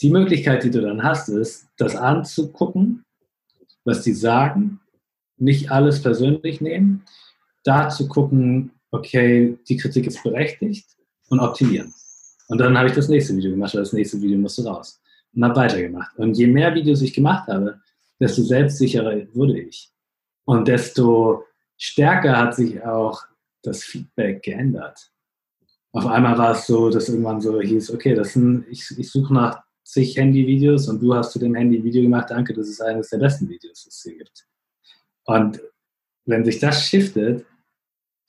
die 0.00 0.10
Möglichkeit, 0.10 0.62
die 0.62 0.70
du 0.70 0.80
dann 0.80 1.02
hast, 1.02 1.28
ist, 1.28 1.66
das 1.76 1.96
anzugucken, 1.96 3.04
was 3.84 4.02
die 4.02 4.12
sagen, 4.12 4.80
nicht 5.38 5.72
alles 5.72 6.02
persönlich 6.02 6.60
nehmen, 6.60 7.04
da 7.64 7.88
zu 7.88 8.06
gucken, 8.06 8.70
okay, 8.92 9.58
die 9.68 9.76
Kritik 9.76 10.06
ist 10.06 10.22
berechtigt 10.22 10.86
und 11.32 11.40
optimieren. 11.40 11.92
Und 12.48 12.58
dann 12.58 12.76
habe 12.76 12.88
ich 12.88 12.94
das 12.94 13.08
nächste 13.08 13.34
Video 13.34 13.50
gemacht, 13.50 13.74
weil 13.74 13.80
das 13.80 13.94
nächste 13.94 14.20
Video 14.20 14.38
musste 14.38 14.64
raus. 14.64 15.00
Und 15.34 15.42
habe 15.42 15.56
weitergemacht. 15.56 16.14
Und 16.18 16.36
je 16.36 16.46
mehr 16.46 16.74
Videos 16.74 17.00
ich 17.00 17.14
gemacht 17.14 17.48
habe, 17.48 17.80
desto 18.20 18.42
selbstsicherer 18.42 19.22
wurde 19.32 19.58
ich. 19.60 19.90
Und 20.44 20.68
desto 20.68 21.44
stärker 21.78 22.36
hat 22.36 22.54
sich 22.54 22.82
auch 22.84 23.22
das 23.62 23.82
Feedback 23.82 24.42
geändert. 24.42 25.10
Auf 25.92 26.06
einmal 26.06 26.36
war 26.36 26.52
es 26.52 26.66
so, 26.66 26.90
dass 26.90 27.08
irgendwann 27.08 27.40
so 27.40 27.58
hieß, 27.60 27.94
okay, 27.94 28.14
das 28.14 28.34
sind, 28.34 28.66
ich, 28.68 28.86
ich 28.98 29.10
suche 29.10 29.32
nach 29.32 29.62
zig 29.84 30.16
Handy-Videos 30.16 30.88
und 30.88 31.00
du 31.00 31.14
hast 31.14 31.32
zu 31.32 31.38
dem 31.38 31.54
Handy 31.54 31.78
ein 31.78 31.84
Video 31.84 32.02
gemacht, 32.02 32.28
danke, 32.28 32.52
das 32.52 32.68
ist 32.68 32.82
eines 32.82 33.08
der 33.08 33.18
besten 33.18 33.48
Videos, 33.48 33.84
die 33.84 33.88
es 33.88 34.02
hier 34.02 34.18
gibt. 34.18 34.46
Und 35.24 35.62
wenn 36.26 36.44
sich 36.44 36.58
das 36.58 36.86
shiftet, 36.86 37.46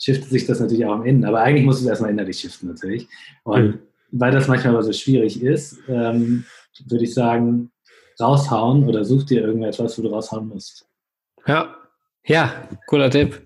shiftet 0.03 0.29
sich 0.29 0.45
das 0.45 0.59
natürlich 0.59 0.85
auch 0.85 0.93
am 0.93 1.05
Innen. 1.05 1.25
Aber 1.25 1.41
eigentlich 1.41 1.65
muss 1.65 1.79
es 1.79 1.87
erstmal 1.87 2.11
innerlich 2.11 2.39
shiften 2.39 2.67
natürlich. 2.67 3.07
Und 3.43 3.65
mhm. 3.65 3.79
weil 4.11 4.31
das 4.31 4.47
manchmal 4.47 4.81
so 4.83 4.91
schwierig 4.91 5.41
ist, 5.41 5.79
ähm, 5.87 6.45
würde 6.87 7.03
ich 7.05 7.13
sagen, 7.13 7.71
raushauen 8.19 8.87
oder 8.87 9.05
such 9.05 9.23
dir 9.23 9.41
irgendetwas, 9.41 9.97
wo 9.97 10.01
du 10.01 10.09
raushauen 10.09 10.47
musst. 10.47 10.85
Ja, 11.47 11.75
ja, 12.25 12.67
cooler 12.87 13.09
Tipp. 13.09 13.41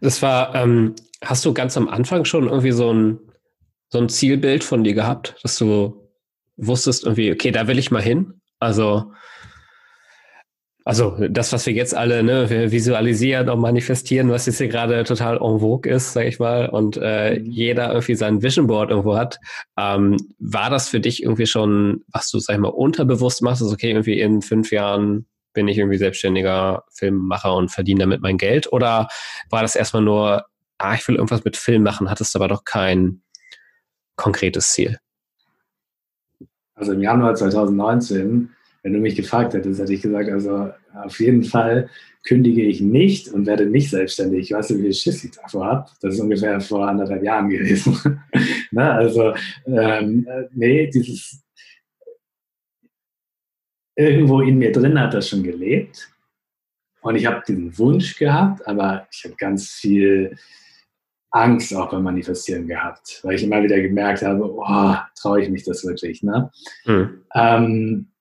Das 0.00 0.22
war, 0.22 0.54
ähm, 0.54 0.94
hast 1.22 1.44
du 1.44 1.54
ganz 1.54 1.76
am 1.76 1.88
Anfang 1.88 2.24
schon 2.24 2.48
irgendwie 2.48 2.72
so 2.72 2.92
ein, 2.92 3.18
so 3.88 3.98
ein 3.98 4.08
Zielbild 4.08 4.64
von 4.64 4.84
dir 4.84 4.94
gehabt, 4.94 5.36
dass 5.42 5.58
du 5.58 6.08
wusstest 6.56 7.04
irgendwie, 7.04 7.30
okay, 7.30 7.50
da 7.50 7.66
will 7.68 7.78
ich 7.78 7.90
mal 7.90 8.02
hin? 8.02 8.40
Also, 8.58 9.12
also 10.84 11.16
das, 11.28 11.52
was 11.52 11.66
wir 11.66 11.72
jetzt 11.72 11.94
alle 11.94 12.22
ne, 12.22 12.70
visualisieren 12.72 13.48
und 13.48 13.60
manifestieren, 13.60 14.30
was 14.30 14.46
jetzt 14.46 14.58
hier 14.58 14.68
gerade 14.68 15.04
total 15.04 15.36
en 15.36 15.60
vogue 15.60 15.90
ist, 15.90 16.12
sag 16.12 16.26
ich 16.26 16.38
mal, 16.38 16.68
und 16.68 16.98
äh, 17.00 17.38
mhm. 17.38 17.50
jeder 17.50 17.88
irgendwie 17.88 18.14
sein 18.14 18.42
Vision 18.42 18.66
Board 18.66 18.90
irgendwo 18.90 19.16
hat, 19.16 19.38
ähm, 19.78 20.16
war 20.38 20.70
das 20.70 20.88
für 20.88 21.00
dich 21.00 21.22
irgendwie 21.22 21.46
schon, 21.46 22.02
was 22.08 22.30
du, 22.30 22.38
sag 22.38 22.54
ich 22.54 22.60
mal, 22.60 22.68
unterbewusst 22.68 23.42
machst, 23.42 23.62
also 23.62 23.74
okay, 23.74 23.90
irgendwie 23.90 24.20
in 24.20 24.42
fünf 24.42 24.72
Jahren 24.72 25.26
bin 25.52 25.68
ich 25.68 25.78
irgendwie 25.78 25.98
selbstständiger 25.98 26.84
Filmemacher 26.92 27.54
und 27.54 27.70
verdiene 27.70 28.00
damit 28.00 28.22
mein 28.22 28.38
Geld? 28.38 28.72
Oder 28.72 29.08
war 29.50 29.62
das 29.62 29.76
erstmal 29.76 30.02
nur, 30.02 30.46
ah, 30.78 30.94
ich 30.94 31.06
will 31.06 31.16
irgendwas 31.16 31.44
mit 31.44 31.56
Film 31.56 31.82
machen, 31.82 32.10
hattest 32.10 32.34
aber 32.34 32.48
doch 32.48 32.64
kein 32.64 33.22
konkretes 34.16 34.70
Ziel? 34.70 34.98
Also 36.74 36.92
im 36.92 37.02
Januar 37.02 37.34
2019 37.34 38.50
wenn 38.82 38.92
du 38.92 38.98
mich 38.98 39.16
gefragt 39.16 39.54
hättest, 39.54 39.80
hätte 39.80 39.92
ich 39.92 40.02
gesagt, 40.02 40.28
also 40.28 40.70
auf 40.94 41.20
jeden 41.20 41.44
Fall 41.44 41.88
kündige 42.24 42.62
ich 42.62 42.80
nicht 42.80 43.28
und 43.28 43.46
werde 43.46 43.66
nicht 43.66 43.90
selbstständig. 43.90 44.40
Ich 44.40 44.52
weiß 44.52 44.70
nicht, 44.70 44.78
wie 44.78 44.82
viel 44.84 44.94
Schiss 44.94 45.24
ich 45.24 45.32
davor 45.32 45.66
habe. 45.66 45.90
Das 46.00 46.14
ist 46.14 46.20
ungefähr 46.20 46.60
vor 46.60 46.88
anderthalb 46.88 47.22
Jahren 47.22 47.48
gewesen. 47.48 48.22
ne? 48.70 48.92
Also, 48.92 49.34
ähm, 49.66 50.26
nee, 50.52 50.88
dieses 50.88 51.42
irgendwo 53.96 54.40
in 54.40 54.58
mir 54.58 54.72
drin 54.72 54.98
hat 54.98 55.14
das 55.14 55.28
schon 55.28 55.42
gelebt. 55.42 56.08
Und 57.02 57.16
ich 57.16 57.26
habe 57.26 57.42
diesen 57.46 57.76
Wunsch 57.78 58.16
gehabt, 58.16 58.66
aber 58.66 59.06
ich 59.10 59.24
habe 59.24 59.34
ganz 59.36 59.70
viel 59.70 60.36
Angst 61.32 61.74
auch 61.74 61.90
beim 61.90 62.04
Manifestieren 62.04 62.68
gehabt, 62.68 63.20
weil 63.22 63.34
ich 63.34 63.42
immer 63.42 63.62
wieder 63.62 63.80
gemerkt 63.80 64.22
habe, 64.22 64.44
oh, 64.44 64.94
traue 65.20 65.42
ich 65.42 65.48
mich 65.48 65.64
das 65.64 65.84
wirklich. 65.84 66.22
Ne? 66.22 66.50
Mhm. 66.84 67.24
Ähm, 67.34 68.11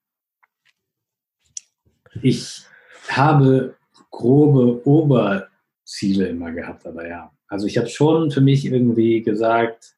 ich 2.22 2.64
habe 3.10 3.76
grobe 4.10 4.86
Oberziele 4.86 6.28
immer 6.28 6.52
gehabt, 6.52 6.86
aber 6.86 7.08
ja. 7.08 7.32
Also 7.48 7.68
ich 7.68 7.78
habe 7.78 7.88
schon 7.88 8.32
für 8.32 8.42
mich 8.42 8.66
irgendwie 8.66 9.22
gesagt, 9.22 9.96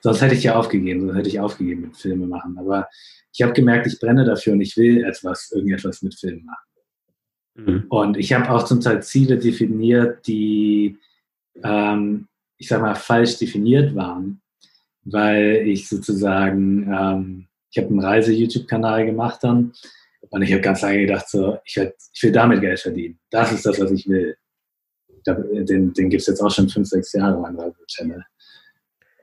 sonst 0.00 0.20
hätte 0.22 0.34
ich 0.34 0.44
ja 0.44 0.56
aufgegeben, 0.56 1.00
sonst 1.00 1.16
hätte 1.16 1.28
ich 1.28 1.40
aufgegeben 1.40 1.82
mit 1.82 1.96
Filme 1.96 2.26
machen. 2.26 2.56
Aber 2.58 2.88
ich 3.32 3.42
habe 3.42 3.52
gemerkt, 3.52 3.86
ich 3.86 4.00
brenne 4.00 4.24
dafür 4.24 4.54
und 4.54 4.60
ich 4.60 4.76
will 4.76 5.04
etwas, 5.04 5.52
irgendetwas 5.52 6.02
mit 6.02 6.14
Filmen 6.14 6.44
machen. 6.44 6.70
Mhm. 7.54 7.84
Und 7.88 8.16
ich 8.16 8.32
habe 8.32 8.50
auch 8.50 8.64
zum 8.64 8.80
Teil 8.80 9.02
Ziele 9.02 9.38
definiert, 9.38 10.26
die, 10.26 10.98
ähm, 11.62 12.28
ich 12.56 12.68
sag 12.68 12.80
mal, 12.80 12.94
falsch 12.94 13.38
definiert 13.38 13.94
waren, 13.94 14.40
weil 15.04 15.62
ich 15.66 15.88
sozusagen, 15.88 16.92
ähm, 16.92 17.46
ich 17.70 17.78
habe 17.78 17.88
einen 17.88 18.00
Reise-YouTube-Kanal 18.00 19.06
gemacht 19.06 19.44
dann 19.44 19.72
und 20.30 20.42
ich 20.42 20.52
habe 20.52 20.62
ganz 20.62 20.82
lange 20.82 21.00
gedacht, 21.00 21.28
so, 21.28 21.58
ich, 21.64 21.76
werd, 21.76 21.94
ich 22.12 22.22
will 22.22 22.32
damit 22.32 22.60
Geld 22.60 22.80
verdienen. 22.80 23.18
Das 23.30 23.52
ist 23.52 23.66
das, 23.66 23.80
was 23.80 23.90
ich 23.90 24.08
will. 24.08 24.36
Den, 25.26 25.92
den 25.92 26.08
gibt 26.08 26.22
es 26.22 26.28
jetzt 26.28 26.40
auch 26.40 26.50
schon 26.50 26.68
fünf, 26.68 26.88
sechs 26.88 27.12
Jahre, 27.12 27.38
mein 27.40 27.56
Radio-Channel. 27.56 28.24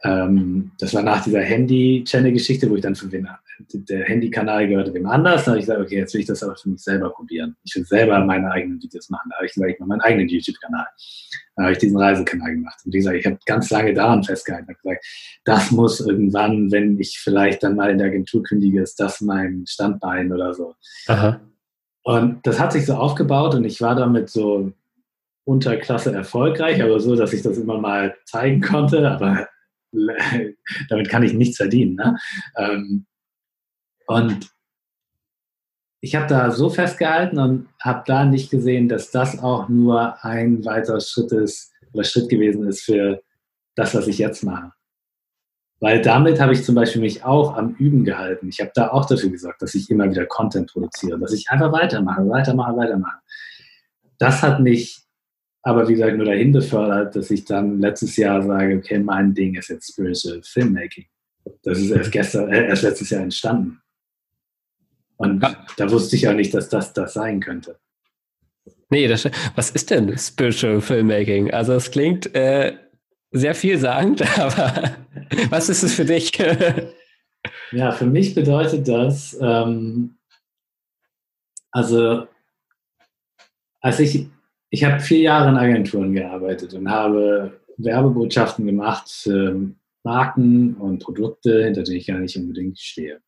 Ähm, 0.03 0.71
das 0.79 0.93
war 0.93 1.03
nach 1.03 1.23
dieser 1.23 1.41
Handy-Channel-Geschichte, 1.41 2.69
wo 2.69 2.75
ich 2.75 2.81
dann 2.81 2.95
für 2.95 3.11
wen, 3.11 3.27
der 3.73 4.05
Handy-Kanal 4.05 4.67
gehörte 4.67 4.93
wem 4.93 5.07
anders. 5.07 5.45
Da 5.45 5.51
habe 5.51 5.59
ich 5.59 5.65
gesagt, 5.65 5.81
okay, 5.81 5.97
jetzt 5.97 6.13
will 6.13 6.21
ich 6.21 6.27
das 6.27 6.43
aber 6.43 6.55
für 6.55 6.69
mich 6.69 6.81
selber 6.81 7.09
probieren. 7.09 7.55
Ich 7.63 7.75
will 7.75 7.85
selber 7.85 8.19
meine 8.23 8.51
eigenen 8.51 8.81
Videos 8.81 9.09
machen. 9.09 9.29
Da 9.29 9.37
habe 9.37 9.47
ich 9.47 9.53
gesagt, 9.53 9.71
ich 9.71 9.79
mache 9.79 9.89
meinen 9.89 10.01
eigenen 10.01 10.29
YouTube-Kanal. 10.29 10.85
Da 11.55 11.63
habe 11.63 11.71
ich 11.71 11.79
diesen 11.79 11.97
Reisekanal 11.97 12.53
gemacht. 12.53 12.79
Und 12.85 12.93
wie 12.93 12.97
gesagt, 12.97 13.17
ich 13.17 13.25
habe 13.25 13.39
ganz 13.45 13.69
lange 13.71 13.93
daran 13.93 14.23
festgehalten. 14.23 14.67
Ich 14.69 14.77
habe 14.77 14.95
gesagt, 14.95 15.05
das 15.45 15.71
muss 15.71 15.99
irgendwann, 15.99 16.71
wenn 16.71 16.99
ich 16.99 17.17
vielleicht 17.19 17.63
dann 17.63 17.75
mal 17.75 17.89
in 17.89 17.97
der 17.97 18.07
Agentur 18.07 18.43
kündige, 18.43 18.81
ist 18.81 18.99
das 18.99 19.21
mein 19.21 19.63
Standbein 19.67 20.31
oder 20.31 20.53
so. 20.53 20.75
Aha. 21.07 21.39
Und 22.03 22.45
das 22.45 22.59
hat 22.59 22.71
sich 22.71 22.85
so 22.85 22.93
aufgebaut 22.93 23.55
und 23.55 23.65
ich 23.65 23.81
war 23.81 23.95
damit 23.95 24.29
so 24.29 24.71
Unterklasse 25.45 26.13
erfolgreich, 26.13 26.81
aber 26.83 26.99
so, 26.99 27.15
dass 27.15 27.33
ich 27.33 27.41
das 27.41 27.57
immer 27.57 27.79
mal 27.79 28.15
zeigen 28.25 28.61
konnte. 28.61 29.09
Aber 29.09 29.47
damit 30.89 31.09
kann 31.09 31.23
ich 31.23 31.33
nichts 31.33 31.57
verdienen. 31.57 31.95
Ne? 31.95 32.17
Ähm, 32.55 33.05
und 34.07 34.49
ich 36.01 36.15
habe 36.15 36.27
da 36.27 36.51
so 36.51 36.69
festgehalten 36.69 37.39
und 37.39 37.67
habe 37.81 38.03
da 38.05 38.25
nicht 38.25 38.49
gesehen, 38.49 38.87
dass 38.87 39.11
das 39.11 39.39
auch 39.39 39.67
nur 39.67 40.23
ein 40.23 40.63
weiterer 40.63 41.01
Schritt 41.01 41.31
ist 41.31 41.73
oder 41.93 42.03
Schritt 42.03 42.29
gewesen 42.29 42.67
ist 42.67 42.83
für 42.83 43.21
das, 43.75 43.95
was 43.95 44.07
ich 44.07 44.17
jetzt 44.17 44.43
mache. 44.43 44.71
Weil 45.79 46.01
damit 46.01 46.39
habe 46.39 46.53
ich 46.53 46.63
zum 46.63 46.75
Beispiel 46.75 47.01
mich 47.01 47.23
auch 47.23 47.55
am 47.55 47.75
Üben 47.75 48.03
gehalten. 48.03 48.49
Ich 48.49 48.59
habe 48.59 48.71
da 48.73 48.89
auch 48.89 49.05
dafür 49.05 49.29
gesorgt, 49.29 49.61
dass 49.61 49.75
ich 49.75 49.89
immer 49.91 50.09
wieder 50.09 50.25
Content 50.25 50.71
produziere, 50.71 51.19
dass 51.19 51.33
ich 51.33 51.49
einfach 51.49 51.71
weitermache, 51.71 52.27
weitermache, 52.27 52.75
weitermache. 52.75 53.19
Das 54.17 54.41
hat 54.41 54.59
mich 54.59 55.06
aber 55.67 55.85
wie 55.89 55.95
gesagt 55.95 56.15
nur 56.15 56.25
dahin 56.25 56.53
befördert, 56.53 57.13
dass 57.17 57.29
ich 57.29 57.43
dann 57.43 57.81
letztes 57.81 58.15
Jahr 58.15 58.41
sage, 58.41 58.77
okay, 58.77 58.99
mein 58.99 59.33
Ding 59.33 59.55
ist 59.55 59.67
jetzt 59.67 59.91
Spiritual 59.91 60.41
Filmmaking. 60.41 61.07
Das 61.61 61.77
ist 61.77 61.91
erst 61.91 62.11
gestern, 62.13 62.49
äh, 62.53 62.69
erst 62.69 62.83
letztes 62.83 63.09
Jahr 63.09 63.21
entstanden. 63.21 63.81
Und 65.17 65.43
ja. 65.43 65.65
da 65.75 65.91
wusste 65.91 66.15
ich 66.15 66.25
auch 66.25 66.33
nicht, 66.33 66.53
dass 66.53 66.69
das 66.69 66.93
das 66.93 67.15
sein 67.15 67.41
könnte. 67.41 67.77
Nee, 68.89 69.09
das, 69.09 69.29
was 69.55 69.71
ist 69.71 69.89
denn 69.89 70.17
Spiritual 70.17 70.79
Filmmaking? 70.79 71.51
Also 71.51 71.73
es 71.73 71.91
klingt 71.91 72.33
äh, 72.33 72.77
sehr 73.31 73.53
vielsagend, 73.53 74.21
aber 74.39 74.95
was 75.49 75.67
ist 75.67 75.83
es 75.83 75.93
für 75.93 76.05
dich? 76.05 76.31
ja, 77.73 77.91
für 77.91 78.05
mich 78.05 78.33
bedeutet 78.33 78.87
das, 78.87 79.37
ähm, 79.41 80.15
also 81.71 82.25
als 83.81 83.99
ich 83.99 84.27
ich 84.69 84.83
habe 84.83 84.99
vier 84.99 85.19
Jahre 85.19 85.49
in 85.49 85.57
Agenturen 85.57 86.13
gearbeitet 86.13 86.73
und 86.73 86.89
habe 86.89 87.59
Werbebotschaften 87.77 88.65
gemacht 88.65 89.09
für 89.09 89.71
Marken 90.03 90.75
und 90.75 91.03
Produkte, 91.03 91.63
hinter 91.63 91.83
denen 91.83 91.97
ich 91.97 92.07
gar 92.07 92.19
nicht 92.19 92.37
unbedingt 92.37 92.79
stehe. 92.79 93.19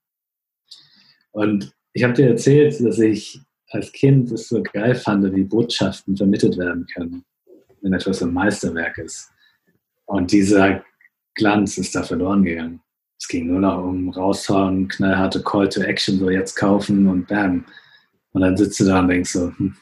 Und 1.31 1.73
ich 1.93 2.03
habe 2.03 2.13
dir 2.13 2.29
erzählt, 2.29 2.83
dass 2.83 2.99
ich 2.99 3.39
als 3.69 3.91
Kind 3.91 4.31
es 4.31 4.49
so 4.49 4.63
geil 4.63 4.95
fand, 4.95 5.33
wie 5.35 5.43
Botschaften 5.43 6.17
vermittelt 6.17 6.57
werden 6.57 6.87
können, 6.93 7.23
wenn 7.81 7.93
etwas 7.93 8.23
ein 8.23 8.33
Meisterwerk 8.33 8.97
ist. 8.97 9.29
Und 10.05 10.31
dieser 10.31 10.83
Glanz 11.35 11.77
ist 11.77 11.93
da 11.95 12.03
verloren 12.03 12.43
gegangen. 12.43 12.81
Es 13.19 13.27
ging 13.27 13.47
nur 13.47 13.59
noch 13.59 13.83
um 13.83 14.09
raushauen, 14.09 14.87
knallharte 14.87 15.43
Call 15.43 15.69
to 15.69 15.81
Action, 15.81 16.17
so 16.17 16.29
jetzt 16.29 16.55
kaufen 16.55 17.07
und 17.07 17.27
bam. 17.27 17.65
Und 18.31 18.41
dann 18.41 18.57
sitzt 18.57 18.79
du 18.79 18.85
da 18.85 18.99
und 18.99 19.09
denkst 19.09 19.31
so, 19.31 19.51
hm, 19.57 19.75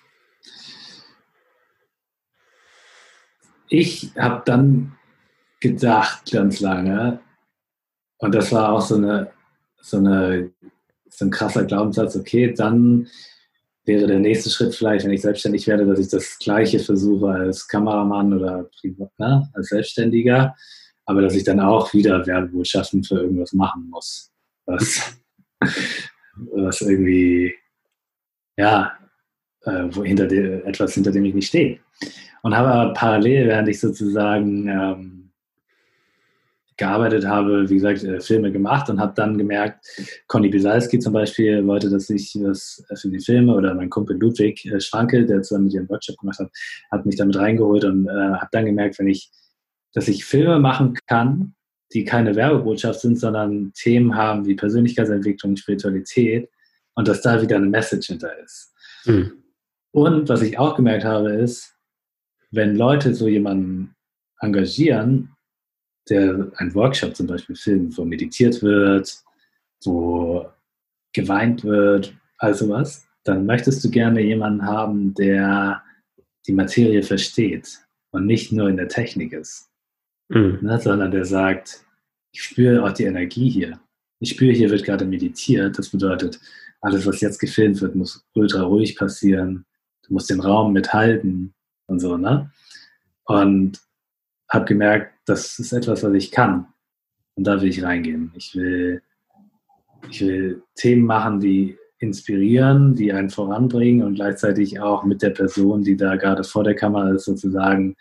ich 3.69 4.11
habe 4.17 4.43
dann 4.45 4.93
gedacht 5.59 6.31
ganz 6.31 6.59
lange, 6.59 7.19
und 8.19 8.33
das 8.33 8.51
war 8.51 8.71
auch 8.73 8.81
so 8.81 8.95
eine, 8.95 9.31
so 9.81 9.97
eine, 9.97 10.51
so 11.09 11.25
ein 11.25 11.31
krasser 11.31 11.65
Glaubenssatz, 11.65 12.15
okay, 12.15 12.53
dann 12.53 13.07
wäre 13.85 14.07
der 14.07 14.19
nächste 14.19 14.49
Schritt 14.49 14.75
vielleicht, 14.75 15.05
wenn 15.05 15.13
ich 15.13 15.21
selbstständig 15.21 15.65
werde, 15.67 15.85
dass 15.85 15.99
ich 15.99 16.09
das 16.09 16.37
Gleiche 16.39 16.79
versuche 16.79 17.29
als 17.29 17.67
Kameramann 17.67 18.33
oder 18.33 18.69
ne, 19.17 19.49
als 19.53 19.67
Selbstständiger, 19.67 20.55
aber 21.05 21.21
dass 21.21 21.35
ich 21.35 21.43
dann 21.43 21.59
auch 21.59 21.93
wieder 21.93 22.25
Werbebotschaften 22.25 23.03
für 23.03 23.15
irgendwas 23.15 23.53
machen 23.53 23.87
muss, 23.89 24.31
was, 24.65 25.17
was 26.35 26.81
irgendwie, 26.81 27.55
ja, 28.57 28.97
wo 29.65 30.03
hinter 30.03 30.27
der, 30.27 30.65
etwas, 30.65 30.93
hinter 30.93 31.11
dem 31.11 31.25
ich 31.25 31.33
nicht 31.33 31.47
stehe. 31.47 31.79
Und 32.43 32.55
habe 32.55 32.69
aber 32.69 32.93
parallel, 32.93 33.47
während 33.47 33.67
ich 33.67 33.79
sozusagen 33.79 34.67
ähm, 34.67 35.17
gearbeitet 36.77 37.25
habe, 37.25 37.69
wie 37.69 37.75
gesagt, 37.75 38.03
äh, 38.03 38.21
Filme 38.21 38.51
gemacht 38.51 38.89
und 38.89 38.99
habe 38.99 39.13
dann 39.15 39.37
gemerkt, 39.37 39.85
Conny 40.27 40.49
Bisalski 40.49 40.99
zum 40.99 41.13
Beispiel 41.13 41.65
wollte, 41.65 41.89
dass 41.89 42.09
ich 42.09 42.37
was 42.41 42.85
für 42.95 43.09
die 43.09 43.19
Filme 43.19 43.53
oder 43.55 43.73
mein 43.73 43.89
Kumpel 43.89 44.17
Ludwig 44.17 44.63
äh, 44.65 44.79
Schwanke, 44.79 45.25
der 45.25 45.41
zusammen 45.41 45.65
mit 45.65 45.73
ihrem 45.73 45.89
Workshop 45.89 46.17
gemacht 46.17 46.39
hat, 46.39 46.51
hat 46.91 47.05
mich 47.05 47.15
damit 47.15 47.35
reingeholt 47.35 47.83
und 47.83 48.07
äh, 48.07 48.11
habe 48.11 48.49
dann 48.51 48.65
gemerkt, 48.65 48.99
wenn 48.99 49.07
ich, 49.07 49.31
dass 49.93 50.07
ich 50.07 50.23
Filme 50.23 50.59
machen 50.59 50.93
kann, 51.07 51.55
die 51.93 52.03
keine 52.03 52.35
Werbebotschaft 52.35 53.01
sind, 53.01 53.19
sondern 53.19 53.71
Themen 53.73 54.15
haben 54.15 54.45
wie 54.45 54.55
Persönlichkeitsentwicklung, 54.55 55.55
Spiritualität 55.55 56.49
und 56.93 57.07
dass 57.07 57.21
da 57.21 57.41
wieder 57.41 57.55
eine 57.55 57.67
Message 57.67 58.07
hinter 58.07 58.37
ist. 58.43 58.73
Mhm. 59.05 59.31
Und 59.91 60.29
was 60.29 60.41
ich 60.41 60.59
auch 60.59 60.75
gemerkt 60.75 61.05
habe, 61.05 61.31
ist, 61.31 61.75
wenn 62.51 62.75
Leute 62.75 63.13
so 63.13 63.27
jemanden 63.27 63.95
engagieren, 64.39 65.33
der 66.09 66.51
einen 66.55 66.73
Workshop 66.75 67.15
zum 67.15 67.27
Beispiel 67.27 67.55
filmt, 67.55 67.97
wo 67.97 68.05
meditiert 68.05 68.61
wird, 68.61 69.23
wo 69.83 70.49
geweint 71.13 71.63
wird, 71.63 72.15
also 72.37 72.69
was, 72.69 73.07
dann 73.23 73.45
möchtest 73.45 73.83
du 73.83 73.89
gerne 73.89 74.21
jemanden 74.21 74.65
haben, 74.65 75.13
der 75.15 75.83
die 76.45 76.53
Materie 76.53 77.03
versteht 77.03 77.79
und 78.11 78.25
nicht 78.25 78.51
nur 78.51 78.69
in 78.69 78.77
der 78.77 78.87
Technik 78.87 79.33
ist, 79.33 79.69
mhm. 80.29 80.59
ne, 80.61 80.79
sondern 80.79 81.11
der 81.11 81.25
sagt, 81.25 81.85
ich 82.31 82.43
spüre 82.43 82.83
auch 82.83 82.93
die 82.93 83.03
Energie 83.03 83.49
hier. 83.49 83.79
Ich 84.19 84.29
spüre, 84.31 84.53
hier 84.53 84.69
wird 84.69 84.83
gerade 84.83 85.05
meditiert. 85.05 85.77
Das 85.77 85.89
bedeutet, 85.89 86.39
alles, 86.81 87.05
was 87.05 87.21
jetzt 87.21 87.39
gefilmt 87.39 87.81
wird, 87.81 87.95
muss 87.95 88.25
ultra 88.33 88.63
ruhig 88.63 88.95
passieren. 88.95 89.65
Du 90.07 90.13
musst 90.13 90.29
den 90.29 90.39
Raum 90.39 90.73
mithalten 90.73 91.53
und 91.87 91.99
so, 91.99 92.17
ne? 92.17 92.51
Und 93.25 93.81
habe 94.49 94.65
gemerkt, 94.65 95.13
das 95.25 95.59
ist 95.59 95.73
etwas, 95.73 96.03
was 96.03 96.13
ich 96.13 96.31
kann. 96.31 96.67
Und 97.35 97.45
da 97.45 97.61
will 97.61 97.69
ich 97.69 97.83
reingehen. 97.83 98.31
Ich 98.35 98.55
will, 98.55 99.01
ich 100.09 100.21
will 100.21 100.63
Themen 100.75 101.05
machen, 101.05 101.39
die 101.39 101.77
inspirieren, 101.99 102.95
die 102.95 103.11
einen 103.11 103.29
voranbringen 103.29 104.05
und 104.05 104.15
gleichzeitig 104.15 104.79
auch 104.79 105.03
mit 105.03 105.21
der 105.21 105.31
Person, 105.31 105.83
die 105.83 105.97
da 105.97 106.15
gerade 106.15 106.43
vor 106.43 106.63
der 106.63 106.75
Kamera 106.75 107.11
ist, 107.11 107.25
sozusagen 107.25 107.95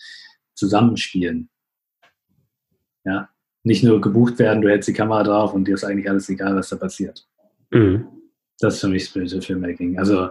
zusammenspielen. 0.54 1.48
Ja, 3.04 3.28
nicht 3.62 3.82
nur 3.82 4.00
gebucht 4.00 4.38
werden, 4.38 4.62
du 4.62 4.68
hältst 4.68 4.88
die 4.88 4.92
Kamera 4.92 5.22
drauf 5.22 5.54
und 5.54 5.66
dir 5.66 5.74
ist 5.74 5.84
eigentlich 5.84 6.09
alles 6.09 6.28
egal, 6.28 6.54
was 6.57 6.68
da 6.68 6.76
passiert. 6.76 7.26
Mhm. 7.70 8.07
Das 8.59 8.74
ist 8.74 8.80
für 8.80 8.88
mich 8.88 9.04
Spiritual 9.04 9.42
Filmmaking. 9.42 9.98
Also 9.98 10.30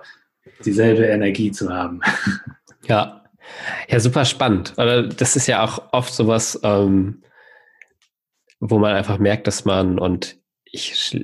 dieselbe 0.64 1.06
Energie 1.06 1.52
zu 1.52 1.74
haben. 1.74 2.02
Ja, 2.88 3.24
ja, 3.88 4.00
super 4.00 4.26
spannend. 4.26 4.74
Das 4.78 5.36
ist 5.36 5.48
ja 5.48 5.64
auch 5.64 5.92
oft 5.92 6.14
sowas, 6.14 6.60
ähm, 6.62 7.24
wo 8.60 8.78
man 8.78 8.94
einfach 8.94 9.18
merkt, 9.18 9.48
dass 9.48 9.66
man, 9.66 9.98
und 9.98 10.38
ich 10.66 11.18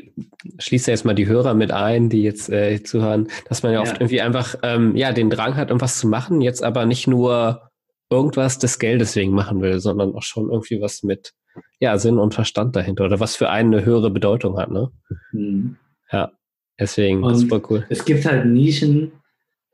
schließe 0.59 0.89
jetzt 0.89 1.05
mal 1.05 1.13
die 1.13 1.27
Hörer 1.27 1.53
mit 1.53 1.71
ein, 1.71 2.09
die 2.09 2.23
jetzt 2.23 2.49
äh, 2.49 2.81
zuhören, 2.83 3.27
dass 3.47 3.63
man 3.63 3.73
ja, 3.73 3.83
ja. 3.83 3.83
oft 3.83 3.99
irgendwie 3.99 4.21
einfach 4.21 4.55
ähm, 4.63 4.95
ja, 4.95 5.11
den 5.11 5.29
Drang 5.29 5.55
hat, 5.55 5.69
irgendwas 5.69 5.99
zu 5.99 6.07
machen, 6.07 6.41
jetzt 6.41 6.63
aber 6.63 6.85
nicht 6.85 7.07
nur 7.07 7.69
irgendwas 8.09 8.59
des 8.59 8.79
Geldes 8.79 9.15
wegen 9.15 9.33
machen 9.33 9.61
will, 9.61 9.79
sondern 9.79 10.15
auch 10.15 10.23
schon 10.23 10.49
irgendwie 10.49 10.81
was 10.81 11.03
mit 11.03 11.33
ja, 11.79 11.97
Sinn 11.97 12.17
und 12.17 12.33
Verstand 12.33 12.75
dahinter 12.75 13.05
oder 13.05 13.19
was 13.19 13.35
für 13.35 13.49
einen 13.49 13.73
eine 13.73 13.85
höhere 13.85 14.09
Bedeutung 14.09 14.57
hat. 14.57 14.71
Ne? 14.71 14.89
Mhm. 15.31 15.77
Ja, 16.11 16.31
deswegen, 16.79 17.23
und 17.23 17.35
super 17.35 17.61
cool. 17.69 17.85
Es 17.89 18.03
gibt 18.03 18.25
halt 18.25 18.45
Nischen, 18.45 19.11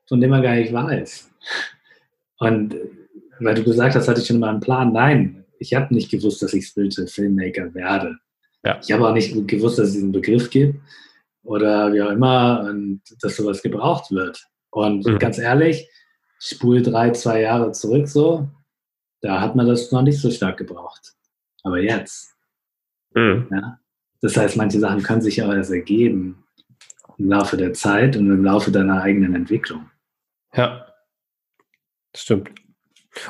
von 0.07 0.21
denen 0.21 0.31
man 0.31 0.41
gar 0.41 0.55
nicht 0.55 0.73
weiß. 0.73 1.29
Und 2.39 2.75
weil 3.39 3.55
du 3.55 3.63
gesagt 3.63 3.95
hast, 3.95 4.07
hatte 4.07 4.21
ich 4.21 4.27
schon 4.27 4.39
mal 4.39 4.49
einen 4.49 4.59
Plan. 4.59 4.93
Nein, 4.93 5.45
ich 5.59 5.73
habe 5.73 5.93
nicht 5.93 6.09
gewusst, 6.09 6.41
dass 6.41 6.53
ich 6.53 6.67
Spiritual 6.67 7.07
Filmmaker 7.07 7.73
werde. 7.73 8.17
Ja. 8.63 8.79
Ich 8.81 8.91
habe 8.91 9.07
auch 9.07 9.13
nicht 9.13 9.47
gewusst, 9.47 9.79
dass 9.79 9.89
es 9.89 9.93
diesen 9.93 10.11
Begriff 10.11 10.49
gibt 10.49 10.79
oder 11.43 11.93
wie 11.93 12.01
auch 12.01 12.11
immer 12.11 12.65
und 12.67 13.01
dass 13.21 13.35
sowas 13.35 13.61
gebraucht 13.61 14.11
wird. 14.11 14.45
Und 14.71 15.05
mhm. 15.05 15.19
ganz 15.19 15.37
ehrlich, 15.37 15.89
spul 16.39 16.81
drei, 16.81 17.11
zwei 17.11 17.41
Jahre 17.41 17.71
zurück 17.71 18.07
so, 18.07 18.47
da 19.21 19.41
hat 19.41 19.55
man 19.55 19.67
das 19.67 19.91
noch 19.91 20.01
nicht 20.01 20.19
so 20.19 20.29
stark 20.29 20.57
gebraucht. 20.57 21.13
Aber 21.63 21.79
jetzt. 21.79 22.35
Mhm. 23.13 23.47
Ja? 23.51 23.79
Das 24.21 24.35
heißt, 24.35 24.57
manche 24.57 24.79
Sachen 24.79 25.03
können 25.03 25.21
sich 25.21 25.41
auch 25.41 25.53
erst 25.53 25.71
ergeben 25.71 26.43
im 27.17 27.29
Laufe 27.29 27.57
der 27.57 27.73
Zeit 27.73 28.15
und 28.15 28.29
im 28.31 28.43
Laufe 28.43 28.71
deiner 28.71 29.01
eigenen 29.01 29.35
Entwicklung. 29.35 29.89
Ja. 30.53 30.87
Stimmt. 32.15 32.49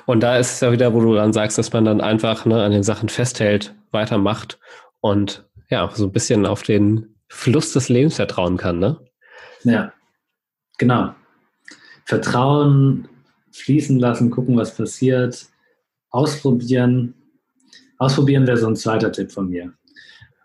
Und 0.05 0.21
da 0.21 0.37
ist 0.37 0.53
es 0.53 0.59
ja 0.59 0.71
wieder, 0.71 0.93
wo 0.93 1.01
du 1.01 1.15
dann 1.15 1.33
sagst, 1.33 1.57
dass 1.57 1.71
man 1.71 1.85
dann 1.85 2.01
einfach 2.01 2.45
ne, 2.45 2.61
an 2.63 2.71
den 2.71 2.83
Sachen 2.83 3.09
festhält, 3.09 3.75
weitermacht 3.91 4.59
und 4.99 5.45
ja, 5.69 5.89
so 5.93 6.05
ein 6.05 6.11
bisschen 6.11 6.45
auf 6.45 6.63
den 6.63 7.15
Fluss 7.27 7.73
des 7.73 7.89
Lebens 7.89 8.15
vertrauen 8.15 8.57
kann, 8.57 8.79
ne? 8.79 8.99
Ja, 9.63 9.93
genau. 10.77 11.13
Vertrauen, 12.05 13.07
fließen 13.51 13.99
lassen, 13.99 14.29
gucken, 14.29 14.55
was 14.55 14.75
passiert, 14.75 15.47
ausprobieren. 16.09 17.13
Ausprobieren 17.97 18.47
wäre 18.47 18.57
so 18.57 18.67
ein 18.67 18.75
zweiter 18.75 19.11
Tipp 19.11 19.31
von 19.31 19.49
mir. 19.49 19.73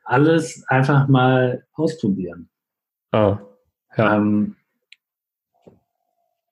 Alles 0.05 0.65
einfach 0.69 1.09
mal 1.09 1.65
ausprobieren. 1.75 2.49
Oh, 3.13 3.37
ja. 3.97 4.17
Ähm, 4.17 4.57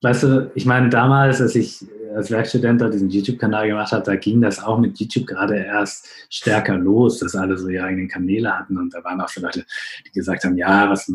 weißt 0.02 0.22
du, 0.22 0.52
ich 0.54 0.66
meine, 0.66 0.88
damals, 0.88 1.40
als 1.40 1.54
ich 1.54 1.84
als 2.14 2.30
Werkstudent 2.30 2.82
diesen 2.92 3.08
YouTube-Kanal 3.08 3.68
gemacht 3.68 3.92
habe, 3.92 4.04
da 4.04 4.16
ging 4.16 4.40
das 4.40 4.62
auch 4.62 4.78
mit 4.78 4.98
YouTube 4.98 5.26
gerade 5.26 5.56
erst 5.56 6.08
stärker 6.28 6.76
los, 6.76 7.20
dass 7.20 7.36
alle 7.36 7.56
so 7.56 7.68
ihre 7.68 7.84
eigenen 7.84 8.08
Kanäle 8.08 8.58
hatten 8.58 8.76
und 8.78 8.92
da 8.92 9.02
waren 9.04 9.20
auch 9.20 9.28
schon 9.28 9.44
Leute, 9.44 9.64
die 10.06 10.10
gesagt 10.12 10.44
haben, 10.44 10.56
ja, 10.56 10.90
was, 10.90 11.10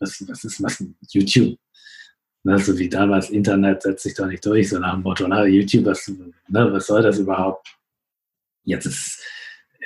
was, 0.00 0.24
was 0.28 0.44
ist 0.44 0.62
was 0.62 0.84
YouTube? 1.08 1.58
Ne, 2.44 2.58
so 2.58 2.76
wie 2.76 2.88
damals 2.88 3.30
Internet 3.30 3.82
setzt 3.82 4.02
sich 4.02 4.14
doch 4.14 4.26
nicht 4.26 4.44
durch, 4.44 4.68
so 4.68 4.80
nach 4.80 4.94
dem 4.94 5.02
Motto, 5.02 5.28
na, 5.28 5.44
YouTube, 5.46 5.84
was, 5.84 6.08
ne, 6.08 6.72
was 6.72 6.88
soll 6.88 7.02
das 7.02 7.18
überhaupt? 7.18 7.68
Jetzt 8.64 8.86
ist 8.86 9.22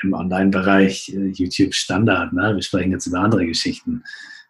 im 0.02 0.12
Online-Bereich 0.14 1.10
äh, 1.10 1.28
YouTube 1.28 1.74
Standard, 1.74 2.32
ne? 2.32 2.54
wir 2.54 2.62
sprechen 2.62 2.92
jetzt 2.92 3.06
über 3.06 3.20
andere 3.20 3.46
Geschichten. 3.46 4.04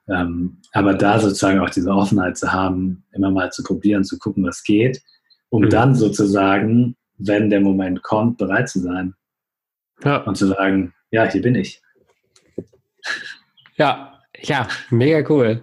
Ähm, 0.08 0.58
aber 0.72 0.94
da 0.94 1.18
sozusagen 1.18 1.58
auch 1.60 1.70
diese 1.70 1.90
Offenheit 1.90 2.36
zu 2.36 2.52
haben, 2.52 3.04
immer 3.12 3.30
mal 3.30 3.50
zu 3.50 3.62
probieren, 3.62 4.04
zu 4.04 4.18
gucken, 4.18 4.44
was 4.44 4.62
geht, 4.62 5.02
um 5.48 5.62
mhm. 5.62 5.70
dann 5.70 5.94
sozusagen, 5.94 6.96
wenn 7.18 7.50
der 7.50 7.60
Moment 7.60 8.02
kommt, 8.02 8.38
bereit 8.38 8.68
zu 8.68 8.80
sein. 8.80 9.14
Ja. 10.04 10.18
Und 10.18 10.36
zu 10.36 10.46
sagen, 10.46 10.94
ja, 11.10 11.24
hier 11.24 11.42
bin 11.42 11.54
ich. 11.54 11.80
Ja, 13.76 14.20
ja, 14.42 14.68
mega 14.90 15.28
cool. 15.30 15.62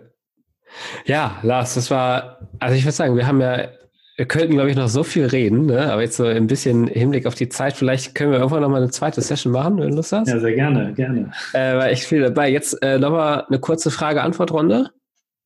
Ja, 1.05 1.37
Lars, 1.43 1.75
das 1.75 1.91
war, 1.91 2.49
also 2.59 2.75
ich 2.75 2.83
würde 2.83 2.93
sagen, 2.93 3.15
wir 3.15 3.27
haben 3.27 3.41
ja 3.41 3.69
wir 4.15 4.27
könnten, 4.27 4.53
glaube 4.53 4.69
ich, 4.69 4.75
noch 4.75 4.89
so 4.89 5.03
viel 5.03 5.25
reden, 5.25 5.65
ne? 5.65 5.91
aber 5.91 6.03
jetzt 6.03 6.17
so 6.17 6.25
ein 6.25 6.45
bisschen 6.45 6.85
Hinblick 6.87 7.25
auf 7.25 7.33
die 7.33 7.49
Zeit, 7.49 7.75
vielleicht 7.75 8.13
können 8.13 8.31
wir 8.31 8.37
irgendwann 8.37 8.61
noch 8.61 8.69
mal 8.69 8.81
eine 8.81 8.91
zweite 8.91 9.21
Session 9.21 9.51
machen, 9.51 9.77
wenn 9.79 9.89
du 9.89 9.95
Lust 9.95 10.11
hast. 10.11 10.27
Ja, 10.27 10.39
sehr 10.39 10.53
gerne, 10.53 10.93
gerne. 10.93 11.31
Äh, 11.53 11.75
war 11.75 11.87
echt 11.87 12.03
viel 12.03 12.21
dabei. 12.21 12.51
Jetzt 12.51 12.81
äh, 12.83 12.99
nochmal 12.99 13.45
eine 13.47 13.59
kurze 13.59 13.89
Frage-Antwort-Runde. 13.89 14.91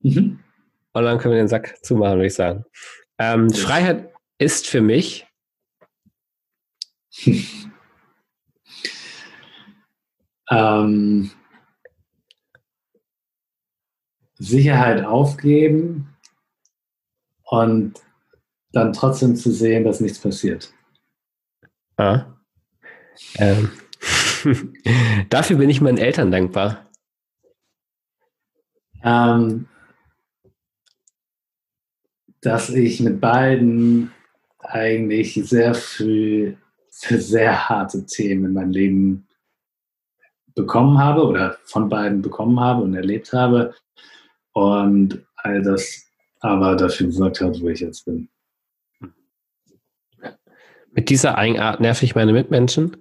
Mhm. 0.00 0.40
Und 0.92 1.02
dann 1.02 1.18
können 1.18 1.34
wir 1.34 1.40
den 1.40 1.48
Sack 1.48 1.76
zumachen, 1.82 2.16
würde 2.16 2.26
ich 2.26 2.34
sagen. 2.34 2.64
Ähm, 3.18 3.50
Freiheit 3.50 4.12
ist 4.38 4.66
für 4.66 4.82
mich. 4.82 5.26
ähm, 10.50 11.30
Sicherheit 14.34 15.04
aufgeben 15.04 16.14
und 17.44 17.94
dann 18.72 18.92
trotzdem 18.92 19.36
zu 19.36 19.50
sehen, 19.50 19.84
dass 19.84 20.00
nichts 20.00 20.18
passiert. 20.18 20.72
Ah. 21.96 22.26
Ähm. 23.36 23.70
Dafür 25.30 25.56
bin 25.56 25.70
ich 25.70 25.80
meinen 25.80 25.98
Eltern 25.98 26.30
dankbar. 26.30 26.86
Ähm, 29.02 29.66
dass 32.40 32.70
ich 32.70 33.00
mit 33.00 33.20
beiden 33.20 34.12
eigentlich 34.60 35.34
sehr 35.34 35.74
früh 35.74 36.54
für 36.90 37.20
sehr 37.20 37.68
harte 37.68 38.06
Themen 38.06 38.46
in 38.46 38.52
meinem 38.52 38.70
Leben 38.70 39.28
bekommen 40.54 40.98
habe 40.98 41.24
oder 41.24 41.56
von 41.64 41.88
beiden 41.88 42.22
bekommen 42.22 42.58
habe 42.58 42.82
und 42.82 42.94
erlebt 42.94 43.32
habe 43.32 43.74
und 44.52 45.24
all 45.36 45.62
das 45.62 46.04
aber 46.40 46.76
dafür 46.76 47.06
gesorgt 47.06 47.40
hat, 47.40 47.60
wo 47.60 47.68
ich 47.68 47.80
jetzt 47.80 48.04
bin. 48.04 48.28
Mit 50.98 51.10
dieser 51.10 51.38
Eigenart 51.38 51.78
nerv 51.78 52.02
ich 52.02 52.16
meine 52.16 52.32
Mitmenschen? 52.32 52.96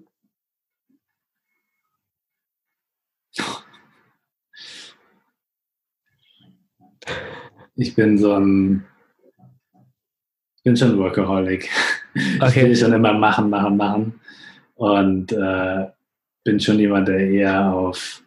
Ich 7.75 7.95
bin 7.95 8.19
so 8.19 8.33
ein 8.35 8.85
bin 10.63 10.77
schon 10.77 10.99
Workaholic. 10.99 11.71
Okay. 12.39 12.47
Ich 12.47 12.55
will 12.55 12.75
schon 12.75 12.93
immer 12.93 13.13
machen, 13.13 13.49
machen, 13.49 13.77
machen. 13.77 14.19
Und 14.75 15.31
äh, 15.31 15.87
bin 16.43 16.59
schon 16.59 16.77
jemand, 16.77 17.07
der 17.07 17.19
eher 17.19 17.73
auf 17.73 18.23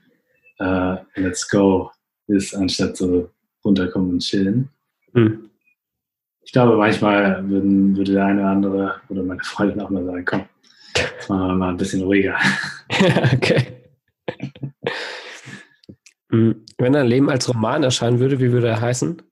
äh, 0.59 0.97
Let's 1.15 1.49
Go 1.49 1.93
ist, 2.27 2.57
anstatt 2.57 2.97
so 2.97 3.31
runterkommen 3.65 4.11
und 4.11 4.19
chillen. 4.19 4.69
Hm. 5.13 5.50
Ich 6.43 6.53
glaube, 6.53 6.77
manchmal 6.77 7.49
würden, 7.49 7.97
würde 7.97 8.13
der 8.13 8.27
eine 8.27 8.41
oder 8.41 8.51
andere 8.51 9.01
oder 9.09 9.23
meine 9.23 9.43
Freundin 9.45 9.81
auch 9.81 9.91
mal 9.91 10.05
sagen, 10.05 10.25
komm, 10.25 10.45
jetzt 10.97 11.29
machen 11.29 11.49
wir 11.49 11.55
mal 11.55 11.69
ein 11.71 11.77
bisschen 11.77 12.03
ruhiger. 12.03 12.37
okay. 13.35 13.67
Hm. 16.31 16.65
Wenn 16.79 16.93
dein 16.93 17.07
Leben 17.07 17.31
als 17.31 17.49
Roman 17.49 17.83
erscheinen 17.83 18.21
würde, 18.21 18.41
wie 18.41 18.53
würde 18.53 18.69
er 18.69 18.81
heißen? 18.81 19.23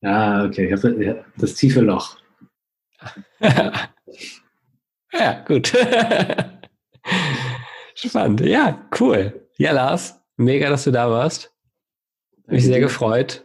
Ja, 0.00 0.44
okay, 0.44 0.68
das 1.36 1.54
tiefe 1.54 1.80
Loch. 1.80 2.18
ja, 3.40 3.88
gut. 5.46 5.72
Spannend. 8.06 8.40
Ja, 8.42 8.86
cool. 9.00 9.48
Ja, 9.56 9.72
Lars, 9.72 10.20
mega, 10.36 10.70
dass 10.70 10.84
du 10.84 10.92
da 10.92 11.10
warst. 11.10 11.52
Mich 12.46 12.64
sehr 12.64 12.80
gefreut. 12.80 13.44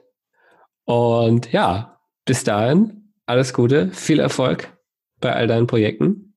Und 0.86 1.52
ja, 1.52 2.00
bis 2.26 2.44
dahin, 2.44 3.14
alles 3.26 3.54
Gute, 3.54 3.90
viel 3.92 4.20
Erfolg 4.20 4.72
bei 5.20 5.34
all 5.34 5.48
deinen 5.48 5.68
Projekten. 5.68 6.36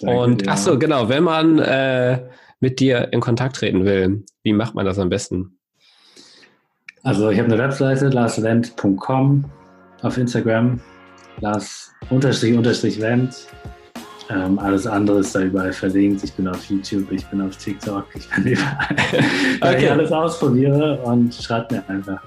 Danke 0.00 0.18
Und 0.18 0.48
ach 0.48 0.56
so, 0.56 0.78
genau, 0.78 1.08
wenn 1.08 1.22
man 1.22 1.58
äh, 1.58 2.28
mit 2.60 2.80
dir 2.80 3.12
in 3.12 3.20
Kontakt 3.20 3.56
treten 3.56 3.84
will, 3.84 4.24
wie 4.42 4.52
macht 4.52 4.74
man 4.74 4.84
das 4.84 4.98
am 4.98 5.08
besten? 5.08 5.58
Also 7.02 7.30
ich 7.30 7.38
habe 7.38 7.52
eine 7.52 7.62
Webseite, 7.62 8.08
larsvent.com, 8.08 9.44
auf 10.02 10.18
Instagram, 10.18 10.80
lars 11.40 11.92
unterstrich 12.10 12.56
unterstrich 12.56 13.00
vent. 13.00 13.46
Ähm, 14.28 14.58
alles 14.58 14.86
andere 14.86 15.20
ist 15.20 15.34
da 15.34 15.40
überall 15.40 15.72
verlinkt. 15.72 16.24
Ich 16.24 16.32
bin 16.32 16.48
auf 16.48 16.64
YouTube, 16.64 17.12
ich 17.12 17.24
bin 17.26 17.40
auf 17.40 17.56
TikTok, 17.56 18.06
ich 18.14 18.28
bin 18.30 18.46
überall. 18.52 18.76
okay. 19.60 19.84
ich 19.84 19.90
alles 19.90 20.12
ausprobiere 20.12 21.00
und 21.02 21.32
schreibt 21.34 21.70
mir 21.70 21.88
einfach. 21.88 22.20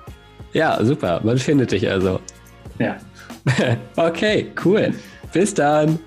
Ja, 0.54 0.84
super. 0.84 1.20
Man 1.24 1.38
findet 1.38 1.72
dich 1.72 1.89
also. 1.89 2.20
Ja. 2.80 2.95
okay, 3.97 4.52
cool. 4.64 4.93
Bis 5.34 5.54
dann. 5.54 6.00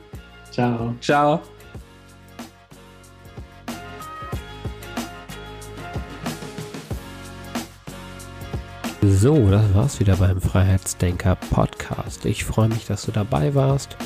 Ciao. 0.50 0.94
Ciao. 1.00 1.40
So, 9.02 9.50
das 9.50 9.74
war's 9.74 10.00
wieder 10.00 10.16
beim 10.16 10.40
Freiheitsdenker 10.40 11.36
Podcast. 11.50 12.24
Ich 12.24 12.44
freue 12.44 12.68
mich, 12.68 12.86
dass 12.86 13.04
du 13.04 13.12
dabei 13.12 13.54
warst 13.54 13.96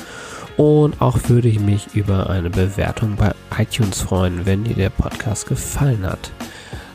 und 0.57 1.01
auch 1.01 1.17
würde 1.29 1.47
ich 1.47 1.59
mich 1.59 1.95
über 1.95 2.29
eine 2.29 2.49
Bewertung 2.49 3.15
bei 3.15 3.33
iTunes 3.57 4.01
freuen, 4.01 4.45
wenn 4.45 4.63
dir 4.63 4.75
der 4.75 4.89
Podcast 4.89 5.47
gefallen 5.47 6.03
hat. 6.03 6.31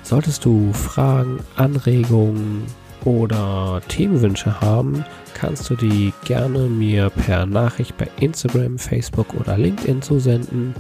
Solltest 0.02 0.44
du 0.44 0.72
Fragen, 0.72 1.38
Anregungen 1.56 2.64
oder 3.04 3.80
Themenwünsche 3.88 4.60
haben, 4.60 5.04
kannst 5.34 5.70
du 5.70 5.76
die 5.76 6.12
gerne 6.24 6.66
mir 6.66 7.10
per 7.10 7.46
Nachricht 7.46 7.96
bei 7.96 8.08
Instagram, 8.20 8.78
Facebook 8.78 9.34
oder 9.34 9.56
LinkedIn 9.56 10.02
zusenden. 10.02 10.74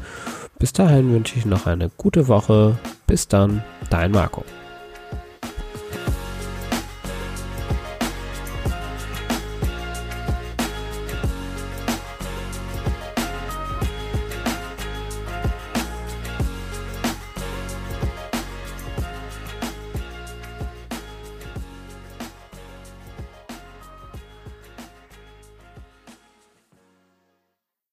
Bis 0.58 0.72
dahin 0.72 1.12
wünsche 1.12 1.38
ich 1.38 1.46
noch 1.46 1.66
eine 1.66 1.90
gute 1.96 2.28
Woche. 2.28 2.78
Bis 3.06 3.26
dann, 3.28 3.62
dein 3.90 4.10
Marco. 4.10 4.44